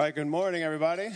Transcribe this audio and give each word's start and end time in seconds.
All 0.00 0.06
right, 0.06 0.14
good 0.14 0.28
morning, 0.28 0.62
everybody. 0.62 1.10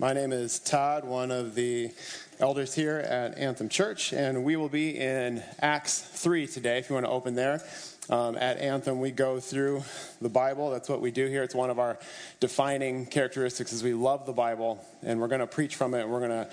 My 0.00 0.12
name 0.12 0.32
is 0.32 0.58
Todd, 0.58 1.04
one 1.04 1.30
of 1.30 1.54
the 1.54 1.92
elders 2.40 2.74
here 2.74 2.96
at 2.98 3.38
Anthem 3.38 3.68
Church, 3.68 4.12
and 4.12 4.42
we 4.42 4.56
will 4.56 4.68
be 4.68 4.98
in 4.98 5.44
Acts 5.60 6.00
3 6.00 6.48
today, 6.48 6.78
if 6.78 6.90
you 6.90 6.94
want 6.94 7.06
to 7.06 7.12
open 7.12 7.36
there. 7.36 7.62
Um, 8.10 8.36
at 8.36 8.58
Anthem, 8.58 8.98
we 8.98 9.12
go 9.12 9.38
through 9.38 9.84
the 10.20 10.28
Bible. 10.28 10.70
That's 10.72 10.88
what 10.88 11.00
we 11.00 11.12
do 11.12 11.28
here. 11.28 11.44
It's 11.44 11.54
one 11.54 11.70
of 11.70 11.78
our 11.78 12.00
defining 12.40 13.06
characteristics 13.06 13.72
is 13.72 13.84
we 13.84 13.94
love 13.94 14.26
the 14.26 14.32
Bible, 14.32 14.84
and 15.04 15.20
we're 15.20 15.28
going 15.28 15.38
to 15.38 15.46
preach 15.46 15.76
from 15.76 15.94
it. 15.94 16.00
and 16.00 16.10
We're 16.10 16.26
going 16.26 16.44
to 16.44 16.50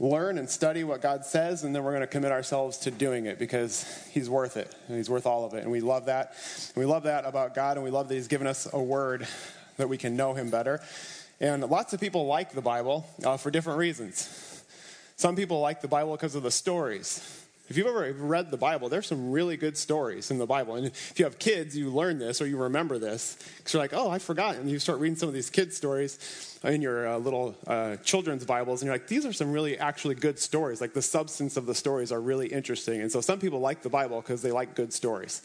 learn 0.00 0.38
and 0.38 0.48
study 0.48 0.82
what 0.82 1.02
God 1.02 1.26
says, 1.26 1.62
and 1.62 1.76
then 1.76 1.84
we're 1.84 1.90
going 1.90 2.00
to 2.00 2.06
commit 2.06 2.32
ourselves 2.32 2.78
to 2.78 2.90
doing 2.90 3.26
it 3.26 3.38
because 3.38 3.84
He's 4.10 4.30
worth 4.30 4.56
it, 4.56 4.74
and 4.88 4.96
He's 4.96 5.10
worth 5.10 5.26
all 5.26 5.44
of 5.44 5.52
it. 5.52 5.62
And 5.62 5.70
we 5.70 5.82
love 5.82 6.06
that. 6.06 6.32
And 6.74 6.82
we 6.82 6.86
love 6.86 7.02
that 7.02 7.26
about 7.26 7.54
God, 7.54 7.76
and 7.76 7.84
we 7.84 7.90
love 7.90 8.08
that 8.08 8.14
He's 8.14 8.28
given 8.28 8.46
us 8.46 8.66
a 8.72 8.80
word 8.82 9.28
that 9.76 9.88
we 9.88 9.98
can 9.98 10.16
know 10.16 10.34
Him 10.34 10.50
better. 10.50 10.80
And 11.40 11.62
lots 11.64 11.92
of 11.92 12.00
people 12.00 12.26
like 12.26 12.52
the 12.52 12.62
Bible 12.62 13.06
uh, 13.24 13.36
for 13.36 13.50
different 13.50 13.78
reasons. 13.78 14.64
Some 15.16 15.36
people 15.36 15.60
like 15.60 15.80
the 15.80 15.88
Bible 15.88 16.12
because 16.12 16.34
of 16.34 16.42
the 16.42 16.50
stories. 16.50 17.38
If 17.68 17.76
you've 17.76 17.86
ever 17.86 18.12
read 18.12 18.50
the 18.50 18.56
Bible, 18.56 18.88
there's 18.88 19.06
some 19.06 19.30
really 19.30 19.56
good 19.56 19.78
stories 19.78 20.30
in 20.30 20.38
the 20.38 20.46
Bible. 20.46 20.74
And 20.74 20.86
if 20.86 21.18
you 21.18 21.24
have 21.24 21.38
kids, 21.38 21.76
you 21.76 21.90
learn 21.90 22.18
this 22.18 22.42
or 22.42 22.46
you 22.46 22.56
remember 22.56 22.98
this. 22.98 23.38
Because 23.56 23.72
you're 23.72 23.82
like, 23.82 23.94
oh, 23.94 24.10
I 24.10 24.18
forgot. 24.18 24.56
And 24.56 24.70
you 24.70 24.78
start 24.78 24.98
reading 24.98 25.16
some 25.16 25.28
of 25.28 25.34
these 25.34 25.48
kids' 25.48 25.76
stories 25.76 26.58
in 26.64 26.82
your 26.82 27.08
uh, 27.08 27.18
little 27.18 27.56
uh, 27.66 27.96
children's 27.96 28.44
Bibles, 28.44 28.82
and 28.82 28.86
you're 28.86 28.94
like, 28.94 29.08
these 29.08 29.24
are 29.24 29.32
some 29.32 29.52
really 29.52 29.78
actually 29.78 30.16
good 30.16 30.38
stories. 30.38 30.80
Like 30.80 30.92
the 30.92 31.02
substance 31.02 31.56
of 31.56 31.66
the 31.66 31.74
stories 31.74 32.12
are 32.12 32.20
really 32.20 32.48
interesting. 32.48 33.00
And 33.00 33.10
so 33.10 33.20
some 33.20 33.40
people 33.40 33.60
like 33.60 33.82
the 33.82 33.88
Bible 33.88 34.20
because 34.20 34.42
they 34.42 34.52
like 34.52 34.74
good 34.74 34.92
stories. 34.92 35.42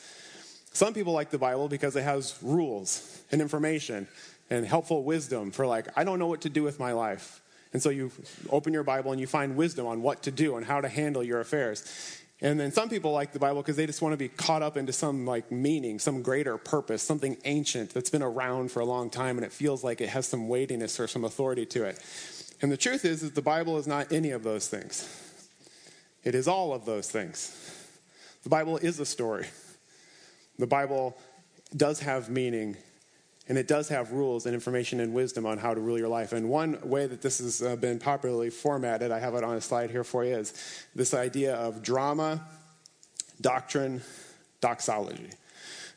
Some 0.78 0.94
people 0.94 1.12
like 1.12 1.32
the 1.32 1.40
Bible 1.40 1.68
because 1.68 1.96
it 1.96 2.04
has 2.04 2.38
rules 2.44 3.20
and 3.32 3.42
information 3.42 4.08
and 4.52 4.64
helpful 4.64 5.04
wisdom 5.04 5.50
for, 5.50 5.66
like, 5.66 5.88
I 5.98 6.04
don't 6.04 6.20
know 6.20 6.28
what 6.28 6.42
to 6.42 6.50
do 6.50 6.62
with 6.62 6.80
my 6.80 6.92
life. 6.92 7.42
And 7.74 7.82
so 7.82 7.90
you 7.90 8.12
open 8.52 8.74
your 8.74 8.84
Bible 8.84 9.12
and 9.12 9.20
you 9.20 9.26
find 9.26 9.56
wisdom 9.56 9.88
on 9.88 10.04
what 10.04 10.22
to 10.22 10.32
do 10.32 10.56
and 10.56 10.64
how 10.64 10.80
to 10.80 10.88
handle 10.88 11.24
your 11.24 11.40
affairs. 11.40 12.22
And 12.42 12.60
then 12.60 12.72
some 12.72 12.90
people 12.90 13.12
like 13.12 13.32
the 13.34 13.40
Bible 13.40 13.64
because 13.64 13.76
they 13.76 13.88
just 13.88 14.04
want 14.04 14.14
to 14.14 14.18
be 14.18 14.28
caught 14.28 14.62
up 14.62 14.78
into 14.78 14.94
some 14.94 15.26
like 15.26 15.52
meaning, 15.52 15.98
some 15.98 16.22
greater 16.22 16.60
purpose, 16.60 17.02
something 17.02 17.38
ancient 17.46 17.90
that's 17.90 18.12
been 18.12 18.22
around 18.22 18.72
for 18.72 18.80
a 18.82 18.86
long 18.86 19.10
time 19.10 19.38
and 19.38 19.44
it 19.44 19.52
feels 19.52 19.84
like 19.84 20.00
it 20.00 20.10
has 20.10 20.28
some 20.28 20.48
weightiness 20.48 21.00
or 21.00 21.08
some 21.08 21.24
authority 21.24 21.66
to 21.66 21.86
it. 21.86 22.00
And 22.62 22.72
the 22.72 22.78
truth 22.78 23.04
is 23.04 23.22
that 23.22 23.34
the 23.34 23.42
Bible 23.42 23.80
is 23.80 23.88
not 23.88 24.12
any 24.12 24.30
of 24.30 24.44
those 24.44 24.68
things. 24.68 25.10
It 26.24 26.36
is 26.36 26.48
all 26.48 26.72
of 26.72 26.86
those 26.86 27.10
things. 27.10 27.58
The 28.44 28.50
Bible 28.50 28.78
is 28.78 29.00
a 29.00 29.08
story. 29.08 29.48
The 30.60 30.68
Bible 30.68 31.18
does 31.76 32.00
have 32.00 32.30
meaning 32.30 32.78
and 33.50 33.58
it 33.58 33.68
does 33.68 33.88
have 33.90 34.12
rules 34.12 34.46
and 34.46 34.54
information 34.54 35.00
and 35.00 35.14
wisdom 35.14 35.46
on 35.46 35.58
how 35.58 35.74
to 35.74 35.80
rule 35.80 35.98
your 35.98 36.10
life. 36.10 36.34
And 36.34 36.50
one 36.50 36.78
way 36.84 37.08
that 37.08 37.22
this 37.22 37.40
has 37.40 37.62
uh, 37.62 37.76
been 37.78 37.98
popularly 37.98 38.50
formatted, 38.50 39.12
I 39.12 39.20
have 39.20 39.36
it 39.36 39.44
on 39.44 39.56
a 39.56 39.62
slide 39.62 39.90
here 39.90 40.04
for 40.04 40.26
you, 40.26 40.36
is 40.36 40.86
this 40.94 41.14
idea 41.14 41.56
of 41.56 41.82
drama, 41.82 42.46
doctrine, 43.40 44.02
doxology. 44.60 45.30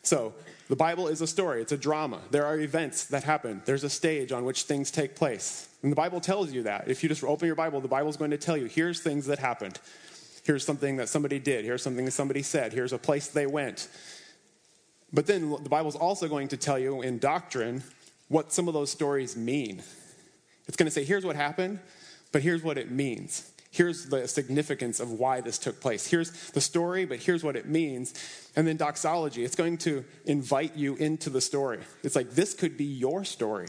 So, 0.02 0.32
the 0.68 0.76
Bible 0.76 1.08
is 1.08 1.20
a 1.20 1.26
story, 1.26 1.60
it's 1.62 1.72
a 1.72 1.76
drama. 1.76 2.20
There 2.30 2.46
are 2.46 2.56
events 2.56 3.06
that 3.06 3.24
happen, 3.24 3.60
there's 3.64 3.82
a 3.82 3.90
stage 3.90 4.30
on 4.30 4.44
which 4.44 4.62
things 4.62 4.92
take 4.92 5.16
place. 5.16 5.68
And 5.82 5.90
the 5.90 5.96
Bible 5.96 6.20
tells 6.20 6.52
you 6.52 6.62
that. 6.62 6.86
If 6.86 7.02
you 7.02 7.08
just 7.08 7.24
open 7.24 7.46
your 7.46 7.56
Bible, 7.56 7.80
the 7.80 7.88
Bible 7.88 8.08
is 8.08 8.16
going 8.16 8.30
to 8.30 8.38
tell 8.38 8.56
you 8.56 8.66
here's 8.66 9.00
things 9.00 9.26
that 9.26 9.40
happened. 9.40 9.80
Here's 10.44 10.64
something 10.64 10.96
that 10.98 11.08
somebody 11.08 11.40
did. 11.40 11.64
Here's 11.64 11.82
something 11.82 12.04
that 12.04 12.12
somebody 12.12 12.42
said. 12.42 12.72
Here's 12.72 12.92
a 12.92 12.98
place 12.98 13.26
they 13.28 13.46
went. 13.46 13.88
But 15.12 15.26
then 15.26 15.50
the 15.50 15.68
Bible's 15.68 15.96
also 15.96 16.28
going 16.28 16.48
to 16.48 16.56
tell 16.56 16.78
you 16.78 17.02
in 17.02 17.18
doctrine 17.18 17.82
what 18.28 18.52
some 18.52 18.68
of 18.68 18.74
those 18.74 18.90
stories 18.90 19.36
mean. 19.36 19.82
It's 20.68 20.76
going 20.76 20.86
to 20.86 20.92
say, 20.92 21.04
here's 21.04 21.24
what 21.24 21.34
happened, 21.34 21.80
but 22.30 22.42
here's 22.42 22.62
what 22.62 22.78
it 22.78 22.90
means. 22.90 23.50
Here's 23.72 24.06
the 24.06 24.26
significance 24.26 24.98
of 24.98 25.12
why 25.12 25.40
this 25.40 25.58
took 25.58 25.80
place. 25.80 26.06
Here's 26.06 26.50
the 26.50 26.60
story, 26.60 27.04
but 27.04 27.18
here's 27.18 27.44
what 27.44 27.56
it 27.56 27.66
means. 27.66 28.14
And 28.56 28.66
then 28.66 28.76
doxology, 28.76 29.44
it's 29.44 29.54
going 29.54 29.78
to 29.78 30.04
invite 30.26 30.76
you 30.76 30.96
into 30.96 31.30
the 31.30 31.40
story. 31.40 31.80
It's 32.02 32.16
like, 32.16 32.30
this 32.30 32.54
could 32.54 32.76
be 32.76 32.84
your 32.84 33.24
story. 33.24 33.68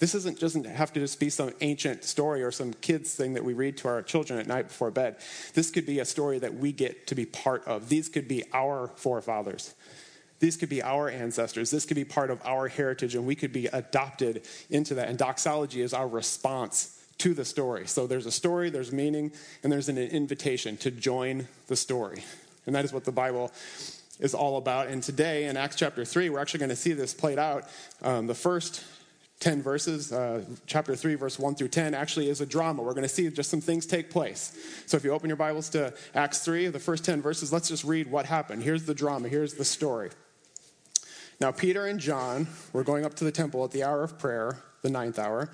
This 0.00 0.16
isn't, 0.16 0.40
doesn't 0.40 0.66
have 0.66 0.92
to 0.94 1.00
just 1.00 1.20
be 1.20 1.30
some 1.30 1.52
ancient 1.60 2.02
story 2.02 2.42
or 2.42 2.50
some 2.50 2.72
kids 2.72 3.14
thing 3.14 3.34
that 3.34 3.44
we 3.44 3.52
read 3.52 3.76
to 3.78 3.88
our 3.88 4.02
children 4.02 4.40
at 4.40 4.48
night 4.48 4.66
before 4.66 4.90
bed. 4.90 5.16
This 5.54 5.70
could 5.70 5.86
be 5.86 6.00
a 6.00 6.04
story 6.04 6.40
that 6.40 6.54
we 6.54 6.72
get 6.72 7.06
to 7.06 7.14
be 7.14 7.24
part 7.24 7.64
of. 7.66 7.88
These 7.88 8.08
could 8.08 8.26
be 8.26 8.42
our 8.52 8.88
forefathers. 8.96 9.74
These 10.42 10.56
could 10.56 10.68
be 10.68 10.82
our 10.82 11.08
ancestors. 11.08 11.70
This 11.70 11.86
could 11.86 11.94
be 11.94 12.04
part 12.04 12.28
of 12.28 12.44
our 12.44 12.66
heritage, 12.66 13.14
and 13.14 13.24
we 13.24 13.36
could 13.36 13.52
be 13.52 13.66
adopted 13.66 14.42
into 14.70 14.92
that. 14.96 15.08
And 15.08 15.16
doxology 15.16 15.82
is 15.82 15.94
our 15.94 16.08
response 16.08 17.00
to 17.18 17.32
the 17.32 17.44
story. 17.44 17.86
So 17.86 18.08
there's 18.08 18.26
a 18.26 18.32
story, 18.32 18.68
there's 18.68 18.90
meaning, 18.90 19.30
and 19.62 19.70
there's 19.70 19.88
an 19.88 19.98
invitation 19.98 20.76
to 20.78 20.90
join 20.90 21.46
the 21.68 21.76
story. 21.76 22.24
And 22.66 22.74
that 22.74 22.84
is 22.84 22.92
what 22.92 23.04
the 23.04 23.12
Bible 23.12 23.52
is 24.18 24.34
all 24.34 24.56
about. 24.56 24.88
And 24.88 25.00
today 25.00 25.44
in 25.44 25.56
Acts 25.56 25.76
chapter 25.76 26.04
3, 26.04 26.28
we're 26.28 26.40
actually 26.40 26.58
going 26.58 26.70
to 26.70 26.76
see 26.76 26.92
this 26.92 27.14
played 27.14 27.38
out. 27.38 27.68
Um, 28.02 28.26
the 28.26 28.34
first 28.34 28.82
10 29.38 29.62
verses, 29.62 30.12
uh, 30.12 30.44
chapter 30.66 30.96
3, 30.96 31.14
verse 31.14 31.38
1 31.38 31.54
through 31.54 31.68
10, 31.68 31.94
actually 31.94 32.28
is 32.28 32.40
a 32.40 32.46
drama. 32.46 32.82
We're 32.82 32.94
going 32.94 33.02
to 33.02 33.08
see 33.08 33.30
just 33.30 33.48
some 33.48 33.60
things 33.60 33.86
take 33.86 34.10
place. 34.10 34.58
So 34.86 34.96
if 34.96 35.04
you 35.04 35.12
open 35.12 35.28
your 35.28 35.36
Bibles 35.36 35.68
to 35.70 35.94
Acts 36.16 36.44
3, 36.44 36.66
the 36.66 36.80
first 36.80 37.04
10 37.04 37.22
verses, 37.22 37.52
let's 37.52 37.68
just 37.68 37.84
read 37.84 38.10
what 38.10 38.26
happened. 38.26 38.64
Here's 38.64 38.86
the 38.86 38.94
drama, 38.94 39.28
here's 39.28 39.54
the 39.54 39.64
story. 39.64 40.10
Now, 41.42 41.50
Peter 41.50 41.86
and 41.86 41.98
John 41.98 42.46
were 42.72 42.84
going 42.84 43.04
up 43.04 43.14
to 43.14 43.24
the 43.24 43.32
temple 43.32 43.64
at 43.64 43.72
the 43.72 43.82
hour 43.82 44.04
of 44.04 44.16
prayer, 44.16 44.62
the 44.82 44.88
ninth 44.88 45.18
hour, 45.18 45.50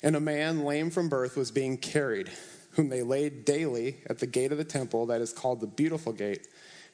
and 0.00 0.14
a 0.14 0.20
man 0.20 0.64
lame 0.64 0.88
from 0.88 1.08
birth 1.08 1.36
was 1.36 1.50
being 1.50 1.78
carried, 1.78 2.30
whom 2.74 2.90
they 2.90 3.02
laid 3.02 3.44
daily 3.44 3.96
at 4.08 4.20
the 4.20 4.28
gate 4.28 4.52
of 4.52 4.58
the 4.58 4.62
temple 4.62 5.04
that 5.06 5.20
is 5.20 5.32
called 5.32 5.60
the 5.60 5.66
Beautiful 5.66 6.12
Gate, 6.12 6.46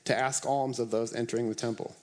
to 0.06 0.18
ask 0.18 0.46
alms 0.46 0.78
of 0.78 0.90
those 0.90 1.14
entering 1.14 1.50
the 1.50 1.54
temple. 1.54 1.94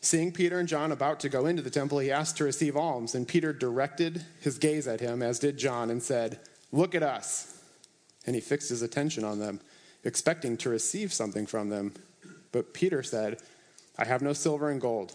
Seeing 0.00 0.32
Peter 0.32 0.58
and 0.58 0.66
John 0.66 0.92
about 0.92 1.20
to 1.20 1.28
go 1.28 1.44
into 1.44 1.60
the 1.60 1.68
temple, 1.68 1.98
he 1.98 2.10
asked 2.10 2.38
to 2.38 2.44
receive 2.44 2.74
alms, 2.74 3.14
and 3.14 3.28
Peter 3.28 3.52
directed 3.52 4.24
his 4.40 4.56
gaze 4.56 4.88
at 4.88 5.00
him, 5.00 5.22
as 5.22 5.38
did 5.38 5.58
John, 5.58 5.90
and 5.90 6.02
said, 6.02 6.40
Look 6.72 6.94
at 6.94 7.02
us. 7.02 7.60
And 8.24 8.34
he 8.34 8.40
fixed 8.40 8.70
his 8.70 8.80
attention 8.80 9.24
on 9.24 9.40
them, 9.40 9.60
expecting 10.04 10.56
to 10.56 10.70
receive 10.70 11.12
something 11.12 11.44
from 11.44 11.68
them. 11.68 11.92
But 12.50 12.72
Peter 12.72 13.02
said, 13.02 13.42
I 13.98 14.06
have 14.06 14.22
no 14.22 14.32
silver 14.32 14.70
and 14.70 14.80
gold 14.80 15.14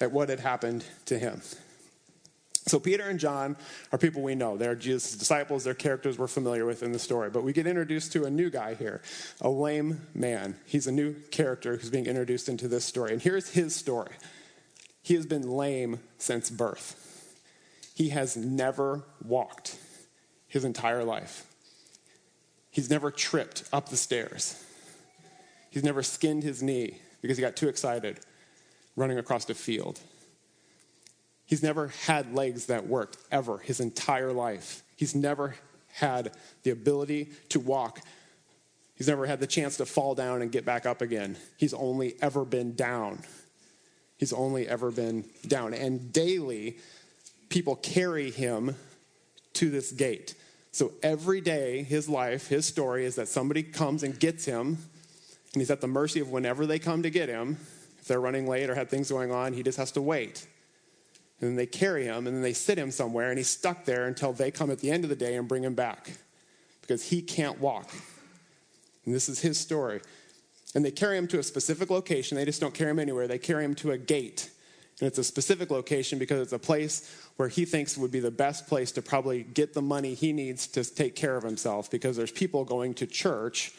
at 0.00 0.12
what 0.12 0.28
had 0.28 0.40
happened 0.40 0.84
to 1.06 1.18
him. 1.18 1.40
So, 2.68 2.78
Peter 2.78 3.08
and 3.08 3.18
John 3.18 3.56
are 3.92 3.98
people 3.98 4.22
we 4.22 4.34
know. 4.34 4.58
They're 4.58 4.74
Jesus' 4.74 5.16
disciples, 5.16 5.64
their 5.64 5.74
characters 5.74 6.18
we're 6.18 6.26
familiar 6.26 6.66
with 6.66 6.82
in 6.82 6.92
the 6.92 6.98
story. 6.98 7.30
But 7.30 7.42
we 7.42 7.54
get 7.54 7.66
introduced 7.66 8.12
to 8.12 8.24
a 8.24 8.30
new 8.30 8.50
guy 8.50 8.74
here, 8.74 9.00
a 9.40 9.48
lame 9.48 10.06
man. 10.14 10.54
He's 10.66 10.86
a 10.86 10.92
new 10.92 11.14
character 11.30 11.76
who's 11.76 11.90
being 11.90 12.06
introduced 12.06 12.48
into 12.48 12.68
this 12.68 12.84
story. 12.84 13.12
And 13.12 13.22
here's 13.22 13.50
his 13.50 13.74
story 13.74 14.12
he 15.02 15.14
has 15.14 15.24
been 15.24 15.48
lame 15.50 16.00
since 16.18 16.50
birth, 16.50 17.34
he 17.94 18.10
has 18.10 18.36
never 18.36 19.02
walked 19.24 19.78
his 20.46 20.64
entire 20.64 21.04
life, 21.04 21.46
he's 22.70 22.90
never 22.90 23.10
tripped 23.10 23.64
up 23.72 23.88
the 23.88 23.96
stairs, 23.96 24.62
he's 25.70 25.84
never 25.84 26.02
skinned 26.02 26.42
his 26.42 26.62
knee 26.62 26.98
because 27.22 27.38
he 27.38 27.40
got 27.40 27.56
too 27.56 27.68
excited 27.68 28.20
running 28.98 29.18
across 29.18 29.48
a 29.48 29.54
field. 29.54 30.00
He's 31.46 31.62
never 31.62 31.88
had 32.04 32.34
legs 32.34 32.66
that 32.66 32.86
worked 32.86 33.16
ever 33.30 33.58
his 33.58 33.80
entire 33.80 34.32
life. 34.32 34.82
He's 34.96 35.14
never 35.14 35.54
had 35.94 36.32
the 36.62 36.70
ability 36.70 37.30
to 37.50 37.60
walk. 37.60 38.00
He's 38.96 39.08
never 39.08 39.24
had 39.24 39.40
the 39.40 39.46
chance 39.46 39.78
to 39.78 39.86
fall 39.86 40.14
down 40.14 40.42
and 40.42 40.52
get 40.52 40.64
back 40.64 40.84
up 40.84 41.00
again. 41.00 41.36
He's 41.56 41.72
only 41.72 42.16
ever 42.20 42.44
been 42.44 42.74
down. 42.74 43.20
He's 44.18 44.32
only 44.32 44.68
ever 44.68 44.90
been 44.90 45.24
down. 45.46 45.72
And 45.72 46.12
daily, 46.12 46.78
people 47.48 47.76
carry 47.76 48.30
him 48.30 48.74
to 49.54 49.70
this 49.70 49.92
gate. 49.92 50.34
So 50.72 50.92
every 51.02 51.40
day, 51.40 51.82
his 51.82 52.08
life, 52.08 52.48
his 52.48 52.66
story 52.66 53.04
is 53.04 53.14
that 53.14 53.28
somebody 53.28 53.62
comes 53.62 54.02
and 54.02 54.18
gets 54.18 54.44
him, 54.44 54.78
and 55.52 55.62
he's 55.62 55.70
at 55.70 55.80
the 55.80 55.86
mercy 55.86 56.20
of 56.20 56.30
whenever 56.30 56.66
they 56.66 56.78
come 56.78 57.02
to 57.04 57.10
get 57.10 57.28
him 57.28 57.56
they're 58.08 58.20
running 58.20 58.48
late 58.48 58.68
or 58.68 58.74
had 58.74 58.90
things 58.90 59.10
going 59.10 59.30
on, 59.30 59.52
he 59.52 59.62
just 59.62 59.78
has 59.78 59.92
to 59.92 60.02
wait. 60.02 60.46
And 61.40 61.50
then 61.50 61.56
they 61.56 61.66
carry 61.66 62.04
him 62.04 62.26
and 62.26 62.34
then 62.34 62.42
they 62.42 62.52
sit 62.52 62.78
him 62.78 62.90
somewhere 62.90 63.28
and 63.30 63.38
he's 63.38 63.48
stuck 63.48 63.84
there 63.84 64.06
until 64.06 64.32
they 64.32 64.50
come 64.50 64.70
at 64.70 64.80
the 64.80 64.90
end 64.90 65.04
of 65.04 65.10
the 65.10 65.16
day 65.16 65.36
and 65.36 65.46
bring 65.46 65.62
him 65.62 65.74
back 65.74 66.10
because 66.80 67.04
he 67.04 67.22
can't 67.22 67.60
walk. 67.60 67.90
And 69.04 69.14
this 69.14 69.28
is 69.28 69.40
his 69.40 69.58
story. 69.58 70.00
And 70.74 70.84
they 70.84 70.90
carry 70.90 71.16
him 71.16 71.28
to 71.28 71.38
a 71.38 71.42
specific 71.42 71.90
location. 71.90 72.36
They 72.36 72.44
just 72.44 72.60
don't 72.60 72.74
carry 72.74 72.90
him 72.90 72.98
anywhere. 72.98 73.28
They 73.28 73.38
carry 73.38 73.64
him 73.64 73.74
to 73.76 73.92
a 73.92 73.98
gate. 73.98 74.50
And 75.00 75.06
it's 75.06 75.18
a 75.18 75.24
specific 75.24 75.70
location 75.70 76.18
because 76.18 76.40
it's 76.40 76.52
a 76.52 76.58
place 76.58 77.14
where 77.36 77.48
he 77.48 77.64
thinks 77.64 77.96
would 77.96 78.10
be 78.10 78.20
the 78.20 78.30
best 78.30 78.66
place 78.66 78.90
to 78.92 79.02
probably 79.02 79.44
get 79.44 79.72
the 79.72 79.82
money 79.82 80.14
he 80.14 80.32
needs 80.32 80.66
to 80.68 80.84
take 80.84 81.14
care 81.14 81.36
of 81.36 81.44
himself 81.44 81.90
because 81.90 82.16
there's 82.16 82.32
people 82.32 82.64
going 82.64 82.94
to 82.94 83.06
church. 83.06 83.72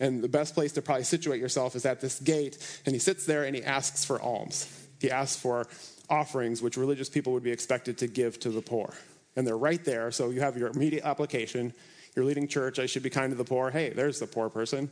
And 0.00 0.22
the 0.22 0.28
best 0.28 0.54
place 0.54 0.72
to 0.72 0.82
probably 0.82 1.04
situate 1.04 1.40
yourself 1.40 1.76
is 1.76 1.84
at 1.84 2.00
this 2.00 2.18
gate. 2.18 2.56
And 2.86 2.94
he 2.94 2.98
sits 2.98 3.26
there 3.26 3.44
and 3.44 3.54
he 3.54 3.62
asks 3.62 4.04
for 4.04 4.20
alms. 4.20 4.66
He 4.98 5.10
asks 5.10 5.40
for 5.40 5.66
offerings, 6.08 6.62
which 6.62 6.76
religious 6.76 7.08
people 7.08 7.34
would 7.34 7.42
be 7.44 7.52
expected 7.52 7.98
to 7.98 8.06
give 8.06 8.40
to 8.40 8.50
the 8.50 8.62
poor. 8.62 8.94
And 9.36 9.46
they're 9.46 9.56
right 9.56 9.84
there. 9.84 10.10
So 10.10 10.30
you 10.30 10.40
have 10.40 10.56
your 10.56 10.68
immediate 10.68 11.04
application. 11.04 11.72
You're 12.16 12.24
leading 12.24 12.48
church. 12.48 12.78
I 12.78 12.86
should 12.86 13.02
be 13.02 13.10
kind 13.10 13.30
to 13.30 13.36
the 13.36 13.44
poor. 13.44 13.70
Hey, 13.70 13.90
there's 13.90 14.18
the 14.18 14.26
poor 14.26 14.48
person. 14.48 14.90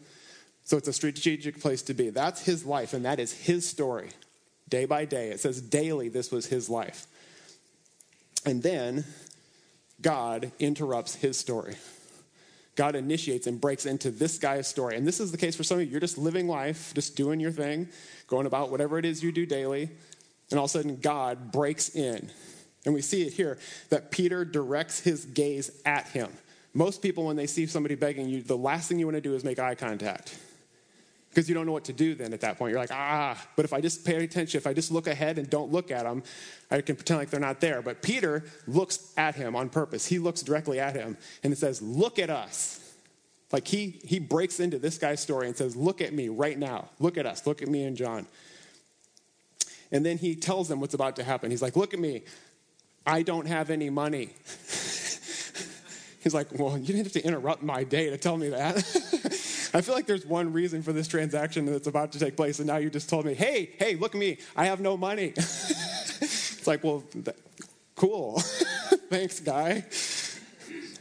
So 0.64 0.76
it's 0.76 0.88
a 0.88 0.92
strategic 0.92 1.60
place 1.60 1.82
to 1.82 1.94
be. 1.94 2.10
That's 2.10 2.44
his 2.44 2.66
life, 2.66 2.92
and 2.92 3.04
that 3.06 3.18
is 3.18 3.32
his 3.32 3.66
story 3.66 4.10
day 4.68 4.84
by 4.84 5.06
day. 5.06 5.30
It 5.30 5.40
says 5.40 5.60
daily 5.60 6.08
this 6.08 6.30
was 6.30 6.46
his 6.46 6.68
life. 6.68 7.06
And 8.44 8.62
then 8.62 9.04
God 10.00 10.52
interrupts 10.58 11.14
his 11.16 11.38
story. 11.38 11.76
God 12.78 12.94
initiates 12.94 13.48
and 13.48 13.60
breaks 13.60 13.86
into 13.86 14.12
this 14.12 14.38
guy's 14.38 14.68
story. 14.68 14.96
And 14.96 15.04
this 15.04 15.18
is 15.18 15.32
the 15.32 15.36
case 15.36 15.56
for 15.56 15.64
some 15.64 15.78
of 15.78 15.84
you. 15.84 15.90
You're 15.90 16.00
just 16.00 16.16
living 16.16 16.46
life, 16.46 16.94
just 16.94 17.16
doing 17.16 17.40
your 17.40 17.50
thing, 17.50 17.88
going 18.28 18.46
about 18.46 18.70
whatever 18.70 19.00
it 19.00 19.04
is 19.04 19.20
you 19.20 19.32
do 19.32 19.46
daily. 19.46 19.90
And 20.52 20.60
all 20.60 20.66
of 20.66 20.70
a 20.70 20.72
sudden, 20.78 20.98
God 20.98 21.50
breaks 21.50 21.96
in. 21.96 22.30
And 22.84 22.94
we 22.94 23.02
see 23.02 23.22
it 23.22 23.32
here 23.32 23.58
that 23.90 24.12
Peter 24.12 24.44
directs 24.44 25.00
his 25.00 25.24
gaze 25.24 25.72
at 25.84 26.06
him. 26.06 26.30
Most 26.72 27.02
people, 27.02 27.24
when 27.24 27.34
they 27.34 27.48
see 27.48 27.66
somebody 27.66 27.96
begging 27.96 28.28
you, 28.28 28.42
the 28.42 28.56
last 28.56 28.88
thing 28.88 29.00
you 29.00 29.06
want 29.06 29.16
to 29.16 29.20
do 29.20 29.34
is 29.34 29.42
make 29.42 29.58
eye 29.58 29.74
contact 29.74 30.38
because 31.38 31.48
you 31.48 31.54
don't 31.54 31.66
know 31.66 31.72
what 31.72 31.84
to 31.84 31.92
do 31.92 32.16
then 32.16 32.32
at 32.32 32.40
that 32.40 32.58
point. 32.58 32.72
You're 32.72 32.80
like, 32.80 32.90
ah, 32.90 33.40
but 33.54 33.64
if 33.64 33.72
I 33.72 33.80
just 33.80 34.04
pay 34.04 34.24
attention, 34.24 34.58
if 34.58 34.66
I 34.66 34.72
just 34.72 34.90
look 34.90 35.06
ahead 35.06 35.38
and 35.38 35.48
don't 35.48 35.70
look 35.70 35.92
at 35.92 36.02
them, 36.02 36.24
I 36.68 36.80
can 36.80 36.96
pretend 36.96 37.20
like 37.20 37.30
they're 37.30 37.38
not 37.38 37.60
there. 37.60 37.80
But 37.80 38.02
Peter 38.02 38.42
looks 38.66 39.12
at 39.16 39.36
him 39.36 39.54
on 39.54 39.68
purpose. 39.68 40.04
He 40.04 40.18
looks 40.18 40.42
directly 40.42 40.80
at 40.80 40.96
him 40.96 41.16
and 41.44 41.52
it 41.52 41.56
says, 41.56 41.80
look 41.80 42.18
at 42.18 42.28
us. 42.28 42.80
Like 43.52 43.68
he, 43.68 44.00
he 44.02 44.18
breaks 44.18 44.58
into 44.58 44.80
this 44.80 44.98
guy's 44.98 45.20
story 45.20 45.46
and 45.46 45.56
says, 45.56 45.76
look 45.76 46.00
at 46.00 46.12
me 46.12 46.28
right 46.28 46.58
now. 46.58 46.88
Look 46.98 47.16
at 47.16 47.24
us. 47.24 47.46
Look 47.46 47.62
at 47.62 47.68
me 47.68 47.84
and 47.84 47.96
John. 47.96 48.26
And 49.92 50.04
then 50.04 50.18
he 50.18 50.34
tells 50.34 50.66
them 50.66 50.80
what's 50.80 50.94
about 50.94 51.14
to 51.16 51.22
happen. 51.22 51.52
He's 51.52 51.62
like, 51.62 51.76
look 51.76 51.94
at 51.94 52.00
me. 52.00 52.24
I 53.06 53.22
don't 53.22 53.46
have 53.46 53.70
any 53.70 53.90
money. 53.90 54.30
He's 56.20 56.34
like, 56.34 56.48
well, 56.58 56.76
you 56.76 56.84
didn't 56.84 57.04
have 57.04 57.12
to 57.12 57.24
interrupt 57.24 57.62
my 57.62 57.84
day 57.84 58.10
to 58.10 58.18
tell 58.18 58.36
me 58.36 58.48
that. 58.48 59.44
I 59.74 59.80
feel 59.80 59.94
like 59.94 60.06
there's 60.06 60.26
one 60.26 60.52
reason 60.52 60.82
for 60.82 60.92
this 60.92 61.08
transaction 61.08 61.66
that's 61.66 61.86
about 61.86 62.12
to 62.12 62.18
take 62.18 62.36
place, 62.36 62.58
and 62.58 62.66
now 62.66 62.76
you 62.76 62.90
just 62.90 63.08
told 63.08 63.26
me, 63.26 63.34
hey, 63.34 63.70
hey, 63.78 63.96
look 63.96 64.14
at 64.14 64.18
me, 64.18 64.38
I 64.56 64.66
have 64.66 64.80
no 64.80 64.96
money. 64.96 65.32
it's 65.36 66.66
like, 66.66 66.82
well, 66.82 67.02
th- 67.12 67.36
cool. 67.94 68.38
Thanks, 69.10 69.40
guy. 69.40 69.84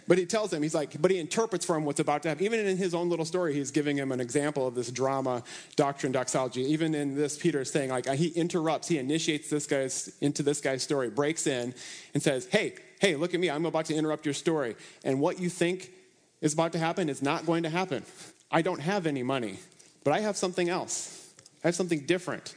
But 0.07 0.17
he 0.17 0.25
tells 0.25 0.53
him, 0.53 0.63
he's 0.63 0.73
like, 0.73 1.01
but 1.01 1.11
he 1.11 1.19
interprets 1.19 1.65
for 1.65 1.75
him 1.75 1.83
what's 1.83 1.99
about 1.99 2.23
to 2.23 2.29
happen. 2.29 2.45
Even 2.45 2.65
in 2.65 2.77
his 2.77 2.93
own 2.93 3.09
little 3.09 3.25
story, 3.25 3.53
he's 3.53 3.71
giving 3.71 3.97
him 3.97 4.13
an 4.13 4.21
example 4.21 4.65
of 4.65 4.73
this 4.73 4.89
drama, 4.89 5.43
doctrine, 5.75 6.13
doxology. 6.13 6.61
Even 6.61 6.95
in 6.95 7.15
this, 7.15 7.37
Peter 7.37 7.61
is 7.61 7.71
saying, 7.71 7.89
like, 7.89 8.07
uh, 8.07 8.13
he 8.13 8.29
interrupts, 8.29 8.87
he 8.87 8.97
initiates 8.97 9.49
this 9.49 9.67
guy's 9.67 10.09
into 10.21 10.43
this 10.43 10.61
guy's 10.61 10.81
story, 10.81 11.09
breaks 11.09 11.45
in, 11.45 11.73
and 12.13 12.23
says, 12.23 12.47
hey, 12.51 12.75
hey, 13.01 13.15
look 13.15 13.33
at 13.33 13.39
me, 13.39 13.49
I'm 13.49 13.65
about 13.65 13.85
to 13.85 13.95
interrupt 13.95 14.25
your 14.25 14.33
story. 14.33 14.75
And 15.03 15.19
what 15.19 15.39
you 15.39 15.49
think 15.49 15.91
is 16.39 16.53
about 16.53 16.71
to 16.71 16.79
happen 16.79 17.09
is 17.09 17.21
not 17.21 17.45
going 17.45 17.63
to 17.63 17.69
happen. 17.69 18.03
I 18.51 18.61
don't 18.61 18.79
have 18.79 19.05
any 19.05 19.23
money, 19.23 19.59
but 20.03 20.13
I 20.13 20.21
have 20.21 20.37
something 20.37 20.69
else. 20.69 21.33
I 21.63 21.67
have 21.67 21.75
something 21.75 22.05
different. 22.05 22.55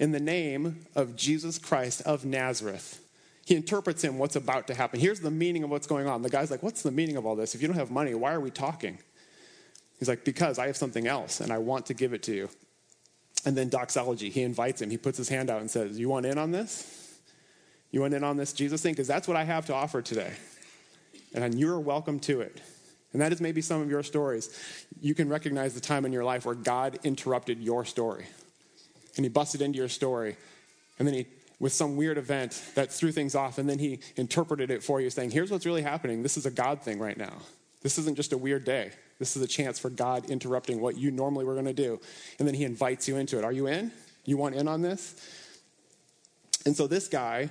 In 0.00 0.12
the 0.12 0.20
name 0.20 0.86
of 0.94 1.16
Jesus 1.16 1.58
Christ 1.58 2.02
of 2.02 2.24
Nazareth, 2.24 3.04
he 3.44 3.56
interprets 3.56 4.02
him 4.04 4.18
what's 4.18 4.36
about 4.36 4.66
to 4.68 4.74
happen. 4.74 5.00
Here's 5.00 5.20
the 5.20 5.30
meaning 5.30 5.64
of 5.64 5.70
what's 5.70 5.86
going 5.86 6.06
on. 6.06 6.22
The 6.22 6.30
guy's 6.30 6.50
like, 6.50 6.62
What's 6.62 6.82
the 6.82 6.90
meaning 6.90 7.16
of 7.16 7.26
all 7.26 7.34
this? 7.34 7.54
If 7.54 7.62
you 7.62 7.68
don't 7.68 7.76
have 7.76 7.90
money, 7.90 8.14
why 8.14 8.32
are 8.32 8.40
we 8.40 8.50
talking? 8.50 8.98
He's 9.98 10.08
like, 10.08 10.24
Because 10.24 10.58
I 10.58 10.66
have 10.66 10.76
something 10.76 11.06
else 11.06 11.40
and 11.40 11.52
I 11.52 11.58
want 11.58 11.86
to 11.86 11.94
give 11.94 12.12
it 12.12 12.22
to 12.24 12.34
you. 12.34 12.50
And 13.44 13.56
then 13.56 13.68
doxology, 13.68 14.30
he 14.30 14.42
invites 14.42 14.82
him. 14.82 14.90
He 14.90 14.98
puts 14.98 15.16
his 15.16 15.28
hand 15.28 15.50
out 15.50 15.60
and 15.60 15.70
says, 15.70 15.98
You 15.98 16.08
want 16.08 16.26
in 16.26 16.38
on 16.38 16.52
this? 16.52 17.18
You 17.90 18.02
want 18.02 18.14
in 18.14 18.22
on 18.22 18.36
this 18.36 18.52
Jesus 18.52 18.82
thing? 18.82 18.92
Because 18.92 19.08
that's 19.08 19.26
what 19.26 19.36
I 19.36 19.44
have 19.44 19.66
to 19.66 19.74
offer 19.74 20.02
today. 20.02 20.34
And 21.34 21.58
you're 21.58 21.80
welcome 21.80 22.20
to 22.20 22.42
it. 22.42 22.60
And 23.12 23.22
that 23.22 23.32
is 23.32 23.40
maybe 23.40 23.60
some 23.60 23.80
of 23.80 23.90
your 23.90 24.02
stories. 24.02 24.50
You 25.00 25.14
can 25.14 25.28
recognize 25.28 25.74
the 25.74 25.80
time 25.80 26.04
in 26.04 26.12
your 26.12 26.24
life 26.24 26.44
where 26.44 26.54
God 26.54 26.98
interrupted 27.04 27.58
your 27.58 27.84
story. 27.84 28.26
And 29.16 29.24
he 29.24 29.28
busted 29.28 29.62
into 29.62 29.78
your 29.78 29.88
story. 29.88 30.36
And 30.98 31.08
then 31.08 31.14
he, 31.14 31.26
with 31.58 31.72
some 31.72 31.96
weird 31.96 32.18
event 32.18 32.62
that 32.74 32.92
threw 32.92 33.10
things 33.10 33.34
off, 33.34 33.58
and 33.58 33.68
then 33.68 33.78
he 33.78 34.00
interpreted 34.16 34.70
it 34.70 34.82
for 34.82 35.00
you, 35.00 35.10
saying, 35.10 35.30
Here's 35.30 35.50
what's 35.50 35.66
really 35.66 35.82
happening. 35.82 36.22
This 36.22 36.36
is 36.36 36.46
a 36.46 36.50
God 36.50 36.82
thing 36.82 36.98
right 36.98 37.16
now. 37.16 37.32
This 37.82 37.98
isn't 37.98 38.16
just 38.16 38.32
a 38.32 38.38
weird 38.38 38.64
day. 38.64 38.90
This 39.18 39.36
is 39.36 39.42
a 39.42 39.46
chance 39.46 39.78
for 39.78 39.90
God 39.90 40.30
interrupting 40.30 40.80
what 40.80 40.96
you 40.96 41.10
normally 41.10 41.44
were 41.44 41.54
going 41.54 41.66
to 41.66 41.72
do. 41.72 42.00
And 42.38 42.46
then 42.46 42.54
he 42.54 42.64
invites 42.64 43.08
you 43.08 43.16
into 43.16 43.38
it. 43.38 43.44
Are 43.44 43.52
you 43.52 43.66
in? 43.66 43.90
You 44.24 44.36
want 44.36 44.54
in 44.54 44.68
on 44.68 44.82
this? 44.82 45.14
And 46.66 46.76
so 46.76 46.86
this 46.86 47.08
guy 47.08 47.50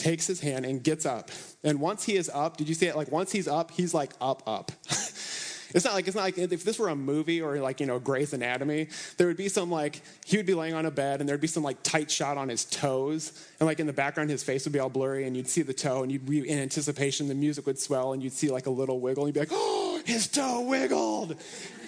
takes 0.00 0.26
his 0.26 0.40
hand 0.40 0.64
and 0.64 0.82
gets 0.82 1.06
up. 1.06 1.30
And 1.62 1.80
once 1.80 2.04
he 2.04 2.16
is 2.16 2.30
up, 2.32 2.56
did 2.56 2.68
you 2.68 2.74
see 2.74 2.86
it? 2.86 2.96
Like 2.96 3.12
once 3.12 3.30
he's 3.30 3.46
up, 3.46 3.70
he's 3.70 3.94
like 3.94 4.12
up, 4.20 4.42
up. 4.46 4.72
it's 4.88 5.84
not 5.84 5.94
like 5.94 6.06
it's 6.06 6.16
not 6.16 6.22
like 6.22 6.38
if 6.38 6.64
this 6.64 6.78
were 6.78 6.88
a 6.88 6.96
movie 6.96 7.42
or 7.42 7.58
like 7.58 7.80
you 7.80 7.86
know 7.86 7.98
Grey's 7.98 8.32
Anatomy, 8.32 8.88
there 9.18 9.26
would 9.26 9.36
be 9.36 9.48
some 9.48 9.70
like 9.70 10.00
he 10.24 10.36
would 10.36 10.46
be 10.46 10.54
laying 10.54 10.74
on 10.74 10.86
a 10.86 10.90
bed 10.90 11.20
and 11.20 11.28
there'd 11.28 11.40
be 11.40 11.46
some 11.46 11.62
like 11.62 11.82
tight 11.82 12.10
shot 12.10 12.38
on 12.38 12.48
his 12.48 12.64
toes, 12.64 13.48
and 13.60 13.66
like 13.66 13.78
in 13.78 13.86
the 13.86 13.92
background 13.92 14.30
his 14.30 14.42
face 14.42 14.64
would 14.64 14.72
be 14.72 14.78
all 14.78 14.88
blurry 14.88 15.26
and 15.26 15.36
you'd 15.36 15.48
see 15.48 15.62
the 15.62 15.74
toe 15.74 16.02
and 16.02 16.10
you'd 16.10 16.26
be 16.26 16.48
in 16.48 16.58
anticipation, 16.58 17.28
the 17.28 17.34
music 17.34 17.66
would 17.66 17.78
swell 17.78 18.12
and 18.12 18.22
you'd 18.22 18.32
see 18.32 18.50
like 18.50 18.66
a 18.66 18.70
little 18.70 19.00
wiggle 19.00 19.26
and 19.26 19.34
you'd 19.34 19.34
be 19.34 19.40
like, 19.40 19.50
oh, 19.52 20.00
his 20.06 20.28
toe 20.28 20.62
wiggled. 20.62 21.36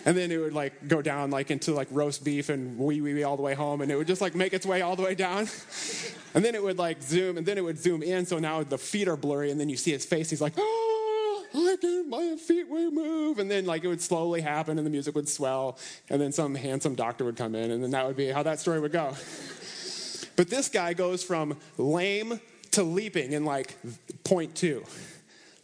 And 0.05 0.17
then 0.17 0.33
it 0.33 0.39
would 0.39 0.53
like 0.53 0.89
go 0.89 1.01
down 1.01 1.31
like 1.31 1.51
into 1.51 1.73
like 1.73 1.89
roast 1.91 2.25
beef 2.25 2.49
and 2.49 2.77
wee 2.79 3.01
wee 3.01 3.15
wee 3.15 3.23
all 3.23 3.37
the 3.37 3.43
way 3.43 3.55
home, 3.55 3.81
and 3.81 3.91
it 3.91 3.97
would 3.97 4.07
just 4.07 4.21
like 4.21 4.35
make 4.35 4.53
its 4.53 4.67
way 4.67 4.83
all 4.83 4.97
the 4.97 5.03
way 5.03 5.15
down. 5.15 5.49
And 6.35 6.43
then 6.43 6.55
it 6.55 6.63
would 6.63 6.79
like 6.79 7.03
zoom, 7.03 7.37
and 7.37 7.45
then 7.45 7.59
it 7.59 7.61
would 7.61 7.79
zoom 7.79 8.03
in, 8.03 8.25
so 8.25 8.39
now 8.39 8.63
the 8.63 8.79
feet 8.79 9.07
are 9.07 9.19
blurry, 9.19 9.51
and 9.51 9.61
then 9.61 9.69
you 9.69 9.77
see 9.77 9.93
his 9.93 10.07
face. 10.07 10.31
He's 10.31 10.41
like, 10.41 10.55
oh, 10.57 11.45
I 11.55 11.77
can, 11.79 12.09
my 12.09 12.37
feet 12.37 12.71
will 12.71 12.91
move. 12.91 13.39
And 13.39 13.51
then 13.51 13.67
like 13.67 13.85
it 13.85 13.89
would 13.89 14.01
slowly 14.01 14.41
happen, 14.41 14.79
and 14.79 14.87
the 14.87 14.91
music 14.91 15.15
would 15.15 15.29
swell, 15.29 15.77
and 16.09 16.23
then 16.23 16.33
some 16.33 16.55
handsome 16.55 16.95
doctor 16.95 17.27
would 17.27 17.37
come 17.37 17.55
in, 17.55 17.71
and 17.71 17.83
then 17.83 17.91
that 17.91 18.07
would 18.07 18.17
be 18.17 18.29
how 18.29 18.43
that 18.45 18.61
story 18.61 18.81
would 18.81 18.93
go. 18.93 19.15
But 20.35 20.49
this 20.49 20.71
guy 20.71 20.95
goes 20.95 21.23
from 21.23 21.59
lame 21.77 22.41
to 22.71 22.83
leaping 22.83 23.33
in 23.33 23.45
like 23.45 23.77
point 24.25 24.55
two. 24.55 24.83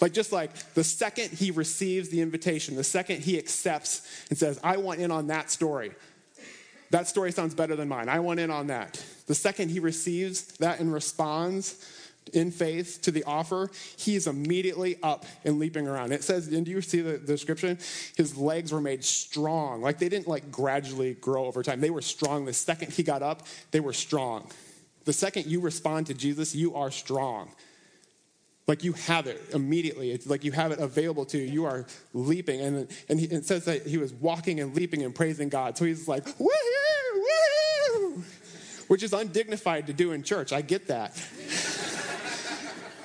Like, 0.01 0.13
just 0.13 0.33
like 0.33 0.55
the 0.75 0.85
second 0.85 1.31
he 1.31 1.51
receives 1.51 2.09
the 2.09 2.21
invitation, 2.21 2.77
the 2.77 2.85
second 2.85 3.23
he 3.23 3.37
accepts 3.37 4.03
and 4.29 4.39
says, 4.39 4.61
I 4.63 4.77
want 4.77 5.01
in 5.01 5.11
on 5.11 5.27
that 5.27 5.51
story, 5.51 5.93
that 6.91 7.09
story 7.09 7.33
sounds 7.33 7.55
better 7.55 7.77
than 7.77 7.89
mine. 7.89 8.09
I 8.09 8.21
want 8.21 8.41
in 8.41 8.51
on 8.51 8.69
that. 8.69 9.05
The 9.27 9.35
second 9.35 9.71
he 9.71 9.81
receives 9.81 10.43
that 10.59 10.81
and 10.81 10.93
responds 10.93 11.85
in 12.33 12.51
faith 12.51 13.01
to 13.03 13.11
the 13.11 13.25
offer, 13.25 13.71
he 13.97 14.15
is 14.15 14.27
immediately 14.27 14.99
up 15.03 15.25
and 15.45 15.59
leaping 15.59 15.89
around. 15.89 16.13
It 16.13 16.23
says, 16.23 16.49
and 16.49 16.65
do 16.65 16.71
you 16.71 16.81
see 16.81 17.01
the, 17.01 17.13
the 17.13 17.27
description? 17.27 17.79
His 18.17 18.37
legs 18.37 18.73
were 18.73 18.81
made 18.81 19.05
strong. 19.05 19.83
Like 19.83 19.99
they 19.99 20.09
didn't 20.09 20.29
like 20.29 20.51
gradually 20.51 21.15
grow 21.15 21.47
over 21.47 21.63
time. 21.63 21.81
They 21.81 21.91
were 21.91 22.03
strong. 22.03 22.45
The 22.45 22.53
second 22.53 22.93
he 22.93 23.03
got 23.03 23.23
up, 23.23 23.43
they 23.71 23.81
were 23.81 23.93
strong. 23.93 24.51
The 25.05 25.13
second 25.13 25.47
you 25.47 25.61
respond 25.61 26.07
to 26.09 26.15
Jesus, 26.15 26.55
you 26.55 26.75
are 26.75 26.91
strong. 26.91 27.51
Like 28.69 28.85
you 28.85 28.93
have 28.93 29.27
it 29.27 29.43
immediately. 29.55 30.11
It's 30.11 30.27
like 30.27 30.45
you 30.45 30.53
have 30.53 30.73
it 30.73 30.79
available 30.79 31.25
to 31.27 31.39
you. 31.39 31.45
You 31.45 31.65
are 31.65 31.87
leaping. 32.13 32.61
And, 32.61 32.89
and 33.09 33.19
he, 33.19 33.25
it 33.27 33.47
says 33.47 33.65
that 33.65 33.87
he 33.87 33.97
was 33.97 34.13
walking 34.13 34.61
and 34.61 34.77
leaping 34.77 35.03
and 35.03 35.15
praising 35.15 35.49
God. 35.49 35.79
So 35.79 35.87
he's 35.87 36.07
like, 36.07 36.27
woohoo, 36.27 36.49
woohoo, 37.97 38.23
which 38.89 39.03
is 39.03 39.15
undignified 39.15 39.87
to 39.87 39.95
do 39.95 40.13
in 40.13 40.23
church. 40.23 40.53
I 40.53 40.61
get 40.61 40.89
that. 40.89 41.17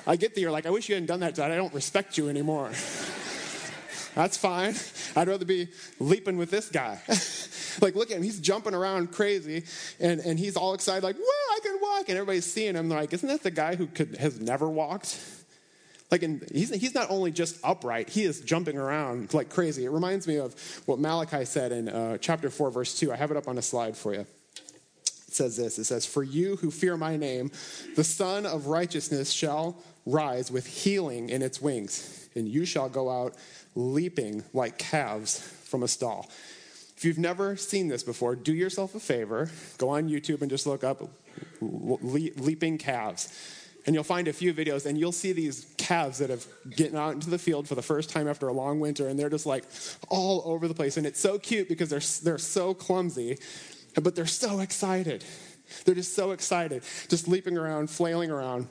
I 0.06 0.16
get 0.16 0.34
that 0.34 0.40
you're 0.42 0.50
like, 0.50 0.66
I 0.66 0.70
wish 0.70 0.90
you 0.90 0.96
hadn't 0.96 1.06
done 1.06 1.20
that, 1.20 1.34
Dad. 1.34 1.50
I 1.50 1.56
don't 1.56 1.72
respect 1.72 2.18
you 2.18 2.28
anymore. 2.28 2.70
That's 4.14 4.36
fine. 4.36 4.74
I'd 5.16 5.28
rather 5.28 5.46
be 5.46 5.68
leaping 5.98 6.36
with 6.36 6.50
this 6.50 6.68
guy. 6.68 7.00
like, 7.80 7.94
look 7.94 8.10
at 8.10 8.18
him. 8.18 8.22
He's 8.22 8.38
jumping 8.38 8.74
around 8.74 9.12
crazy, 9.12 9.64
and, 9.98 10.20
and 10.20 10.38
he's 10.38 10.56
all 10.56 10.74
excited, 10.74 11.02
like, 11.02 11.16
whoa, 11.16 11.54
I 11.56 11.58
can 11.62 11.78
walk. 11.80 12.08
And 12.10 12.18
everybody's 12.18 12.44
seeing 12.44 12.74
him. 12.74 12.90
They're 12.90 13.00
like, 13.00 13.14
isn't 13.14 13.28
that 13.28 13.42
the 13.42 13.50
guy 13.50 13.76
who 13.76 13.86
could, 13.86 14.16
has 14.18 14.38
never 14.38 14.68
walked? 14.68 15.18
Like, 16.14 16.22
in, 16.22 16.46
he's, 16.52 16.72
he's 16.72 16.94
not 16.94 17.10
only 17.10 17.32
just 17.32 17.58
upright, 17.64 18.08
he 18.08 18.22
is 18.22 18.40
jumping 18.40 18.78
around 18.78 19.34
like 19.34 19.50
crazy. 19.50 19.84
It 19.84 19.90
reminds 19.90 20.28
me 20.28 20.36
of 20.36 20.54
what 20.86 21.00
Malachi 21.00 21.44
said 21.44 21.72
in 21.72 21.88
uh, 21.88 22.18
chapter 22.18 22.50
4, 22.50 22.70
verse 22.70 22.96
2. 22.96 23.12
I 23.12 23.16
have 23.16 23.32
it 23.32 23.36
up 23.36 23.48
on 23.48 23.58
a 23.58 23.62
slide 23.62 23.96
for 23.96 24.14
you. 24.14 24.20
It 24.20 24.30
says 25.26 25.56
this 25.56 25.76
it 25.76 25.86
says, 25.86 26.06
For 26.06 26.22
you 26.22 26.54
who 26.54 26.70
fear 26.70 26.96
my 26.96 27.16
name, 27.16 27.50
the 27.96 28.04
Sun 28.04 28.46
of 28.46 28.68
Righteousness 28.68 29.32
shall 29.32 29.76
rise 30.06 30.52
with 30.52 30.68
healing 30.68 31.30
in 31.30 31.42
its 31.42 31.60
wings, 31.60 32.28
and 32.36 32.46
you 32.46 32.64
shall 32.64 32.88
go 32.88 33.10
out 33.10 33.34
leaping 33.74 34.44
like 34.52 34.78
calves 34.78 35.40
from 35.40 35.82
a 35.82 35.88
stall. 35.88 36.30
If 36.96 37.04
you've 37.04 37.18
never 37.18 37.56
seen 37.56 37.88
this 37.88 38.04
before, 38.04 38.36
do 38.36 38.54
yourself 38.54 38.94
a 38.94 39.00
favor. 39.00 39.50
Go 39.78 39.88
on 39.88 40.08
YouTube 40.08 40.42
and 40.42 40.48
just 40.48 40.64
look 40.64 40.84
up 40.84 41.02
leaping 41.60 42.78
calves. 42.78 43.63
And 43.86 43.94
you'll 43.94 44.04
find 44.04 44.28
a 44.28 44.32
few 44.32 44.54
videos, 44.54 44.86
and 44.86 44.98
you'll 44.98 45.12
see 45.12 45.32
these 45.32 45.66
calves 45.76 46.18
that 46.18 46.30
have 46.30 46.46
gotten 46.76 46.96
out 46.96 47.12
into 47.12 47.28
the 47.28 47.38
field 47.38 47.68
for 47.68 47.74
the 47.74 47.82
first 47.82 48.08
time 48.08 48.28
after 48.28 48.48
a 48.48 48.52
long 48.52 48.80
winter, 48.80 49.08
and 49.08 49.18
they're 49.18 49.28
just 49.28 49.46
like 49.46 49.64
all 50.08 50.42
over 50.46 50.66
the 50.68 50.74
place. 50.74 50.96
And 50.96 51.06
it's 51.06 51.20
so 51.20 51.38
cute 51.38 51.68
because 51.68 51.90
they're, 51.90 52.00
they're 52.22 52.38
so 52.38 52.72
clumsy, 52.72 53.38
but 54.00 54.14
they're 54.14 54.26
so 54.26 54.60
excited. 54.60 55.24
They're 55.84 55.94
just 55.94 56.14
so 56.14 56.30
excited, 56.30 56.82
just 57.08 57.28
leaping 57.28 57.58
around, 57.58 57.90
flailing 57.90 58.30
around. 58.30 58.68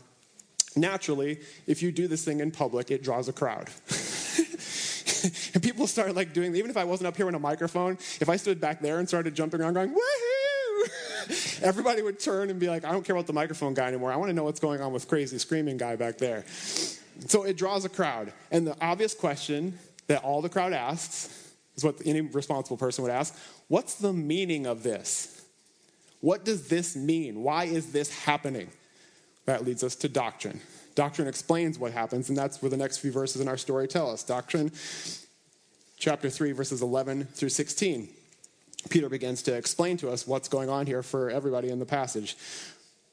Naturally, 0.75 1.39
if 1.67 1.83
you 1.83 1.91
do 1.91 2.07
this 2.07 2.25
thing 2.25 2.39
in 2.39 2.51
public, 2.51 2.89
it 2.89 3.03
draws 3.03 3.27
a 3.27 3.33
crowd. 3.33 3.69
and 5.53 5.61
people 5.61 5.87
start 5.87 6.15
like 6.15 6.33
doing, 6.33 6.55
even 6.55 6.71
if 6.71 6.77
I 6.77 6.83
wasn't 6.83 7.07
up 7.07 7.15
here 7.15 7.25
with 7.25 7.35
a 7.35 7.39
microphone, 7.39 7.93
if 8.19 8.29
I 8.29 8.35
stood 8.37 8.59
back 8.59 8.81
there 8.81 8.99
and 8.99 9.07
started 9.07 9.35
jumping 9.35 9.61
around 9.61 9.75
going, 9.75 9.89
woohoo, 9.89 10.32
everybody 11.61 12.01
would 12.01 12.19
turn 12.19 12.49
and 12.49 12.59
be 12.59 12.67
like, 12.67 12.85
I 12.85 12.91
don't 12.91 13.05
care 13.05 13.15
about 13.15 13.27
the 13.27 13.33
microphone 13.33 13.73
guy 13.73 13.87
anymore. 13.87 14.11
I 14.11 14.15
want 14.15 14.29
to 14.29 14.33
know 14.33 14.43
what's 14.43 14.59
going 14.59 14.81
on 14.81 14.93
with 14.93 15.07
crazy 15.07 15.37
screaming 15.37 15.77
guy 15.77 15.95
back 15.95 16.17
there. 16.17 16.45
So 17.27 17.43
it 17.43 17.57
draws 17.57 17.85
a 17.85 17.89
crowd. 17.89 18.33
And 18.51 18.65
the 18.65 18.75
obvious 18.81 19.13
question 19.13 19.77
that 20.07 20.23
all 20.23 20.41
the 20.41 20.49
crowd 20.49 20.73
asks 20.73 21.53
is 21.75 21.83
what 21.83 21.95
any 22.05 22.21
responsible 22.21 22.77
person 22.77 23.03
would 23.03 23.11
ask 23.11 23.35
what's 23.67 23.95
the 23.95 24.13
meaning 24.13 24.65
of 24.65 24.83
this? 24.83 25.41
What 26.21 26.45
does 26.45 26.67
this 26.67 26.95
mean? 26.95 27.43
Why 27.43 27.65
is 27.65 27.91
this 27.91 28.09
happening? 28.23 28.69
That 29.45 29.65
leads 29.65 29.83
us 29.83 29.95
to 29.97 30.09
doctrine. 30.09 30.61
Doctrine 30.95 31.27
explains 31.27 31.77
what 31.77 31.91
happens, 31.91 32.29
and 32.29 32.37
that's 32.37 32.61
where 32.61 32.69
the 32.69 32.77
next 32.77 32.99
few 32.99 33.11
verses 33.11 33.41
in 33.41 33.47
our 33.47 33.57
story 33.57 33.87
tell 33.87 34.09
us. 34.09 34.23
Doctrine, 34.23 34.71
chapter 35.97 36.29
3, 36.29 36.51
verses 36.53 36.81
11 36.81 37.25
through 37.25 37.49
16. 37.49 38.07
Peter 38.89 39.09
begins 39.09 39.43
to 39.43 39.53
explain 39.55 39.97
to 39.97 40.09
us 40.11 40.27
what's 40.27 40.47
going 40.47 40.69
on 40.69 40.85
here 40.85 41.03
for 41.03 41.29
everybody 41.29 41.69
in 41.69 41.79
the 41.79 41.85
passage. 41.85 42.37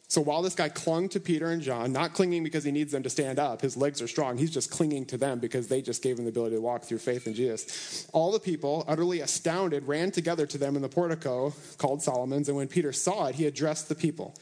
So 0.08 0.20
while 0.20 0.42
this 0.42 0.56
guy 0.56 0.68
clung 0.68 1.08
to 1.10 1.20
Peter 1.20 1.50
and 1.50 1.62
John, 1.62 1.92
not 1.92 2.14
clinging 2.14 2.42
because 2.42 2.64
he 2.64 2.72
needs 2.72 2.90
them 2.90 3.04
to 3.04 3.10
stand 3.10 3.38
up, 3.38 3.60
his 3.60 3.76
legs 3.76 4.02
are 4.02 4.08
strong, 4.08 4.36
he's 4.36 4.50
just 4.50 4.68
clinging 4.68 5.06
to 5.06 5.16
them 5.16 5.38
because 5.38 5.68
they 5.68 5.80
just 5.80 6.02
gave 6.02 6.18
him 6.18 6.24
the 6.24 6.30
ability 6.30 6.56
to 6.56 6.60
walk 6.60 6.82
through 6.82 6.98
faith 6.98 7.28
in 7.28 7.34
Jesus. 7.34 8.08
All 8.12 8.32
the 8.32 8.40
people, 8.40 8.84
utterly 8.88 9.20
astounded, 9.20 9.86
ran 9.86 10.10
together 10.10 10.46
to 10.46 10.58
them 10.58 10.74
in 10.74 10.82
the 10.82 10.88
portico 10.88 11.54
called 11.78 12.02
Solomon's, 12.02 12.48
and 12.48 12.56
when 12.56 12.66
Peter 12.66 12.92
saw 12.92 13.26
it, 13.26 13.36
he 13.36 13.46
addressed 13.46 13.88
the 13.88 13.94
people 13.94 14.34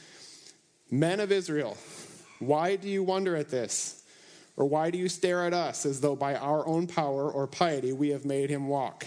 Men 0.90 1.20
of 1.20 1.30
Israel, 1.30 1.76
why 2.38 2.76
do 2.76 2.88
you 2.88 3.02
wonder 3.02 3.36
at 3.36 3.50
this? 3.50 4.02
Or 4.56 4.64
why 4.64 4.90
do 4.90 4.98
you 4.98 5.08
stare 5.08 5.44
at 5.44 5.52
us 5.52 5.84
as 5.84 6.00
though 6.00 6.16
by 6.16 6.34
our 6.34 6.66
own 6.66 6.86
power 6.86 7.30
or 7.30 7.46
piety 7.46 7.92
we 7.92 8.08
have 8.08 8.24
made 8.24 8.48
him 8.48 8.68
walk? 8.68 9.06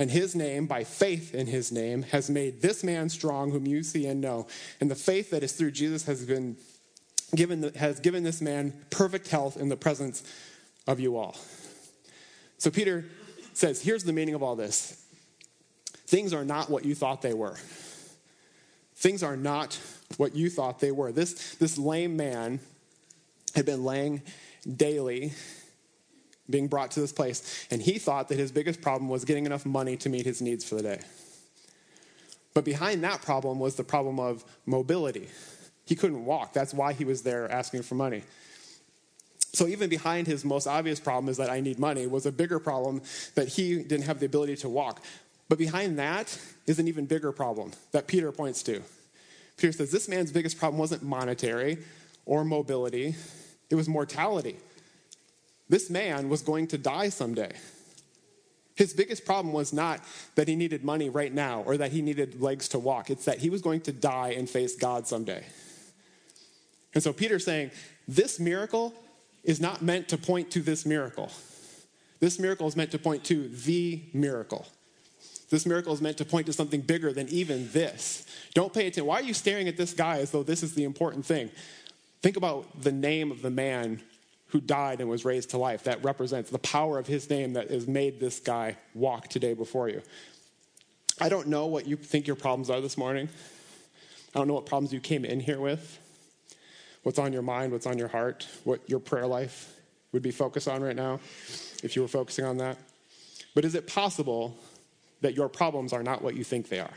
And 0.00 0.10
his 0.10 0.34
name, 0.34 0.64
by 0.64 0.82
faith 0.82 1.34
in 1.34 1.46
his 1.46 1.70
name, 1.70 2.04
has 2.04 2.30
made 2.30 2.62
this 2.62 2.82
man 2.82 3.10
strong, 3.10 3.50
whom 3.50 3.66
you 3.66 3.82
see 3.82 4.06
and 4.06 4.18
know. 4.18 4.46
And 4.80 4.90
the 4.90 4.94
faith 4.94 5.28
that 5.28 5.42
is 5.42 5.52
through 5.52 5.72
Jesus 5.72 6.06
has 6.06 6.24
been 6.24 6.56
given, 7.36 7.70
has 7.74 8.00
given 8.00 8.24
this 8.24 8.40
man 8.40 8.72
perfect 8.88 9.28
health 9.28 9.58
in 9.58 9.68
the 9.68 9.76
presence 9.76 10.22
of 10.86 11.00
you 11.00 11.18
all. 11.18 11.36
So 12.56 12.70
Peter 12.70 13.04
says, 13.52 13.82
here's 13.82 14.04
the 14.04 14.14
meaning 14.14 14.34
of 14.34 14.42
all 14.42 14.56
this. 14.56 15.04
Things 16.06 16.32
are 16.32 16.46
not 16.46 16.70
what 16.70 16.86
you 16.86 16.94
thought 16.94 17.20
they 17.20 17.34
were. 17.34 17.58
Things 18.94 19.22
are 19.22 19.36
not 19.36 19.78
what 20.16 20.34
you 20.34 20.48
thought 20.48 20.80
they 20.80 20.92
were. 20.92 21.12
This, 21.12 21.56
this 21.56 21.76
lame 21.76 22.16
man 22.16 22.60
had 23.54 23.66
been 23.66 23.84
laying 23.84 24.22
daily 24.66 25.34
being 26.50 26.68
brought 26.68 26.90
to 26.92 27.00
this 27.00 27.12
place, 27.12 27.66
and 27.70 27.80
he 27.80 27.98
thought 27.98 28.28
that 28.28 28.38
his 28.38 28.52
biggest 28.52 28.80
problem 28.80 29.08
was 29.08 29.24
getting 29.24 29.46
enough 29.46 29.64
money 29.64 29.96
to 29.98 30.08
meet 30.08 30.26
his 30.26 30.42
needs 30.42 30.64
for 30.64 30.76
the 30.76 30.82
day. 30.82 31.00
But 32.54 32.64
behind 32.64 33.02
that 33.04 33.22
problem 33.22 33.58
was 33.58 33.76
the 33.76 33.84
problem 33.84 34.18
of 34.18 34.44
mobility. 34.66 35.28
He 35.86 35.94
couldn't 35.94 36.24
walk. 36.24 36.52
That's 36.52 36.74
why 36.74 36.92
he 36.92 37.04
was 37.04 37.22
there 37.22 37.50
asking 37.50 37.82
for 37.82 37.94
money. 37.94 38.22
So, 39.52 39.66
even 39.66 39.90
behind 39.90 40.28
his 40.28 40.44
most 40.44 40.66
obvious 40.66 41.00
problem 41.00 41.28
is 41.28 41.36
that 41.38 41.50
I 41.50 41.60
need 41.60 41.78
money, 41.78 42.06
was 42.06 42.24
a 42.24 42.32
bigger 42.32 42.60
problem 42.60 43.02
that 43.34 43.48
he 43.48 43.82
didn't 43.82 44.02
have 44.02 44.20
the 44.20 44.26
ability 44.26 44.56
to 44.56 44.68
walk. 44.68 45.02
But 45.48 45.58
behind 45.58 45.98
that 45.98 46.38
is 46.66 46.78
an 46.78 46.86
even 46.86 47.06
bigger 47.06 47.32
problem 47.32 47.72
that 47.90 48.06
Peter 48.06 48.30
points 48.30 48.62
to. 48.64 48.82
Peter 49.56 49.72
says 49.72 49.90
this 49.90 50.08
man's 50.08 50.30
biggest 50.30 50.58
problem 50.58 50.78
wasn't 50.78 51.02
monetary 51.02 51.78
or 52.24 52.44
mobility, 52.44 53.16
it 53.68 53.74
was 53.74 53.88
mortality. 53.88 54.56
This 55.70 55.88
man 55.88 56.28
was 56.28 56.42
going 56.42 56.66
to 56.66 56.78
die 56.78 57.08
someday. 57.08 57.52
His 58.74 58.92
biggest 58.92 59.24
problem 59.24 59.54
was 59.54 59.72
not 59.72 60.00
that 60.34 60.48
he 60.48 60.56
needed 60.56 60.84
money 60.84 61.08
right 61.08 61.32
now 61.32 61.62
or 61.62 61.76
that 61.76 61.92
he 61.92 62.02
needed 62.02 62.40
legs 62.40 62.68
to 62.70 62.78
walk. 62.78 63.08
It's 63.08 63.24
that 63.26 63.38
he 63.38 63.50
was 63.50 63.62
going 63.62 63.82
to 63.82 63.92
die 63.92 64.30
and 64.36 64.50
face 64.50 64.74
God 64.74 65.06
someday. 65.06 65.44
And 66.92 67.02
so 67.02 67.12
Peter's 67.12 67.44
saying, 67.44 67.70
this 68.08 68.40
miracle 68.40 68.92
is 69.44 69.60
not 69.60 69.80
meant 69.80 70.08
to 70.08 70.18
point 70.18 70.50
to 70.50 70.60
this 70.60 70.84
miracle. 70.84 71.30
This 72.18 72.40
miracle 72.40 72.66
is 72.66 72.74
meant 72.74 72.90
to 72.90 72.98
point 72.98 73.22
to 73.24 73.48
the 73.48 74.02
miracle. 74.12 74.66
This 75.50 75.66
miracle 75.66 75.92
is 75.92 76.00
meant 76.00 76.16
to 76.18 76.24
point 76.24 76.46
to 76.46 76.52
something 76.52 76.80
bigger 76.80 77.12
than 77.12 77.28
even 77.28 77.70
this. 77.70 78.26
Don't 78.54 78.72
pay 78.72 78.82
attention. 78.82 79.06
Why 79.06 79.20
are 79.20 79.22
you 79.22 79.34
staring 79.34 79.68
at 79.68 79.76
this 79.76 79.92
guy 79.92 80.18
as 80.18 80.32
though 80.32 80.42
this 80.42 80.64
is 80.64 80.74
the 80.74 80.82
important 80.82 81.24
thing? 81.24 81.50
Think 82.22 82.36
about 82.36 82.82
the 82.82 82.92
name 82.92 83.30
of 83.30 83.40
the 83.40 83.50
man 83.50 84.00
who 84.50 84.60
died 84.60 85.00
and 85.00 85.08
was 85.08 85.24
raised 85.24 85.50
to 85.50 85.58
life. 85.58 85.84
That 85.84 86.04
represents 86.04 86.50
the 86.50 86.58
power 86.58 86.98
of 86.98 87.06
his 87.06 87.30
name 87.30 87.54
that 87.54 87.70
has 87.70 87.86
made 87.86 88.20
this 88.20 88.40
guy 88.40 88.76
walk 88.94 89.28
today 89.28 89.54
before 89.54 89.88
you. 89.88 90.02
I 91.20 91.28
don't 91.28 91.48
know 91.48 91.66
what 91.66 91.86
you 91.86 91.96
think 91.96 92.26
your 92.26 92.36
problems 92.36 92.70
are 92.70 92.80
this 92.80 92.96
morning. 92.96 93.28
I 94.34 94.38
don't 94.38 94.48
know 94.48 94.54
what 94.54 94.66
problems 94.66 94.92
you 94.92 95.00
came 95.00 95.24
in 95.24 95.40
here 95.40 95.60
with, 95.60 95.98
what's 97.02 97.18
on 97.18 97.32
your 97.32 97.42
mind, 97.42 97.72
what's 97.72 97.86
on 97.86 97.98
your 97.98 98.08
heart, 98.08 98.46
what 98.64 98.88
your 98.88 99.00
prayer 99.00 99.26
life 99.26 99.74
would 100.12 100.22
be 100.22 100.30
focused 100.30 100.68
on 100.68 100.82
right 100.82 100.96
now, 100.96 101.20
if 101.82 101.96
you 101.96 102.02
were 102.02 102.08
focusing 102.08 102.44
on 102.44 102.58
that. 102.58 102.78
But 103.54 103.64
is 103.64 103.74
it 103.74 103.86
possible 103.86 104.56
that 105.20 105.34
your 105.34 105.48
problems 105.48 105.92
are 105.92 106.02
not 106.02 106.22
what 106.22 106.36
you 106.36 106.44
think 106.44 106.68
they 106.68 106.80
are? 106.80 106.94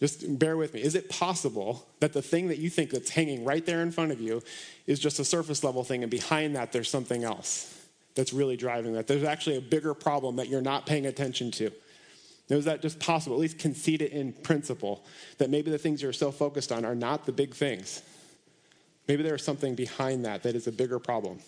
Just 0.00 0.38
bear 0.38 0.56
with 0.56 0.74
me. 0.74 0.82
Is 0.82 0.94
it 0.94 1.08
possible 1.08 1.86
that 2.00 2.12
the 2.12 2.22
thing 2.22 2.48
that 2.48 2.58
you 2.58 2.68
think 2.68 2.90
that's 2.90 3.10
hanging 3.10 3.44
right 3.44 3.64
there 3.64 3.80
in 3.80 3.92
front 3.92 4.12
of 4.12 4.20
you 4.20 4.42
is 4.86 4.98
just 4.98 5.20
a 5.20 5.24
surface 5.24 5.62
level 5.62 5.84
thing, 5.84 6.02
and 6.02 6.10
behind 6.10 6.56
that 6.56 6.72
there's 6.72 6.90
something 6.90 7.24
else 7.24 7.86
that's 8.14 8.32
really 8.32 8.56
driving 8.56 8.94
that? 8.94 9.06
There's 9.06 9.24
actually 9.24 9.56
a 9.56 9.60
bigger 9.60 9.94
problem 9.94 10.36
that 10.36 10.48
you're 10.48 10.60
not 10.60 10.84
paying 10.84 11.06
attention 11.06 11.50
to. 11.52 11.70
is 12.48 12.64
that 12.64 12.82
just 12.82 12.98
possible? 12.98 13.36
At 13.36 13.40
least 13.40 13.58
concede 13.58 14.02
it 14.02 14.10
in 14.10 14.32
principle 14.32 15.04
that 15.38 15.48
maybe 15.48 15.70
the 15.70 15.78
things 15.78 16.02
you're 16.02 16.12
so 16.12 16.32
focused 16.32 16.72
on 16.72 16.84
are 16.84 16.96
not 16.96 17.24
the 17.24 17.32
big 17.32 17.54
things. 17.54 18.02
Maybe 19.06 19.22
there's 19.22 19.44
something 19.44 19.74
behind 19.74 20.24
that 20.24 20.42
that 20.42 20.56
is 20.56 20.66
a 20.66 20.72
bigger 20.72 20.98
problem. 20.98 21.38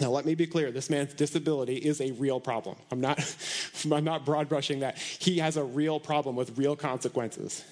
Now, 0.00 0.10
let 0.10 0.24
me 0.24 0.34
be 0.34 0.46
clear 0.46 0.70
this 0.70 0.88
man's 0.88 1.12
disability 1.12 1.76
is 1.76 2.00
a 2.00 2.12
real 2.12 2.40
problem. 2.40 2.76
I'm 2.90 3.00
not, 3.00 3.36
I'm 3.92 4.04
not 4.04 4.24
broad 4.24 4.48
brushing 4.48 4.80
that. 4.80 4.98
He 4.98 5.38
has 5.38 5.56
a 5.56 5.64
real 5.64 6.00
problem 6.00 6.34
with 6.34 6.56
real 6.56 6.76
consequences. 6.76 7.64